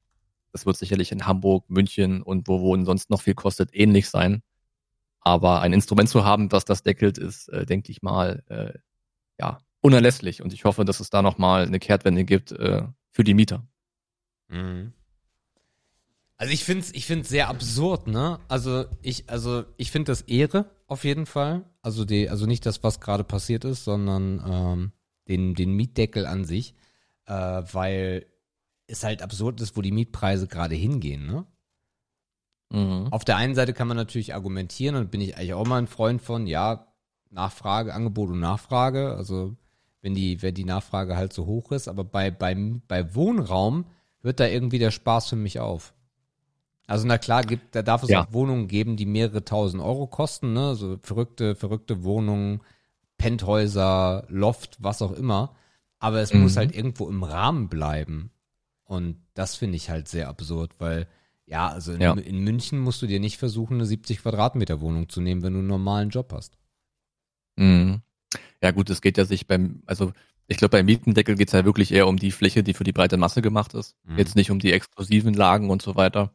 [0.51, 4.41] Das wird sicherlich in Hamburg, München und wo Wohnen sonst noch viel kostet, ähnlich sein.
[5.19, 8.79] Aber ein Instrument zu haben, das das deckelt, ist, äh, denke ich mal, äh,
[9.39, 10.41] ja, unerlässlich.
[10.41, 13.67] Und ich hoffe, dass es da nochmal eine Kehrtwende gibt äh, für die Mieter.
[16.37, 18.39] Also ich finde es ich find's sehr absurd, ne?
[18.47, 21.65] Also ich, also ich finde das Ehre auf jeden Fall.
[21.81, 24.91] Also die, also nicht das, was gerade passiert ist, sondern ähm,
[25.27, 26.73] den, den Mietdeckel an sich,
[27.25, 28.25] äh, weil
[28.87, 31.45] es halt absurd ist, wo die Mietpreise gerade hingehen, ne?
[32.69, 33.07] Mhm.
[33.11, 35.87] Auf der einen Seite kann man natürlich argumentieren und bin ich eigentlich auch mal ein
[35.87, 36.93] Freund von, ja,
[37.29, 39.13] Nachfrage, Angebot und Nachfrage.
[39.15, 39.55] Also
[40.01, 43.85] wenn die, wenn die Nachfrage halt so hoch ist, aber bei, beim, bei Wohnraum
[44.21, 45.93] hört da irgendwie der Spaß für mich auf.
[46.87, 48.23] Also na klar, gibt, da darf es Ja.
[48.23, 50.75] auch Wohnungen geben, die mehrere tausend Euro kosten, ne?
[50.75, 52.61] So verrückte, verrückte Wohnungen,
[53.17, 55.55] Penthäuser, Loft, was auch immer.
[55.99, 56.41] Aber es Mhm.
[56.41, 58.31] muss halt irgendwo im Rahmen bleiben.
[58.85, 61.07] Und das finde ich halt sehr absurd, weil,
[61.45, 62.13] ja, also in, Ja.
[62.13, 65.59] in München musst du dir nicht versuchen, eine 70 Quadratmeter Wohnung zu nehmen, wenn du
[65.59, 66.57] einen normalen Job hast.
[67.57, 68.01] Mhm.
[68.61, 70.13] Ja gut, es geht ja sich beim, also
[70.47, 72.93] ich glaube beim Mietendeckel geht es ja wirklich eher um die Fläche, die für die
[72.93, 73.95] breite Masse gemacht ist.
[74.05, 74.17] Mhm.
[74.17, 76.31] Jetzt nicht um die exklusiven Lagen und so weiter.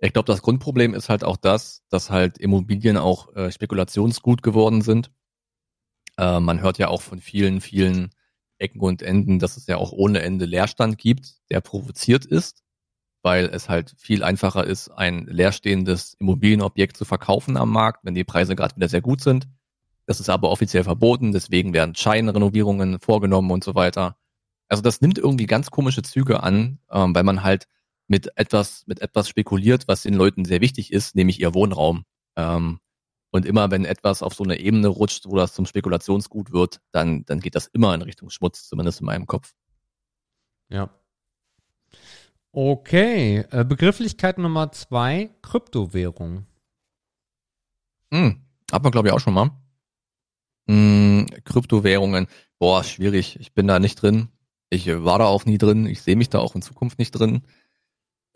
[0.00, 4.80] Ich glaube, das Grundproblem ist halt auch das, dass halt Immobilien auch äh, spekulationsgut geworden
[4.80, 5.10] sind.
[6.16, 8.10] Äh, man hört ja auch von vielen, vielen
[8.58, 12.62] Ecken und Enden, dass es ja auch ohne Ende Leerstand gibt, der provoziert ist,
[13.22, 18.24] weil es halt viel einfacher ist, ein leerstehendes Immobilienobjekt zu verkaufen am Markt, wenn die
[18.24, 19.48] Preise gerade wieder sehr gut sind.
[20.06, 24.16] Das ist aber offiziell verboten, deswegen werden Scheinrenovierungen vorgenommen und so weiter.
[24.68, 27.66] Also das nimmt irgendwie ganz komische Züge an, ähm, weil man halt
[28.08, 32.04] mit etwas, mit etwas spekuliert, was den Leuten sehr wichtig ist, nämlich ihr Wohnraum.
[32.36, 32.80] Ähm,
[33.30, 37.24] und immer wenn etwas auf so eine Ebene rutscht, wo das zum Spekulationsgut wird, dann,
[37.26, 39.52] dann geht das immer in Richtung Schmutz, zumindest in meinem Kopf.
[40.70, 40.90] Ja.
[42.52, 46.46] Okay, äh, Begrifflichkeit Nummer zwei, Kryptowährung.
[48.12, 48.40] Hm,
[48.72, 49.50] hat man glaube ich auch schon mal.
[50.66, 52.26] Hm, Kryptowährungen,
[52.58, 53.38] boah, schwierig.
[53.40, 54.28] Ich bin da nicht drin.
[54.70, 55.86] Ich äh, war da auch nie drin.
[55.86, 57.42] Ich sehe mich da auch in Zukunft nicht drin.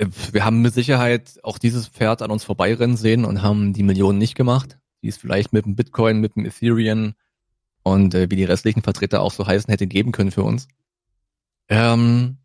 [0.03, 3.83] Äh, Wir haben mit Sicherheit auch dieses Pferd an uns vorbeirennen sehen und haben die
[3.83, 7.15] Millionen nicht gemacht, die es vielleicht mit dem Bitcoin, mit dem Ethereum
[7.83, 10.69] und äh, wie die restlichen Vertreter auch so heißen hätte geben können für uns.
[11.69, 12.39] Ähm,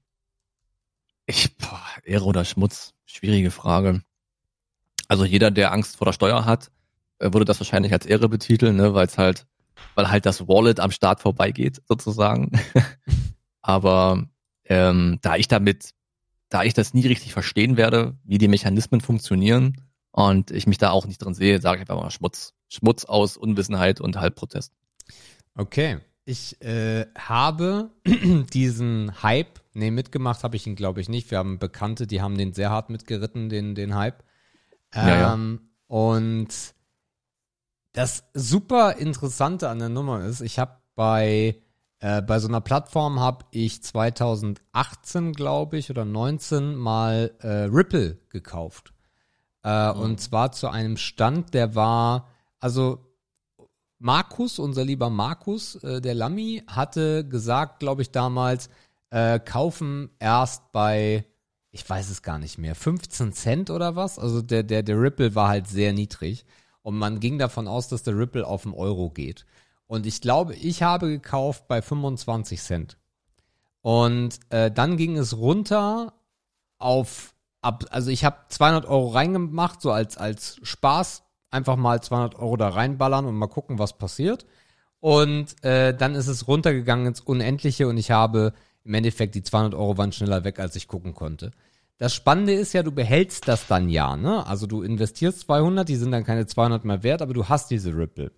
[1.26, 4.02] ich, boah, Ehre oder Schmutz, schwierige Frage.
[5.08, 6.72] Also jeder, der Angst vor der Steuer hat,
[7.20, 9.46] äh, würde das wahrscheinlich als Ehre betiteln, ne, weil es halt,
[9.96, 12.52] weil halt das Wallet am Start vorbeigeht, sozusagen.
[13.62, 14.28] Aber
[14.66, 15.94] ähm, da ich damit,
[16.50, 20.92] da ich das nie richtig verstehen werde, wie die Mechanismen funktionieren und ich mich da
[20.92, 22.54] auch nicht drin sehe, sage ich einfach mal Schmutz.
[22.70, 24.74] Schmutz aus Unwissenheit und Halbprotest.
[25.56, 26.00] Okay.
[26.26, 27.92] Ich äh, habe
[28.54, 31.32] diesen Hype, nee, mitgemacht habe ich ihn, glaube ich, nicht.
[31.32, 34.24] Wir haben Bekannte, die haben den sehr hart mitgeritten, den, den Hype.
[34.94, 35.34] Ja, ja.
[35.34, 36.50] Ähm, Und
[37.94, 41.62] das super Interessante an der Nummer ist, ich habe bei,
[42.00, 48.20] äh, bei so einer Plattform habe ich 2018, glaube ich, oder 19 mal äh, Ripple
[48.30, 48.94] gekauft.
[49.64, 52.28] Äh, Und zwar zu einem Stand, der war,
[52.60, 53.00] also
[54.00, 58.70] Markus, unser lieber Markus, äh, der Lammi, hatte gesagt, glaube ich, damals,
[59.10, 61.26] äh, kaufen erst bei,
[61.72, 64.20] ich weiß es gar nicht mehr, 15 Cent oder was?
[64.20, 66.46] Also der, der, der Ripple war halt sehr niedrig.
[66.84, 69.46] Und man ging davon aus, dass der Ripple auf den Euro geht.
[69.88, 72.98] Und ich glaube, ich habe gekauft bei 25 Cent.
[73.82, 76.14] Und äh, dann ging es runter
[76.78, 82.36] auf, ab, also ich habe 200 Euro reingemacht, so als, als Spaß, einfach mal 200
[82.36, 84.46] Euro da reinballern und mal gucken, was passiert.
[85.00, 88.54] Und äh, dann ist es runtergegangen ins Unendliche und ich habe
[88.84, 91.52] im Endeffekt die 200 Euro waren schneller weg, als ich gucken konnte.
[91.98, 94.46] Das Spannende ist ja, du behältst das dann ja, ne?
[94.46, 97.96] Also du investierst 200, die sind dann keine 200 mehr wert, aber du hast diese
[97.96, 98.32] Ripple.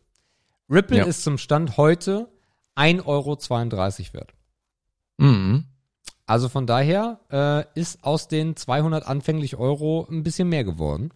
[0.70, 1.06] Ripple Ja.
[1.06, 2.28] ist zum Stand heute
[2.76, 3.38] 1,32 Euro
[4.14, 4.34] wert.
[5.18, 5.66] Mhm.
[6.26, 11.12] Also von daher äh, ist aus den 200 anfänglich Euro ein bisschen mehr geworden.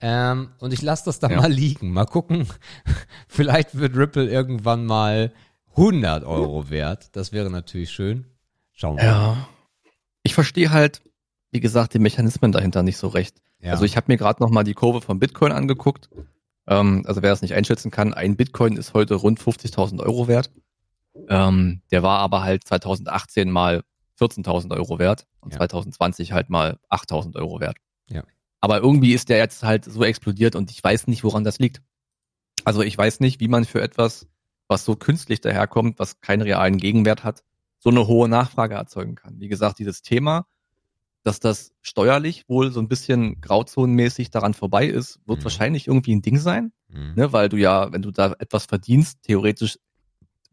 [0.00, 1.40] Ähm, und ich lasse das dann Ja.
[1.40, 1.92] mal liegen.
[1.92, 2.46] Mal gucken.
[3.28, 5.32] Vielleicht wird Ripple irgendwann mal
[5.76, 7.10] 100 Euro wert.
[7.16, 8.26] Das wäre natürlich schön.
[8.72, 9.10] Schauen wir mal.
[9.36, 9.48] Ja.
[10.22, 11.02] Ich verstehe halt,
[11.50, 13.42] wie gesagt, die Mechanismen dahinter nicht so recht.
[13.60, 13.72] Ja.
[13.72, 16.08] Also ich habe mir gerade noch mal die Kurve von Bitcoin angeguckt.
[16.66, 20.50] Ähm, also wer das nicht einschätzen kann, ein Bitcoin ist heute rund 50.000 Euro wert.
[21.28, 23.82] Ähm, der war aber halt 2018 mal
[24.20, 25.58] 14.000 Euro wert und Ja.
[25.58, 27.76] 2020 halt mal 8.000 Euro wert.
[28.08, 28.22] Ja.
[28.60, 31.82] Aber irgendwie ist der jetzt halt so explodiert und ich weiß nicht, woran das liegt.
[32.64, 34.28] Also ich weiß nicht, wie man für etwas,
[34.68, 37.42] was so künstlich daherkommt, was keinen realen Gegenwert hat,
[37.78, 39.40] so eine hohe Nachfrage erzeugen kann.
[39.40, 40.46] Wie gesagt, dieses Thema,
[41.24, 45.44] dass das steuerlich wohl so ein bisschen grauzonenmäßig daran vorbei ist, wird Mhm.
[45.44, 47.12] wahrscheinlich irgendwie ein Ding sein, Mhm.
[47.14, 47.32] ne?
[47.32, 49.78] weil du ja, wenn du da etwas verdienst, theoretisch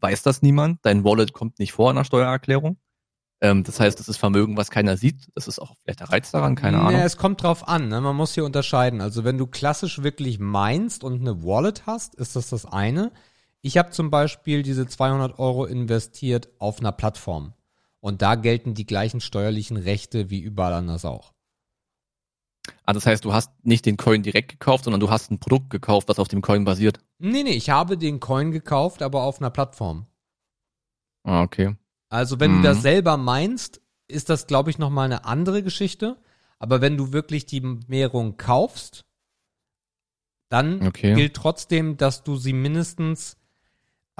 [0.00, 2.78] weiß das niemand, dein Wallet kommt nicht vor in der Steuererklärung.
[3.42, 5.26] Ähm, das heißt, das ist Vermögen, was keiner sieht.
[5.34, 7.00] Das ist auch vielleicht der Reiz daran, keine Nee, Ahnung.
[7.00, 7.88] es kommt drauf an.
[7.88, 8.00] Ne?
[8.00, 9.00] Man muss hier unterscheiden.
[9.00, 13.12] Also wenn du klassisch wirklich meinst und eine Wallet hast, ist das das eine.
[13.62, 17.54] Ich habe zum Beispiel diese 200 Euro investiert auf einer Plattform.
[18.00, 21.32] Und da gelten die gleichen steuerlichen Rechte wie überall anders auch.
[22.84, 25.70] Ah, das heißt, du hast nicht den Coin direkt gekauft, sondern du hast ein Produkt
[25.70, 27.00] gekauft, was auf dem Coin basiert.
[27.18, 30.06] Nee, nee, ich habe den Coin gekauft, aber auf einer Plattform.
[31.24, 31.76] Ah, okay.
[32.08, 32.62] Also wenn Mhm.
[32.62, 36.16] du das selber meinst, ist das, glaube ich, nochmal eine andere Geschichte.
[36.58, 39.04] Aber wenn du wirklich die Währung kaufst,
[40.50, 41.14] dann Okay.
[41.14, 43.36] gilt trotzdem, dass du sie mindestens,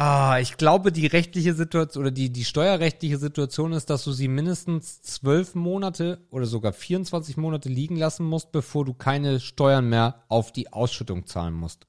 [0.01, 4.29] ah, ich glaube, die rechtliche Situation oder die, die steuerrechtliche Situation ist, dass du sie
[4.29, 10.23] mindestens zwölf Monate oder sogar 24 Monate liegen lassen musst, bevor du keine Steuern mehr
[10.29, 11.87] auf die Ausschüttung zahlen musst.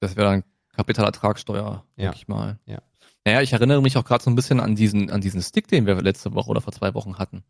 [0.00, 0.44] Das wäre dann
[0.74, 2.02] Kapitalertragssteuer, Ja.
[2.04, 2.58] denke ich mal.
[2.66, 2.78] Ja.
[3.24, 5.86] Naja, ich erinnere mich auch gerade so ein bisschen an diesen, an diesen Stick, den
[5.86, 7.44] wir letzte Woche oder vor zwei Wochen hatten.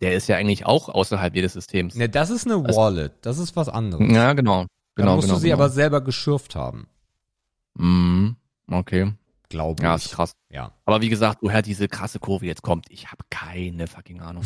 [0.00, 1.94] Der ist ja eigentlich auch außerhalb jedes Systems.
[1.94, 4.06] Ne, das ist eine Also- Wallet, das ist was anderes.
[4.12, 4.62] Ja, genau.
[4.62, 4.68] da
[5.02, 5.60] Genau, musst genau, du sie genau.
[5.62, 6.86] aber selber geschürft haben,
[7.76, 8.36] Mhm.
[8.70, 9.12] Okay.
[9.54, 10.06] Glaube Ja, ich.
[10.06, 10.36] ist krass.
[10.50, 10.72] Ja.
[10.84, 14.44] Aber wie gesagt, woher diese krasse Kurve jetzt kommt, ich habe keine fucking Ahnung.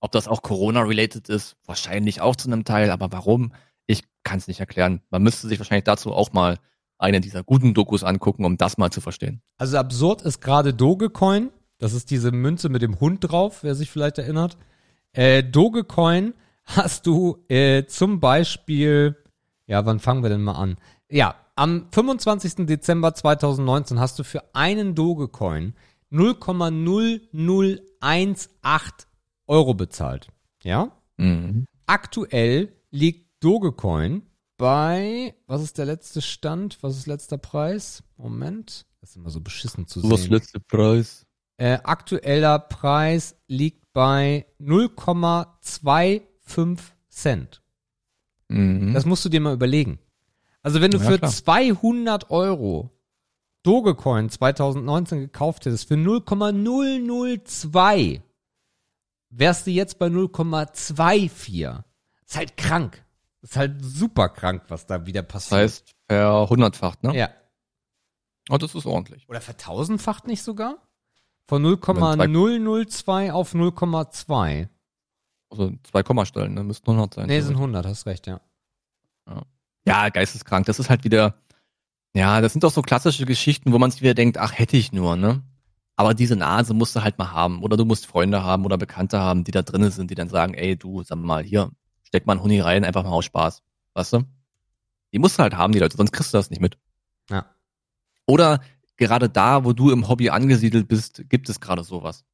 [0.00, 3.52] Ob das auch Corona-related ist, wahrscheinlich auch zu einem Teil, aber warum?
[3.86, 5.00] Ich kann es nicht erklären.
[5.10, 6.58] Man müsste sich wahrscheinlich dazu auch mal
[6.98, 9.42] eine dieser guten Dokus angucken, um das mal zu verstehen.
[9.58, 11.50] Also absurd ist gerade Dogecoin.
[11.78, 14.56] Das ist diese Münze mit dem Hund drauf, wer sich vielleicht erinnert.
[15.12, 16.34] Äh, Dogecoin
[16.64, 19.16] hast du äh, zum Beispiel,
[19.66, 20.76] ja, wann fangen wir denn mal an?
[21.10, 22.66] Ja, am 25.
[22.66, 25.72] Dezember 2019 hast du für einen Dogecoin
[26.12, 29.06] 0,0018
[29.46, 30.28] Euro bezahlt.
[30.62, 30.92] Ja?
[31.16, 31.64] Mhm.
[31.86, 34.22] Aktuell liegt Dogecoin
[34.58, 36.78] bei, was ist der letzte Stand?
[36.82, 38.02] Was ist letzter Preis?
[38.16, 38.86] Moment.
[39.00, 40.32] Das ist immer so beschissen zu Was sehen.
[40.32, 41.26] letzte Preis?
[41.58, 47.62] Äh, aktueller Preis liegt bei 0,25 Cent.
[48.48, 48.92] Mhm.
[48.94, 49.98] Das musst du dir mal überlegen.
[50.66, 51.30] Also wenn du Ja, für klar.
[51.30, 52.90] 200 Euro
[53.62, 58.20] Dogecoin 2019 gekauft hättest, für 0,002,
[59.30, 61.84] wärst du jetzt bei 0,24.
[62.26, 63.04] Ist halt krank.
[63.42, 65.60] Ist halt super krank, was da wieder das passiert.
[65.60, 67.16] heißt, per hundertfacht, ne?
[67.16, 67.28] ja.
[68.48, 69.28] Oh, das ist ordentlich.
[69.28, 70.78] Oder vertausendfacht nicht sogar?
[71.48, 74.68] Von Wenn zwei- 0,002 auf 0,2.
[75.48, 76.64] Also zwei Kommastellen, ne?
[76.64, 77.26] Müssten 100 sein.
[77.28, 78.40] Nee, sind 100, hast recht, ja.
[79.28, 79.42] Ja,
[79.86, 80.66] geisteskrank.
[80.66, 81.34] Das ist halt wieder,
[82.14, 84.92] ja, das sind doch so klassische Geschichten, wo man sich wieder denkt, ach, hätte ich
[84.92, 85.42] nur, ne?
[85.96, 87.62] Aber diese Nase musst du halt mal haben.
[87.62, 90.54] Oder du musst Freunde haben oder Bekannte haben, die da drinnen sind, die dann sagen,
[90.54, 91.70] ey, du, sag mal, hier,
[92.02, 93.62] steck mal einen Huni rein, einfach mal aus Spaß.
[93.94, 94.24] Weißt du?
[95.12, 96.76] Die musst du halt haben, die Leute, sonst kriegst du das nicht mit.
[97.30, 97.46] Ja.
[98.26, 98.60] Oder
[98.96, 102.24] gerade da, wo du im Hobby angesiedelt bist, gibt es gerade sowas.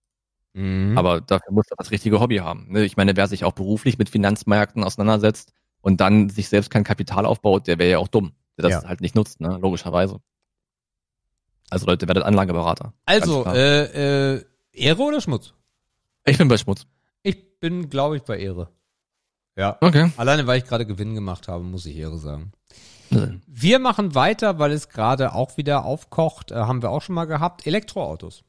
[0.55, 0.99] Mhm.
[0.99, 2.73] Aber dafür muss er das richtige Hobby haben.
[2.73, 2.85] Ne?
[2.85, 5.53] Ich meine, wer sich auch beruflich mit Finanzmärkten auseinandersetzt
[5.83, 8.89] und dann sich selbst kein Kapital aufbaut, der wäre ja auch dumm, der das Ja.
[8.89, 9.59] halt nicht nutzt, ne?
[9.61, 10.21] logischerweise.
[11.71, 12.93] Also Leute, werdet Anlageberater.
[13.05, 15.55] also, äh, äh, Ehre oder Schmutz?
[16.25, 16.87] ich bin bei Schmutz.
[17.23, 18.69] Ich bin, glaube ich, bei Ehre.
[19.57, 19.77] Ja.
[19.81, 20.11] Okay.
[20.17, 22.53] Alleine, weil ich gerade Gewinn gemacht habe, muss ich Ehre sagen.
[23.11, 26.51] Sag Wir machen weiter, weil es gerade auch wieder aufkocht.
[26.51, 27.67] Äh, haben wir auch schon mal gehabt.
[27.67, 28.45] Elektroautos.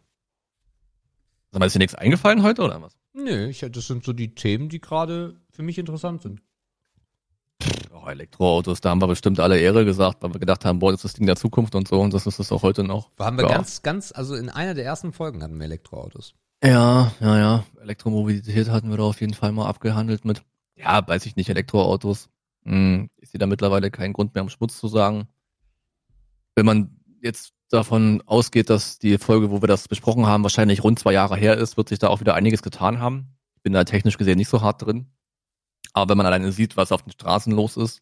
[1.51, 2.97] mal, ist dir nichts eingefallen heute oder was?
[3.14, 6.41] Nö, ich, das sind so die Themen, die gerade für mich interessant sind.
[7.95, 10.99] Oh, Elektroautos, da haben wir bestimmt alle Ehre gesagt, weil wir gedacht haben, boah, das
[10.99, 13.11] ist das Ding der Zukunft und so und das ist es auch heute noch.
[13.20, 13.56] Haben wir ja.
[13.56, 16.34] ganz, ganz, also in einer der ersten Folgen hatten wir Elektroautos.
[16.64, 17.64] Ja, ja, ja.
[17.82, 20.41] Elektromobilität hatten wir da auf jeden Fall mal abgehandelt mit.
[20.76, 22.30] Ja, weiß ich nicht, Elektroautos.
[22.64, 25.28] Hm, ich sehe da mittlerweile keinen Grund mehr, um Schmutz zu sagen.
[26.56, 30.99] Wenn man jetzt davon ausgeht, dass die Folge, wo wir das besprochen haben, wahrscheinlich rund
[30.99, 33.36] zwei Jahre her ist, wird sich da auch wieder einiges getan haben.
[33.56, 35.07] Ich bin da technisch gesehen nicht so hart drin.
[35.94, 38.02] Aber wenn man alleine sieht, was auf den Straßen los ist,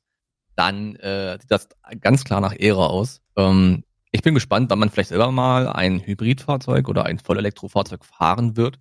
[0.56, 1.70] dann äh, sieht das
[2.00, 3.22] ganz klar nach Ehre aus.
[3.36, 8.58] Ähm, ich bin gespannt, wann man vielleicht selber mal ein Hybridfahrzeug oder ein Vollelektrofahrzeug fahren
[8.58, 8.80] wird.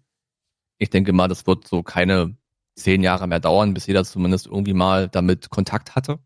[0.78, 2.36] Ich denke mal, das wird so keine
[2.74, 6.18] zehn Jahre mehr dauern, bis jeder zumindest irgendwie mal damit Kontakt hatte.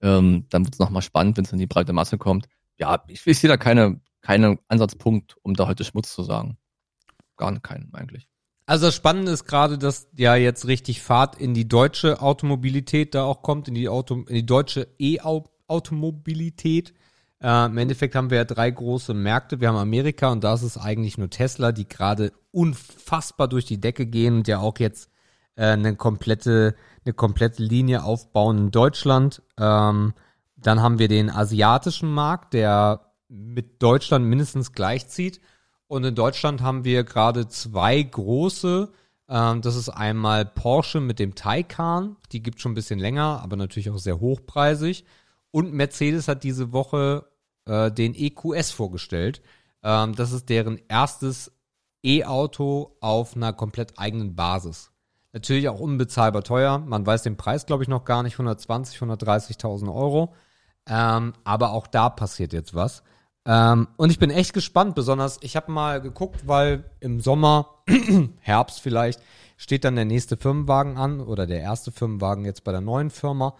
[0.00, 2.48] Ähm, dann wird es nochmal spannend, wenn es in die breite Masse kommt.
[2.78, 6.56] Ja, ich, ich sehe da keine, keine Ansatzpunkt, um da heute Schmutz zu sagen.
[7.36, 8.28] Gar keinen eigentlich.
[8.70, 13.24] Also das Spannende ist gerade, dass ja jetzt richtig Fahrt in die deutsche Automobilität da
[13.24, 16.94] auch kommt, in die, Auto, in die deutsche E-Automobilität.
[17.42, 19.60] Äh, Im Endeffekt haben wir ja drei große Märkte.
[19.60, 23.80] Wir haben Amerika und da ist es eigentlich nur Tesla, die gerade unfassbar durch die
[23.80, 25.10] Decke gehen und ja auch jetzt
[25.56, 29.42] äh, eine komplette, eine komplette Linie aufbauen in Deutschland.
[29.58, 30.14] Ähm,
[30.54, 35.40] dann haben wir den asiatischen Markt, der mit Deutschland mindestens gleichzieht.
[35.90, 38.92] Und in Deutschland haben wir gerade zwei große.
[39.28, 42.14] Ähm, das ist einmal Porsche mit dem Taycan.
[42.30, 45.04] Die gibt schon ein bisschen länger, aber natürlich auch sehr hochpreisig.
[45.50, 47.26] Und Mercedes hat diese Woche
[47.64, 49.42] äh, den EQS vorgestellt.
[49.82, 51.50] Ähm, das ist deren erstes
[52.04, 54.92] E-Auto auf einer komplett eigenen Basis.
[55.32, 56.78] Natürlich auch unbezahlbar teuer.
[56.78, 58.34] Man weiß den Preis, glaube ich, noch gar nicht.
[58.34, 60.34] 120, 130.000 Euro.
[60.86, 63.02] Ähm, aber auch da passiert jetzt was.
[63.46, 67.82] Ähm, und ich bin echt gespannt, besonders ich habe mal geguckt, weil im Sommer,
[68.40, 69.20] Herbst vielleicht,
[69.56, 73.56] steht dann der nächste Firmenwagen an oder der erste Firmenwagen jetzt bei der neuen Firma.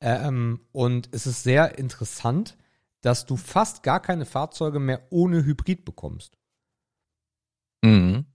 [0.00, 2.56] Ähm, und es ist sehr interessant,
[3.00, 6.38] dass du fast gar keine Fahrzeuge mehr ohne Hybrid bekommst.
[7.82, 8.26] Mhm.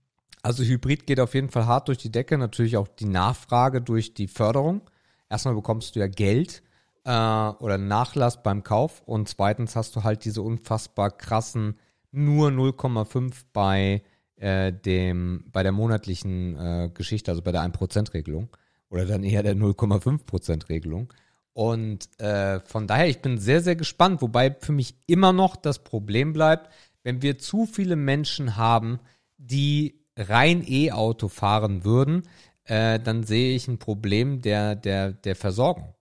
[0.42, 4.14] Also Hybrid geht auf jeden Fall hart durch die Decke, natürlich auch die Nachfrage durch
[4.14, 4.82] die Förderung.
[5.28, 6.62] Erstmal bekommst du ja Geld
[7.08, 11.78] äh, oder Nachlass beim Kauf und zweitens hast du halt diese unfassbar krassen
[12.10, 14.02] nur 0,5 bei
[14.36, 18.50] äh, dem bei der monatlichen äh, Geschichte, also bei der 1% Regelung
[18.90, 21.12] oder dann eher der 0,5% Regelung.
[21.54, 25.82] Und äh, von daher, ich bin sehr, sehr gespannt, wobei für mich immer noch das
[25.82, 26.70] Problem bleibt,
[27.02, 29.00] wenn wir zu viele Menschen haben,
[29.38, 32.22] die rein E-Auto fahren würden,
[32.64, 35.94] äh, dann sehe ich ein Problem der, der, der Versorgung.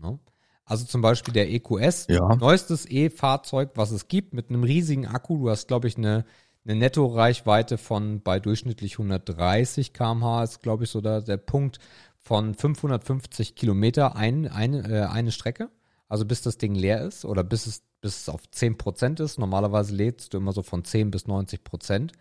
[0.00, 0.18] Ne?
[0.64, 2.36] Also zum Beispiel der EQS, Ja.
[2.36, 5.36] neuestes E-Fahrzeug, was es gibt, mit einem riesigen Akku.
[5.38, 6.24] Du hast, glaube ich, eine,
[6.64, 11.78] eine Netto-Reichweite von bei durchschnittlich 130 km/h ist, glaube ich, so da, der Punkt
[12.16, 15.68] von 550 Kilometer ein, eine, äh, eine Strecke.
[16.08, 19.38] Also bis das Ding leer ist oder bis es, bis es auf 10 Prozent ist.
[19.38, 22.12] Normalerweise lädst du immer so von 10 bis 90 Prozent.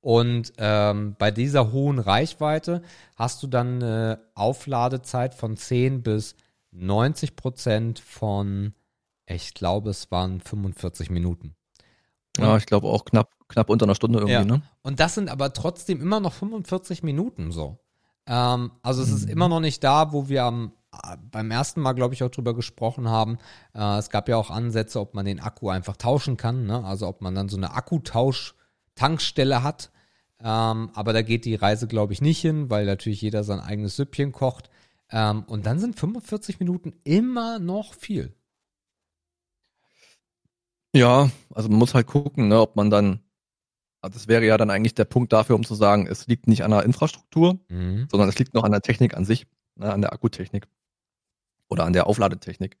[0.00, 2.80] Und ähm, bei dieser hohen Reichweite
[3.16, 6.36] hast du dann eine Aufladezeit von 10 bis
[6.72, 8.74] 90 Prozent von,
[9.26, 11.54] ich glaube, es waren 45 Minuten.
[12.38, 14.44] Ja, ich glaube auch knapp, knapp unter einer Stunde irgendwie, Ja.
[14.44, 14.62] ne?
[14.82, 17.78] Und das sind aber trotzdem immer noch 45 Minuten so.
[18.26, 19.32] Ähm, also es ist Mhm.
[19.32, 20.72] immer noch nicht da, wo wir am,
[21.30, 23.38] beim ersten Mal, glaube ich, auch drüber gesprochen haben.
[23.74, 26.66] Äh, es gab ja auch Ansätze, ob man den Akku einfach tauschen kann.
[26.66, 26.84] Ne?
[26.84, 29.90] Also ob man dann so eine Akkutausch-Tankstelle hat.
[30.42, 33.96] Ähm, aber da geht die Reise, glaube ich, nicht hin, weil natürlich jeder sein eigenes
[33.96, 34.69] Süppchen kocht.
[35.12, 38.34] Ähm, und dann sind 45 Minuten immer noch viel.
[40.94, 43.20] Ja, also man muss halt gucken, ne, ob man dann,
[44.00, 46.64] also das wäre ja dann eigentlich der Punkt dafür, um zu sagen, es liegt nicht
[46.64, 48.08] an der Infrastruktur, Mhm.
[48.10, 49.46] sondern es liegt noch an der Technik an sich,
[49.76, 50.66] ne, an der Akkutechnik
[51.68, 52.76] oder an der Aufladetechnik.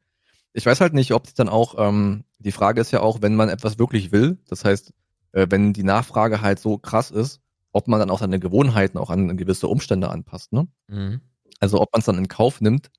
[0.52, 3.36] Ich weiß halt nicht, ob es dann auch, ähm, die Frage ist ja auch, wenn
[3.36, 4.92] man etwas wirklich will, das heißt,
[5.32, 7.40] äh, wenn die Nachfrage halt so krass ist,
[7.70, 10.66] ob man dann auch seine Gewohnheiten auch an gewisse Umstände anpasst, ne?
[10.88, 11.20] Mhm.
[11.60, 12.90] Also ob man es dann in Kauf nimmt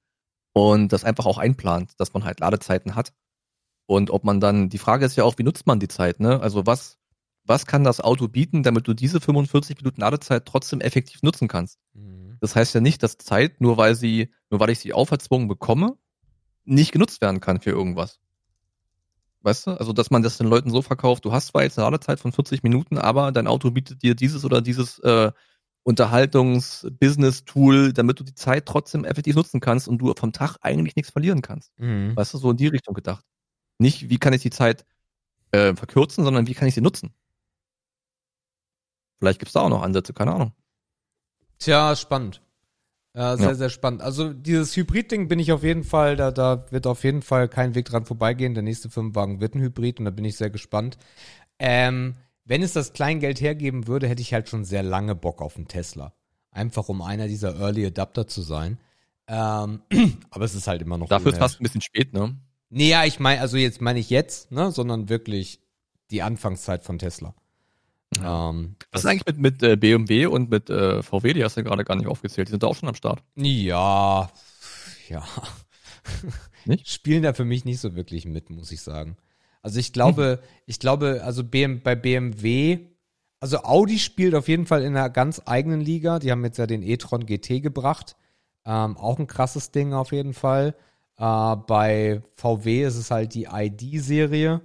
[0.54, 3.14] und das einfach auch einplant, dass man halt Ladezeiten hat.
[3.88, 6.40] Und ob man dann, die Frage ist ja auch, wie nutzt man die Zeit, ne?
[6.40, 6.98] Also was,
[7.44, 11.80] was kann das Auto bieten, damit du diese 45 Minuten Ladezeit trotzdem effektiv nutzen kannst?
[11.94, 12.38] Mhm.
[12.40, 15.98] Das heißt ja nicht, dass Zeit, nur weil sie, nur weil ich sie auferzwungen bekomme,
[16.64, 18.20] nicht genutzt werden kann für irgendwas.
[19.42, 19.72] Weißt du?
[19.72, 22.32] Also, dass man das den Leuten so verkauft, du hast zwar jetzt eine Ladezeit von
[22.32, 25.32] 40 Minuten, aber dein Auto bietet dir dieses oder dieses äh,
[25.84, 31.12] Unterhaltungs-Business-Tool, damit du die Zeit trotzdem effektiv nutzen kannst und du vom Tag eigentlich nichts
[31.12, 31.72] verlieren kannst.
[31.80, 32.16] Mhm.
[32.16, 33.26] Weißt du, so in die Richtung gedacht.
[33.80, 34.86] Nicht, wie kann ich die Zeit
[35.52, 37.14] äh, verkürzen, sondern wie kann ich sie nutzen?
[39.20, 40.54] Vielleicht gibt's da auch noch Ansätze, keine Ahnung.
[41.60, 42.42] Tja, spannend.
[43.14, 43.56] Äh, sehr, Ja.
[43.56, 44.02] sehr spannend.
[44.02, 47.76] Also dieses Hybrid-Ding bin ich auf jeden Fall, da, da wird auf jeden Fall kein
[47.76, 48.54] Weg dran vorbeigehen.
[48.54, 50.98] Der nächste Firmenwagen wird ein Hybrid und da bin ich sehr gespannt.
[51.60, 55.56] Ähm, wenn es das Kleingeld hergeben würde, hätte ich halt schon sehr lange Bock auf
[55.58, 56.14] einen Tesla.
[56.52, 58.78] Einfach um einer dieser Early Adapter zu sein.
[59.28, 59.82] Ähm,
[60.30, 61.08] aber es ist halt immer noch.
[61.08, 62.36] Dafür ist ohne- fast ein bisschen spät, ne?
[62.70, 65.60] Nee, ja, ich meine, also jetzt meine ich jetzt, ne, sondern wirklich
[66.10, 67.34] die Anfangszeit von Tesla.
[68.18, 71.34] Ähm, Was ist eigentlich mit, mit äh, BMW und mit äh, VW?
[71.34, 72.48] Die hast du ja gerade gar nicht aufgezählt.
[72.48, 73.24] Die sind da auch schon am Start.
[73.36, 74.30] Ja,
[75.10, 75.24] ja.
[76.66, 76.90] Nicht?
[76.90, 79.18] Spielen da für mich nicht so wirklich mit, muss ich sagen.
[79.62, 82.88] Also ich glaube, ich glaube, also BM, bei BMW,
[83.40, 86.20] also Audi spielt auf jeden Fall in einer ganz eigenen Liga.
[86.20, 88.16] Die haben jetzt ja den e-tron GT gebracht.
[88.66, 90.76] Ähm, auch ein krasses Ding auf jeden Fall.
[91.18, 94.62] Äh, bei VW ist es halt die ID-Serie.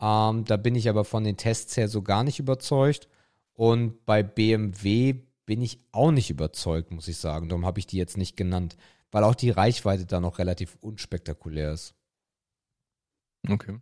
[0.00, 3.08] Ähm, da bin ich aber von den Tests her so gar nicht überzeugt.
[3.54, 5.14] Und bei BMW
[5.44, 7.48] bin ich auch nicht überzeugt, muss ich sagen.
[7.48, 8.76] Darum habe ich die jetzt nicht genannt,
[9.10, 11.94] weil auch die Reichweite da noch relativ unspektakulär ist.
[13.48, 13.78] Okay.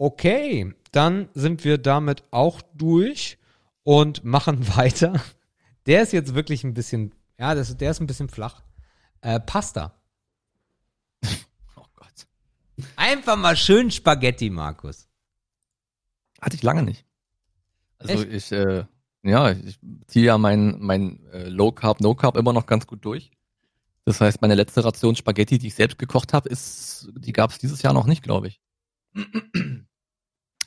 [0.00, 3.36] Okay, dann sind wir damit auch durch
[3.82, 5.20] und machen weiter.
[5.84, 8.62] Der ist jetzt wirklich ein bisschen, ja, das, der ist ein bisschen flach.
[9.20, 9.92] Äh, Pasta.
[11.76, 12.26] Oh Gott.
[12.96, 15.06] Einfach mal schön Spaghetti, Markus.
[16.40, 17.04] Hatte ich lange nicht.
[17.98, 18.32] Also Echt?
[18.32, 18.86] ich, äh,
[19.22, 23.04] ja, ich ziehe ja mein, mein äh, Low Carb, No Carb immer noch ganz gut
[23.04, 23.32] durch.
[24.06, 27.58] Das heißt, meine letzte Ration Spaghetti, die ich selbst gekocht habe, ist, die gab es
[27.58, 28.62] dieses Jahr noch nicht, glaube ich.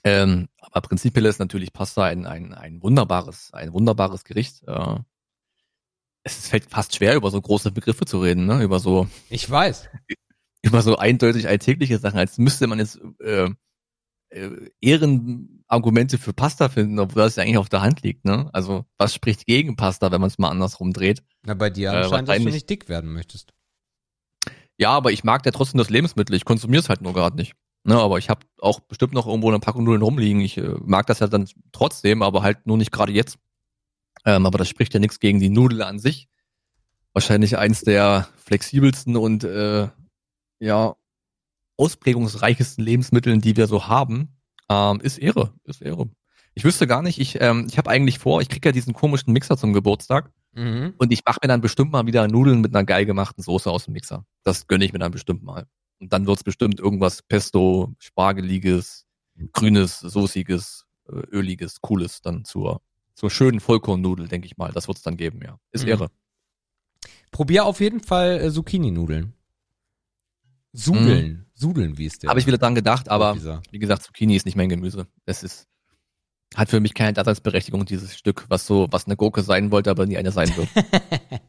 [0.04, 4.64] ähm, aber prinzipiell ist natürlich Pasta ein, ein, ein wunderbares, ein wunderbares Gericht.
[4.68, 5.00] Äh,
[6.24, 8.64] es fällt fast schwer, über so große Begriffe zu reden, ne?
[8.64, 9.90] Über so, Ich weiß.
[10.62, 13.50] über so eindeutig alltägliche Sachen, als müsste man jetzt äh,
[14.30, 18.50] äh, Ehrenargumente für Pasta finden, obwohl das ja eigentlich auf der Hand liegt, ne?
[18.54, 21.24] Also was spricht gegen Pasta, wenn man es mal andersrum dreht?
[21.44, 23.54] Na, bei dir Äh, anscheinend, dass du nicht dick werden möchtest.
[24.78, 26.36] Ja, aber ich mag ja trotzdem das Lebensmittel.
[26.36, 27.54] Ich konsumiere es halt nur gerade nicht.
[27.86, 30.42] Ne, aber ich habe auch bestimmt noch irgendwo eine Packung Nudeln rumliegen.
[30.42, 33.38] Ich äh, mag das ja dann trotzdem, aber halt nur nicht gerade jetzt.
[34.26, 36.30] Ähm, aber das spricht ja nichts gegen die Nudel an sich.
[37.12, 39.90] Wahrscheinlich eins der flexibelsten und äh,
[40.60, 40.96] ja
[41.78, 44.38] ausprägungsreichesten Lebensmitteln, die wir so haben,
[44.70, 45.54] ähm, ist Ehre.
[45.66, 46.10] Ist Ehre.
[46.56, 49.34] Ich wüsste gar nicht, ich, ähm, ich habe eigentlich vor, ich krieg ja diesen komischen
[49.34, 50.32] Mixer zum Geburtstag.
[50.54, 50.94] Mhm.
[50.98, 53.86] Und ich mache mir dann bestimmt mal wieder Nudeln mit einer geil gemachten Soße aus
[53.86, 54.26] dem Mixer.
[54.44, 55.66] Das gönne ich mir dann bestimmt mal.
[56.04, 59.06] Und dann wird's bestimmt irgendwas Pesto, Spargeliges,
[59.54, 62.82] grünes, soßiges, äh, öliges, cooles dann zur,
[63.16, 64.74] zur schönen Vollkornnudel, denke ich mal.
[64.74, 65.58] Das wird's dann geben, ja.
[65.72, 65.90] Ist Mhm.
[65.92, 66.12] Ehre.
[67.32, 69.34] Probier auf jeden Fall äh, Zucchini-Nudeln.
[70.74, 71.46] Sudeln.
[71.54, 72.30] Sudeln, wie es der.
[72.30, 73.38] Habe ich wieder dran gedacht, aber
[73.72, 75.08] wie gesagt, Zucchini ist nicht mein Gemüse.
[75.26, 75.68] Es ist,
[76.54, 80.06] hat für mich keine Daseinsberechtigung, dieses Stück, was so, was eine Gurke sein wollte, aber
[80.06, 80.68] nie eine sein wird.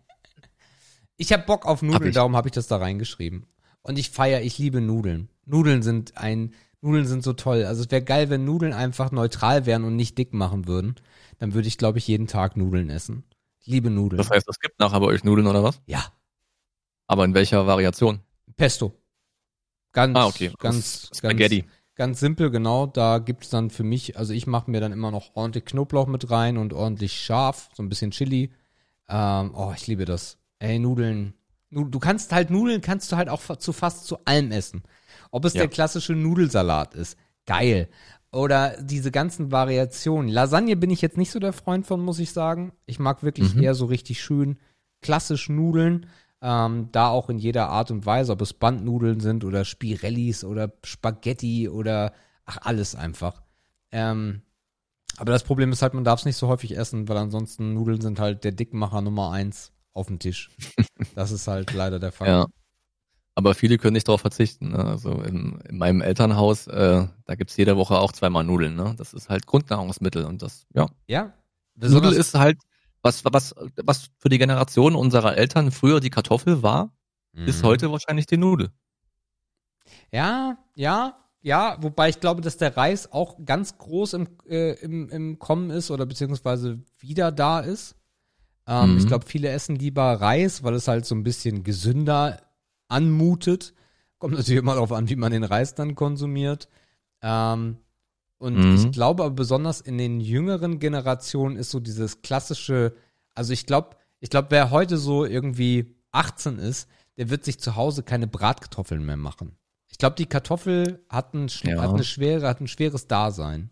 [1.16, 2.14] Ich habe Bock auf Hab Nudeln, ich.
[2.14, 3.46] darum habe ich das da reingeschrieben.
[3.84, 5.28] Und ich feier, ich liebe Nudeln.
[5.44, 7.64] Nudeln sind ein, Nudeln sind so toll.
[7.64, 10.96] Also es wäre geil, wenn Nudeln einfach neutral wären und nicht dick machen würden.
[11.38, 13.24] Dann würde ich, glaube ich, jeden Tag Nudeln essen.
[13.60, 14.16] Ich liebe Nudeln.
[14.18, 15.80] Das heißt, es gibt nachher bei euch Nudeln oder was?
[15.86, 16.04] ja,
[17.06, 18.20] Aber in welcher Variation?
[18.56, 18.92] Pesto.
[19.92, 20.50] Ganz, Ah, okay.
[20.58, 21.60] ganz, Spaghetti.
[21.62, 22.86] ganz, Ganz simpel, genau.
[22.86, 26.28] Da gibt's dann für mich, also ich mache mir dann immer noch ordentlich Knoblauch mit
[26.28, 28.50] rein und ordentlich scharf, so ein bisschen Chili.
[29.08, 30.36] Ähm, oh, ich liebe das.
[30.58, 31.34] Ey, Nudeln.
[31.74, 34.82] Du kannst halt Nudeln, kannst du halt auch zu fast zu allem essen.
[35.30, 35.60] Ob es Ja.
[35.62, 37.18] der klassische Nudelsalat ist.
[37.46, 37.88] Geil.
[38.32, 40.28] Oder diese ganzen Variationen.
[40.30, 42.72] Lasagne bin ich jetzt nicht so der Freund von, muss ich sagen.
[42.86, 43.62] Ich mag wirklich Mhm.
[43.62, 44.58] eher so richtig schön
[45.02, 46.06] klassisch Nudeln.
[46.40, 50.72] Ähm, da auch in jeder Art und Weise, ob es Bandnudeln sind oder Spirellis oder
[50.84, 52.12] Spaghetti oder
[52.44, 53.42] ach, alles einfach.
[53.92, 54.42] Ähm,
[55.16, 58.00] aber das Problem ist halt, man darf es nicht so häufig essen, weil ansonsten Nudeln
[58.00, 60.50] sind halt der Dickmacher Nummer eins auf dem Tisch.
[61.14, 62.28] Das ist halt leider der Fall.
[62.28, 62.46] Ja.
[63.36, 64.70] Aber viele können nicht darauf verzichten.
[64.70, 64.84] Ne?
[64.84, 68.74] Also in, in meinem Elternhaus, äh, da gibt's jede Woche auch zweimal Nudeln.
[68.74, 68.94] Ne?
[68.96, 70.86] Das ist halt Grundnahrungsmittel und das, ja.
[71.06, 71.32] Ja.
[71.76, 72.58] Nudel ist halt,
[73.02, 76.92] was, was, was für die Generation unserer Eltern früher die Kartoffel war,
[77.32, 77.66] ist Mhm.
[77.66, 78.70] heute wahrscheinlich die Nudel.
[80.12, 85.10] Ja, ja, ja, wobei ich glaube, dass der Reis auch ganz groß im, äh, im,
[85.10, 87.96] im Kommen ist oder beziehungsweise wieder da ist.
[88.66, 88.98] Ähm, Mhm.
[88.98, 92.40] Ich glaube, viele essen lieber Reis, weil es halt so ein bisschen gesünder
[92.88, 93.74] anmutet.
[94.18, 96.68] Kommt natürlich immer darauf an, wie man den Reis dann konsumiert.
[97.22, 97.78] Ähm,
[98.38, 98.74] und Mhm.
[98.74, 102.94] ich glaube aber besonders in den jüngeren Generationen ist so dieses klassische,
[103.34, 107.76] also ich glaube, ich glaube, wer heute so irgendwie 18 ist, der wird sich zu
[107.76, 109.56] Hause keine Bratkartoffeln mehr machen.
[109.88, 111.80] Ich glaube, die Kartoffel hat, ein, Ja.
[111.82, 113.70] hat eine schwere, hat ein schweres Dasein.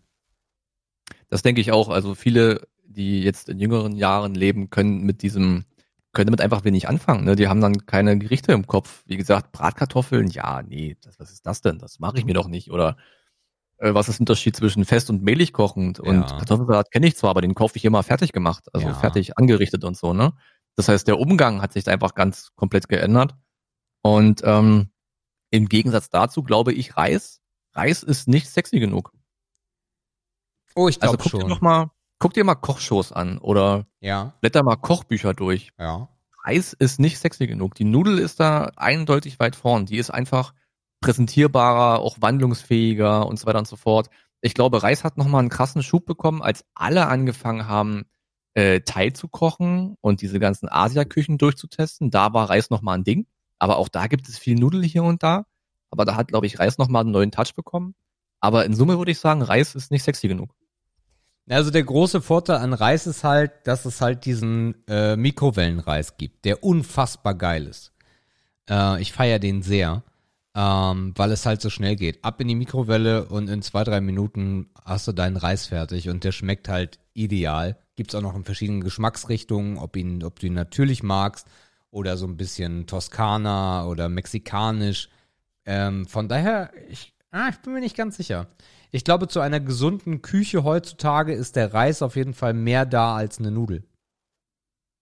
[1.29, 1.89] Das denke ich auch.
[1.89, 5.65] Also viele, die jetzt in jüngeren Jahren leben, können mit diesem,
[6.13, 7.25] können damit einfach wenig anfangen.
[7.25, 7.35] Ne?
[7.35, 9.03] Die haben dann keine Gerichte im Kopf.
[9.07, 11.79] Wie gesagt, Bratkartoffeln, ja, nee, das, was ist das denn?
[11.79, 12.71] Das mache ich mir doch nicht.
[12.71, 12.97] Oder
[13.79, 15.99] äh, was ist der Unterschied zwischen fest und mehlig kochend?
[15.99, 16.37] Und Ja.
[16.37, 18.93] Kartoffelsalat kenne ich zwar, aber den kaufe ich immer fertig gemacht, also Ja.
[18.93, 20.33] fertig angerichtet und so, ne?
[20.75, 23.35] Das heißt, der Umgang hat sich einfach ganz komplett geändert.
[24.03, 24.89] Und ähm,
[25.51, 27.41] im Gegensatz dazu glaube ich, Reis,
[27.73, 29.11] Reis ist nicht sexy genug.
[30.75, 31.49] Oh, ich Also glaube guck dir schon.
[31.49, 31.91] noch mal,
[32.23, 35.73] guck dir mal Kochshows an oder ja, blätter mal Kochbücher durch.
[35.77, 36.07] ja.
[36.45, 37.75] Reis ist nicht sexy genug.
[37.75, 39.85] Die Nudel ist da eindeutig weit vorn.
[39.85, 40.53] Die ist einfach
[41.01, 44.09] präsentierbarer, auch wandlungsfähiger und so weiter und so fort.
[44.39, 48.03] Ich glaube, Reis hat nochmal einen krassen Schub bekommen, als alle angefangen haben,
[48.53, 52.09] äh, Thai zu kochen und diese ganzen Asiaküchen durchzutesten.
[52.09, 53.27] Da war Reis nochmal ein Ding.
[53.59, 55.45] Aber auch da gibt es viel Nudel hier und da.
[55.91, 57.95] Aber da hat, glaube ich, Reis nochmal einen neuen Touch bekommen.
[58.39, 60.55] Aber in Summe würde ich sagen, Reis ist nicht sexy genug.
[61.49, 66.45] Also der große Vorteil an Reis ist halt, dass es halt diesen äh, Mikrowellenreis gibt,
[66.45, 67.91] der unfassbar geil ist.
[68.69, 70.03] Äh, ich feiere den sehr,
[70.55, 72.23] ähm, weil es halt so schnell geht.
[72.23, 76.23] Ab in die Mikrowelle und in zwei, drei Minuten hast du deinen Reis fertig und
[76.23, 77.77] der schmeckt halt ideal.
[77.95, 81.47] Gibt's auch noch in verschiedenen Geschmacksrichtungen, ob, ihn, ob du ihn natürlich magst
[81.91, 85.09] oder so ein bisschen Toskana oder mexikanisch.
[85.65, 88.47] Ähm, von daher, ich, ah, ich bin mir nicht ganz sicher.
[88.95, 93.15] Ich glaube, zu einer gesunden Küche heutzutage ist der Reis auf jeden Fall mehr da
[93.15, 93.83] als eine Nudel.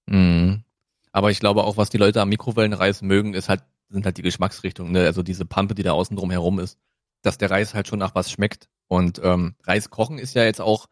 [0.05, 0.63] Mhm.
[1.11, 4.22] Aber ich glaube auch, was die Leute am Mikrowellenreis mögen, ist halt, sind halt die
[4.22, 5.01] Geschmacksrichtungen, ne?
[5.01, 6.77] also diese Pampe, die da außen drum herum ist,
[7.22, 8.69] dass der Reis halt schon nach was schmeckt.
[8.88, 10.88] Und ähm, Reis kochen ist ja jetzt auch,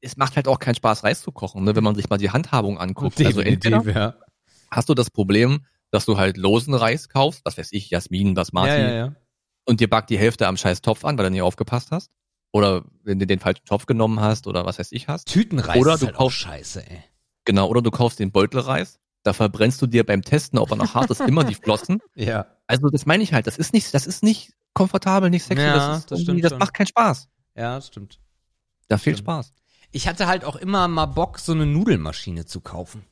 [0.00, 1.74] es macht halt auch keinen Spaß, Reis zu kochen, ne?
[1.74, 3.20] wenn man sich mal die Handhabung anguckt.
[3.20, 4.14] Also entweder ja.
[4.70, 8.68] hast du das Problem, dass du halt losen Reis kaufst, was weiß ich, Jasmin, Basmati,
[8.68, 9.16] Ja, ja, ja.
[9.64, 12.10] Und dir backt die Hälfte am scheiß Topf an, weil du nicht aufgepasst hast.
[12.52, 15.26] Oder wenn du den falschen Topf genommen hast oder was weiß ich hast.
[15.28, 17.02] Tütenreis Oder ist du halt auch kaufst- scheiße, ey.
[17.44, 20.94] Genau, oder du kaufst den Beutelreis, da verbrennst du dir beim Testen, ob er noch
[20.94, 22.00] hart ist, immer die Flossen.
[22.14, 22.46] Ja.
[22.66, 25.76] Also das meine ich halt, das ist nicht, das ist nicht komfortabel, nicht sexy, Ja,
[25.76, 27.28] das, das stimmt das macht keinen Spaß.
[27.56, 28.18] Ja, das stimmt.
[28.88, 29.26] Da fehlt Stimmt.
[29.26, 29.52] Spaß.
[29.90, 33.04] Ich hatte halt auch immer mal Bock, so eine Nudelmaschine zu kaufen.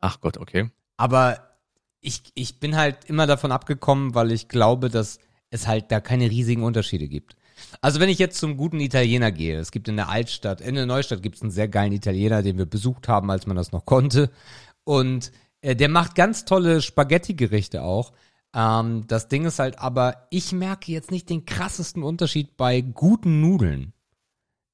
[0.00, 0.70] Ach Gott, okay.
[0.96, 1.56] Aber
[2.00, 5.18] ich, ich bin halt immer davon abgekommen, weil ich glaube, dass
[5.50, 7.36] es halt da keine riesigen Unterschiede gibt.
[7.80, 10.86] Also wenn ich jetzt zum guten Italiener gehe, es gibt in der Altstadt, in der
[10.86, 13.84] Neustadt gibt es einen sehr geilen Italiener, den wir besucht haben, als man das noch
[13.84, 14.30] konnte.
[14.84, 18.12] Und äh, der macht ganz tolle Spaghetti-Gerichte auch.
[18.54, 23.40] Ähm, das Ding ist halt aber, ich merke jetzt nicht den krassesten Unterschied bei guten
[23.40, 23.92] Nudeln.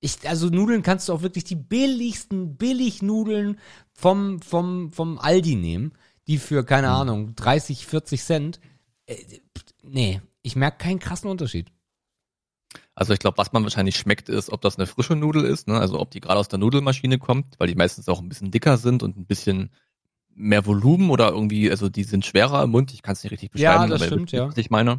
[0.00, 3.58] Ich, also Nudeln kannst du auch wirklich die billigsten Billignudeln
[3.92, 5.92] vom, vom, vom Aldi nehmen,
[6.26, 8.60] die für, keine Ahnung, 30, 40 Cent.
[9.06, 9.16] Äh,
[9.82, 11.72] nee, ich merke keinen krassen Unterschied.
[12.94, 15.78] Also ich glaube, was man wahrscheinlich schmeckt, ist, ob das eine frische Nudel ist, ne?
[15.80, 18.76] also ob die gerade aus der Nudelmaschine kommt, weil die meistens auch ein bisschen dicker
[18.76, 19.70] sind und ein bisschen
[20.34, 23.50] mehr Volumen oder irgendwie, also die sind schwerer im Mund, ich kann es nicht richtig
[23.54, 24.48] Ja, beschreiben, das aber ihr stimmt, ja.
[24.48, 24.98] was ich meine.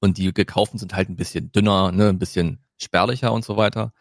[0.00, 3.92] Und die gekauften sind halt ein bisschen dünner, ne, ein bisschen spärlicher und so weiter.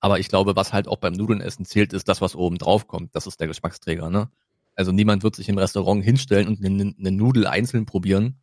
[0.00, 3.14] Aber ich glaube, was halt auch beim Nudelnessen zählt, ist das, was oben drauf kommt.
[3.14, 4.28] Das ist der Geschmacksträger, ne?
[4.74, 8.40] Also niemand wird sich im Restaurant hinstellen und eine, eine Nudel einzeln probieren.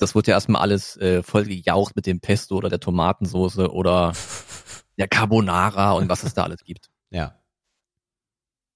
[0.00, 4.12] Das wird ja erstmal alles äh, voll gejaucht mit dem Pesto oder der Tomatensoße oder
[4.98, 6.90] der Carbonara und was es da alles gibt.
[7.10, 7.36] Ja.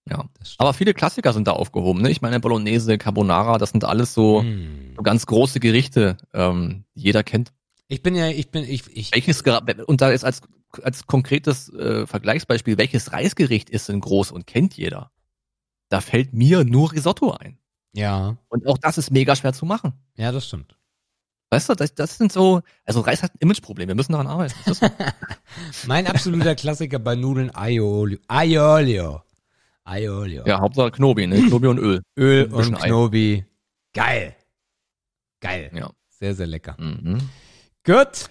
[0.08, 0.28] Ja.
[0.58, 2.02] Aber viele Klassiker sind da aufgehoben.
[2.02, 2.10] Ne?
[2.10, 4.92] Ich meine, Bolognese, Carbonara, das sind alles so, Hm.
[4.96, 7.52] so ganz große Gerichte, ähm, die jeder kennt.
[7.88, 9.42] Ich bin ja, ich bin, ich, ich, Welches
[9.86, 10.42] und da ist als
[10.82, 15.12] als konkretes äh, Vergleichsbeispiel, welches Reisgericht ist denn groß und kennt jeder?
[15.88, 17.58] Da fällt mir nur Risotto ein.
[17.92, 19.92] ja, Und auch das ist mega schwer zu machen.
[20.16, 20.76] ja, das stimmt.
[21.54, 24.54] Weißt du, das, das sind so, also Reis hat ein Imageproblem, wir müssen daran arbeiten.
[25.86, 28.18] Mein absoluter Klassiker bei Nudeln, Aiolio.
[28.28, 29.22] Aiolio.
[29.84, 30.44] Aiolio.
[30.46, 31.36] ja, Hauptsache Knobi, ne?
[31.48, 32.02] Knobi und Öl.
[32.16, 32.88] Öl und bisschen Ei.
[32.88, 33.44] Knobi.
[33.92, 34.34] Geil.
[35.40, 35.70] Geil.
[35.74, 35.90] Ja.
[36.08, 36.76] Sehr, sehr lecker.
[36.78, 37.18] Mhm.
[37.84, 38.30] Gut.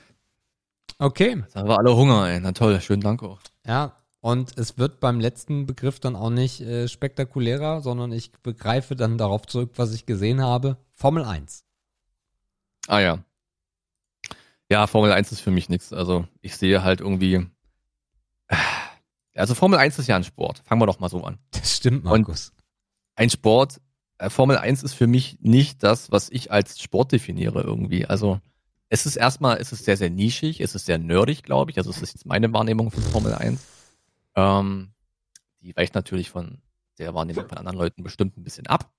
[0.97, 1.37] Okay.
[1.37, 2.39] Jetzt haben wir alle Hunger, ey.
[2.39, 3.39] Na toll, schönen Dank auch.
[3.65, 3.95] Ja.
[4.19, 9.17] Und es wird beim letzten Begriff dann auch nicht äh, spektakulärer, sondern ich begreife dann
[9.17, 10.77] darauf zurück, was ich gesehen habe.
[10.93, 11.65] Formel 1.
[12.87, 13.23] Ah ja.
[14.69, 15.93] Ja, Formel 1 ist für mich nichts.
[15.93, 17.45] Also ich sehe halt irgendwie.
[19.35, 20.61] Also Formel 1 ist ja ein Sport.
[20.65, 21.39] Fangen wir doch mal so an.
[21.51, 22.53] Das stimmt, Und- Markus.
[23.15, 23.79] Ein Sport,
[24.17, 28.05] äh, Formel 1 ist für mich nicht das, was ich als Sport definiere irgendwie.
[28.07, 28.39] Also
[28.89, 31.77] es ist erstmal, es ist sehr, sehr nischig, es ist sehr nerdig, glaube ich.
[31.77, 33.63] Also es ist jetzt meine Wahrnehmung von Formel 1.
[34.35, 34.93] Ähm,
[35.61, 36.61] die weicht natürlich von
[36.97, 38.91] der Wahrnehmung von anderen Leuten bestimmt ein bisschen ab.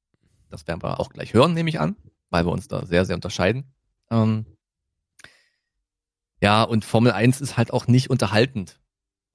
[0.48, 1.96] Das werden wir auch gleich hören, nehme ich an,
[2.30, 3.73] weil wir uns da sehr, sehr unterscheiden.
[4.14, 4.46] Ähm,
[6.40, 8.80] ja, und Formel 1 ist halt auch nicht unterhaltend.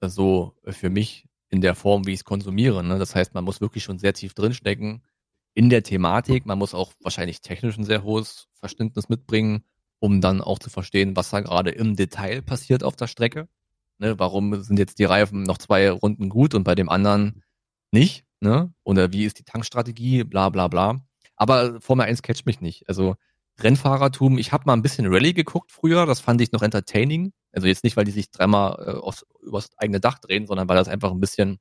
[0.00, 2.84] äh, So äh, für mich in der Form, wie ich es konsumiere.
[2.84, 2.98] Ne?
[2.98, 5.02] Das heißt, man muss wirklich schon sehr tief drinstecken
[5.54, 6.46] in der Thematik.
[6.46, 9.64] Man muss auch wahrscheinlich technisch ein sehr hohes Verständnis mitbringen,
[9.98, 13.48] um dann auch zu verstehen, was da gerade im Detail passiert auf der Strecke.
[13.98, 14.18] Ne?
[14.18, 17.42] Warum sind jetzt die Reifen noch zwei Runden gut und bei dem anderen
[17.90, 18.24] nicht?
[18.40, 18.72] Ne?
[18.84, 20.24] Oder wie ist die Tankstrategie?
[20.24, 21.00] Bla bla bla.
[21.36, 22.88] Aber Formel 1 catcht mich nicht.
[22.88, 23.16] Also
[23.62, 27.32] Rennfahrertum, ich habe mal ein bisschen Rallye geguckt früher, das fand ich noch entertaining.
[27.52, 30.76] Also jetzt nicht, weil die sich dreimal äh, aufs, übers eigene Dach drehen, sondern weil
[30.76, 31.58] das einfach ein bisschen,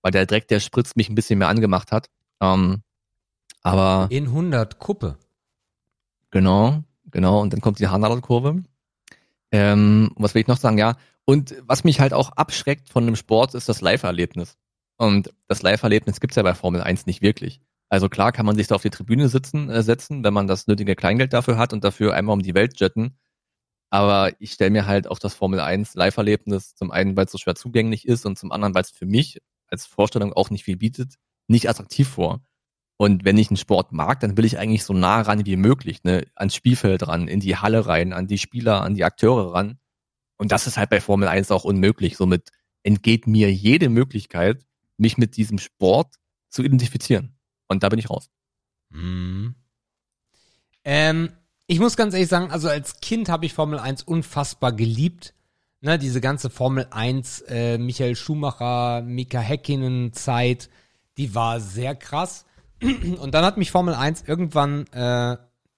[0.00, 2.08] weil der Dreck, der spritzt, mich ein bisschen mehr angemacht hat.
[2.40, 2.82] Ähm,
[3.62, 5.18] aber In 100 Kuppe.
[6.30, 7.40] Genau, genau.
[7.40, 8.62] Und dann kommt die Haarnadelkurve.
[9.52, 10.78] Ähm, was will ich noch sagen?
[10.78, 10.96] Ja.
[11.24, 14.56] Und was mich halt auch abschreckt von dem Sport, ist das Live-Erlebnis.
[14.96, 17.60] Und das Live-Erlebnis gibt's ja bei Formel 1 nicht wirklich.
[17.92, 20.66] Also klar kann man sich da auf die Tribüne sitzen, äh, setzen, wenn man das
[20.66, 23.18] nötige Kleingeld dafür hat und dafür einmal um die Welt jetten.
[23.90, 27.38] Aber ich stelle mir halt auch das Formel 1 Live-Erlebnis zum einen, weil es so
[27.38, 30.78] schwer zugänglich ist und zum anderen, weil es für mich als Vorstellung auch nicht viel
[30.78, 31.16] bietet,
[31.48, 32.40] nicht attraktiv vor.
[32.98, 36.04] Und wenn ich einen Sport mag, dann will ich eigentlich so nah ran wie möglich,
[36.04, 39.78] ne, ans Spielfeld ran, in die Halle rein, an die Spieler, an die Akteure ran.
[40.38, 42.16] Und das ist halt bei Formel 1 auch unmöglich.
[42.16, 42.50] Somit
[42.84, 44.64] entgeht mir jede Möglichkeit,
[44.98, 46.16] mich mit diesem Sport
[46.50, 47.31] zu identifizieren.
[47.72, 48.30] Und da bin ich raus.
[48.90, 49.54] Mhm.
[50.84, 51.32] Ähm,
[51.66, 55.34] ich muss ganz ehrlich sagen, also als Kind habe ich Formel 1 unfassbar geliebt.
[55.80, 60.70] Ne, diese ganze Formel 1, äh, Michael Schumacher, Mika Häkkinen Zeit,
[61.16, 62.44] die war sehr krass.
[62.82, 65.36] Und dann hat mich Formel 1 irgendwann äh,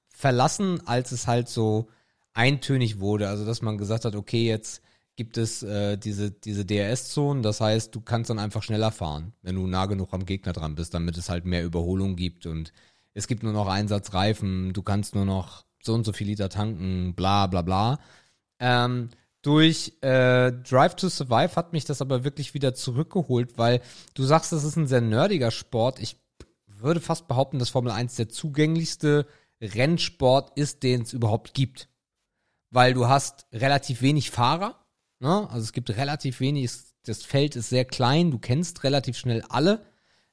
[0.08, 1.88] verlassen, als es halt so
[2.34, 3.28] eintönig wurde.
[3.28, 4.82] Also dass man gesagt hat, okay, jetzt
[5.16, 9.55] gibt es äh, diese, diese DRS-Zonen, das heißt, du kannst dann einfach schneller fahren, wenn
[9.55, 12.73] du nah genug am Gegner dran bist, damit es halt mehr Überholung gibt und
[13.12, 17.15] es gibt nur noch Einsatzreifen, du kannst nur noch so und so viel Liter tanken,
[17.15, 18.01] bla bla bla.
[18.59, 19.11] Ähm,
[19.43, 23.82] durch äh, Drive to Survive hat mich das aber wirklich wieder zurückgeholt, weil
[24.15, 26.01] du sagst, das ist ein sehr nerdiger Sport.
[26.01, 26.16] Ich
[26.66, 29.27] würde fast behaupten, dass Formel 1 der zugänglichste
[29.61, 31.89] Rennsport ist, den es überhaupt gibt.
[32.70, 34.84] Weil du hast relativ wenig Fahrer,
[35.20, 35.49] ne?
[35.51, 36.70] also es gibt relativ wenig,
[37.05, 39.85] das Feld ist sehr klein, du kennst relativ schnell alle.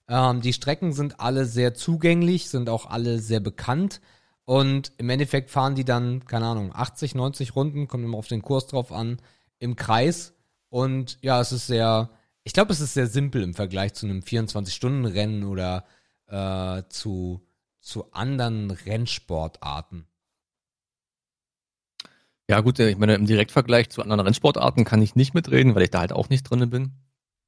[0.07, 4.01] Ähm, die Strecken sind alle sehr zugänglich, sind auch alle sehr bekannt.
[4.45, 8.41] Und im Endeffekt fahren die dann, keine Ahnung, 80, 90 Runden, kommt immer auf den
[8.41, 9.21] Kurs drauf an,
[9.59, 10.33] im Kreis.
[10.69, 12.09] Und ja, es ist sehr,
[12.43, 15.85] ich glaube, es ist sehr simpel im Vergleich zu einem 24-Stunden-Rennen oder
[16.27, 17.41] äh, zu,
[17.79, 20.07] zu anderen Rennsportarten.
[22.51, 25.89] Ja gut, ich meine, im Direktvergleich zu anderen Rennsportarten kann ich nicht mitreden, weil ich
[25.89, 26.91] da halt auch nicht drinne bin.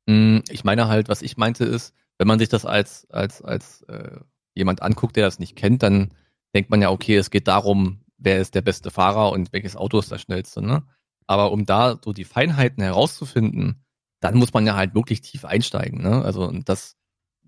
[0.05, 3.81] Mm, Ich meine halt, was ich meinte ist, wenn man sich das als, als, als
[3.89, 4.21] äh,
[4.55, 6.13] jemand anguckt, der das nicht kennt, dann
[6.55, 9.99] denkt man ja, okay, es geht darum, wer ist der beste Fahrer und welches Auto
[9.99, 10.83] ist das schnellste, ne?
[11.27, 13.83] Aber um da so die Feinheiten herauszufinden,
[14.21, 16.23] dann muss man ja halt wirklich tief einsteigen, ne?
[16.23, 16.95] Also und das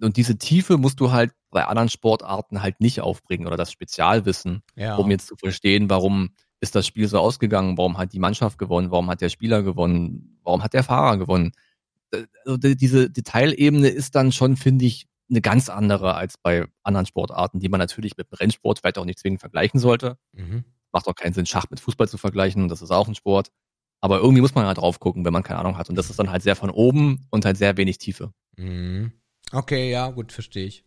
[0.02, 4.61] und diese Tiefe musst du halt bei anderen Sportarten halt nicht aufbringen oder das Spezialwissen
[4.76, 4.98] Ja.
[4.98, 6.32] um jetzt zu verstehen, warum
[6.65, 10.39] ist das Spiel so ausgegangen, warum hat die Mannschaft gewonnen, warum hat der Spieler gewonnen,
[10.43, 11.51] warum hat der Fahrer gewonnen.
[12.45, 17.05] Also die- diese Detailebene ist dann schon, finde ich, eine ganz andere als bei anderen
[17.05, 20.63] Sportarten, die man natürlich mit Rennsport vielleicht auch nicht zwingend vergleichen sollte, mhm.
[20.91, 22.67] macht auch keinen Sinn, Schach mit Fußball zu vergleichen.
[22.67, 23.49] Das ist auch ein Sport.
[24.01, 25.89] Aber irgendwie muss man halt drauf gucken, wenn man keine Ahnung hat.
[25.89, 28.31] Und das ist dann halt sehr von oben und halt sehr wenig Tiefe.
[28.57, 29.11] Mhm.
[29.51, 30.83] Okay, ja, gut, verstehe ich.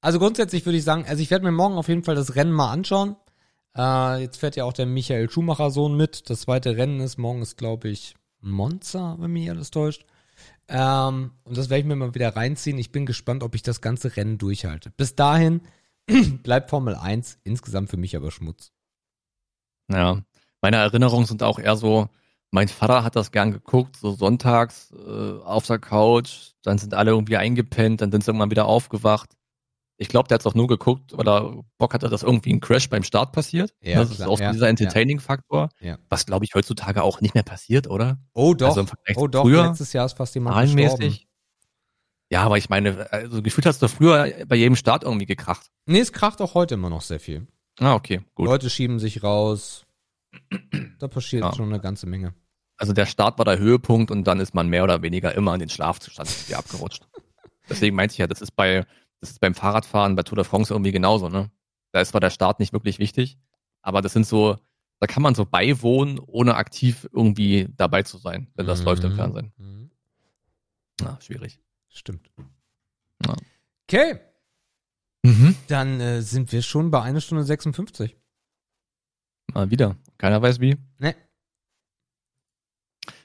[0.00, 2.52] Also grundsätzlich würde ich sagen, also ich werde mir morgen auf jeden Fall das Rennen
[2.52, 3.16] mal anschauen.
[3.76, 6.28] Äh, jetzt fährt ja auch der Michael Schumacher Sohn mit.
[6.28, 10.04] Das zweite Rennen ist morgen ist glaube ich Monza, wenn mich alles täuscht.
[10.68, 12.78] Ähm, und das werde ich mir mal wieder reinziehen.
[12.78, 14.90] Ich bin gespannt, ob ich das ganze Rennen durchhalte.
[14.90, 15.62] Bis dahin
[16.42, 18.72] bleibt Formel 1 insgesamt für mich aber Schmutz.
[19.90, 20.22] Ja,
[20.60, 22.08] meine Erinnerungen sind auch eher so,
[22.50, 27.10] mein Vater hat das gern geguckt, so sonntags äh, auf der Couch, dann sind alle
[27.10, 29.30] irgendwie eingepennt, dann sind sie irgendwann wieder aufgewacht.
[30.02, 32.60] Ich glaube, der hat es auch nur geguckt, weil er Bock hatte, dass irgendwie ein
[32.60, 33.74] Crash beim Start passiert.
[33.82, 35.98] Ja, das klar, ist auch ja, dieser Entertaining-Faktor, Ja.
[36.08, 38.18] was glaube ich heutzutage auch nicht mehr passiert, oder?
[38.32, 41.18] Oh doch, Also im Vergleich oh doch, früher, letztes Jahr ist fast jemand gestorben.
[42.30, 45.66] Ja, aber ich meine, also gefühlt hast du früher bei jedem Start irgendwie gekracht.
[45.84, 47.46] Nee, es kracht auch heute immer noch sehr viel.
[47.78, 48.46] Ah, okay, gut.
[48.46, 49.84] Leute schieben sich raus.
[50.98, 51.52] Da passiert Ja.
[51.54, 52.34] schon eine ganze Menge.
[52.78, 55.60] Also der Start war der Höhepunkt und dann ist man mehr oder weniger immer in
[55.60, 57.06] den Schlafzustand abgerutscht.
[57.68, 58.86] Deswegen meinte ich ja, das ist bei,
[59.20, 61.50] das ist beim Fahrradfahren bei Tour de France irgendwie genauso, ne?
[61.92, 63.38] Da ist zwar der Start nicht wirklich wichtig,
[63.82, 64.56] aber das sind so,
[65.00, 68.84] da kann man so beiwohnen, ohne aktiv irgendwie dabei zu sein, wenn das Mhm.
[68.86, 69.52] läuft im Fernsehen.
[69.56, 69.90] Mhm.
[71.02, 71.60] Na, schwierig.
[71.88, 72.30] Stimmt.
[73.26, 73.34] Ja.
[73.88, 74.20] Okay,
[75.22, 75.54] Mhm.
[75.68, 78.16] dann äh, sind wir schon bei einer Stunde 56.
[79.52, 79.96] Mal wieder.
[80.16, 80.76] Keiner weiß wie.
[80.98, 81.14] Ne.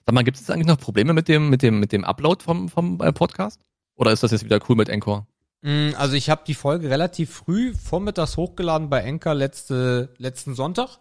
[0.06, 2.44] Sag mal, gibt es jetzt eigentlich noch Probleme mit dem, mit dem, mit dem Upload
[2.44, 3.62] vom, vom äh, Podcast?
[3.96, 5.26] Oder ist das jetzt wieder cool mit Encore?
[5.66, 11.00] Mm, Also ich habe die Folge relativ früh vormittags hochgeladen bei Enker letzte, letzten Sonntag.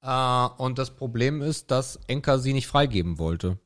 [0.00, 3.58] Äh, und das Problem ist, dass Enker sie nicht freigeben wollte.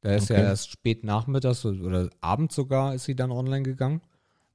[0.00, 0.46] Da ist ja Okay.
[0.46, 4.02] erst spät nachmittags oder abends sogar ist sie dann online gegangen.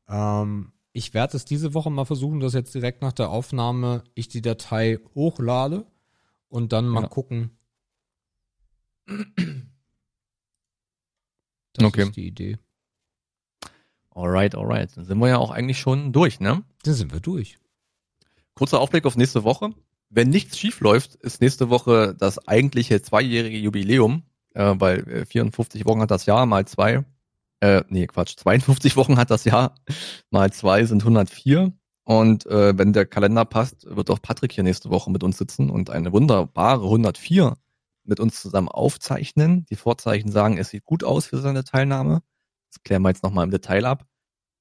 [0.09, 4.27] Ähm, ich werde es diese Woche mal versuchen, dass jetzt direkt nach der Aufnahme ich
[4.27, 5.85] die Datei hochlade
[6.49, 7.07] und dann mal Ja.
[7.07, 7.51] gucken.
[11.73, 12.03] Das Okay.
[12.03, 12.57] ist die Idee.
[14.18, 14.89] Alright, alright.
[14.98, 16.64] Dann sind wir ja auch eigentlich schon durch, ne?
[16.84, 17.60] Dann sind wir durch.
[18.56, 19.69] Kurzer Aufblick auf nächste Woche.
[20.10, 24.23] Wenn nichts schief läuft, ist nächste Woche das eigentliche zweijährige Jubiläum,
[24.56, 27.06] äh, weil äh, 54 Wochen hat das Jahr mal zwei.
[27.60, 29.76] Äh, nee, Quatsch, 52 Wochen hat das Jahr
[30.31, 31.72] mal zwei sind 104.
[32.03, 35.69] Und äh, wenn der Kalender passt, wird auch Patrick hier nächste Woche mit uns sitzen
[35.69, 37.56] und eine wunderbare 104
[38.03, 39.68] mit uns zusammen aufzeichnen.
[39.69, 42.23] Die Vorzeichen sagen, es sieht gut aus für seine Teilnahme.
[42.72, 44.06] Das klären wir jetzt nochmal im Detail ab.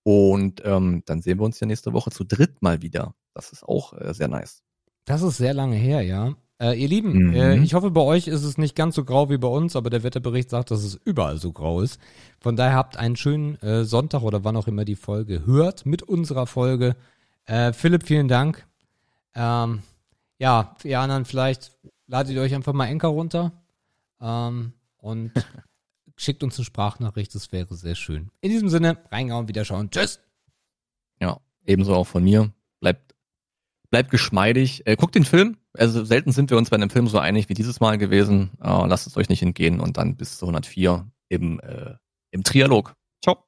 [0.02, 3.14] Und ähm, dann sehen wir uns ja nächste Woche zu dritt mal wieder.
[3.34, 4.62] Das ist auch äh, sehr nice.
[5.04, 6.34] Das ist sehr lange her, ja.
[6.58, 7.34] Äh, ihr Lieben, Mhm.
[7.34, 9.90] äh, ich hoffe, bei euch ist es nicht ganz so grau wie bei uns, aber
[9.90, 12.00] der Wetterbericht sagt, dass es überall so grau ist.
[12.40, 16.02] Von daher habt einen schönen äh, Sonntag oder wann auch immer die Folge hört mit
[16.02, 16.96] unserer Folge.
[17.44, 18.64] Äh, Philipp, vielen Dank.
[19.34, 19.82] Ähm,
[20.38, 21.76] ja, die anderen vielleicht
[22.06, 23.52] ladet ihr euch einfach mal Enker runter
[24.20, 25.32] ähm, und
[26.16, 28.30] schickt uns eine Sprachnachricht, das wäre sehr schön.
[28.40, 29.90] In diesem Sinne, reingehauen, wieder schauen.
[29.90, 30.20] Tschüss.
[31.20, 32.52] Ja, ebenso auch von mir.
[32.80, 33.14] Bleibt,
[33.90, 34.86] bleibt geschmeidig.
[34.86, 35.56] Äh, guckt den Film.
[35.74, 38.50] Also selten sind wir uns bei einem Film so einig wie dieses Mal gewesen.
[38.60, 41.94] Äh, lasst es euch nicht entgehen und dann bis zu 104 im, äh,
[42.30, 42.94] im Trialog.
[43.22, 43.45] Ciao.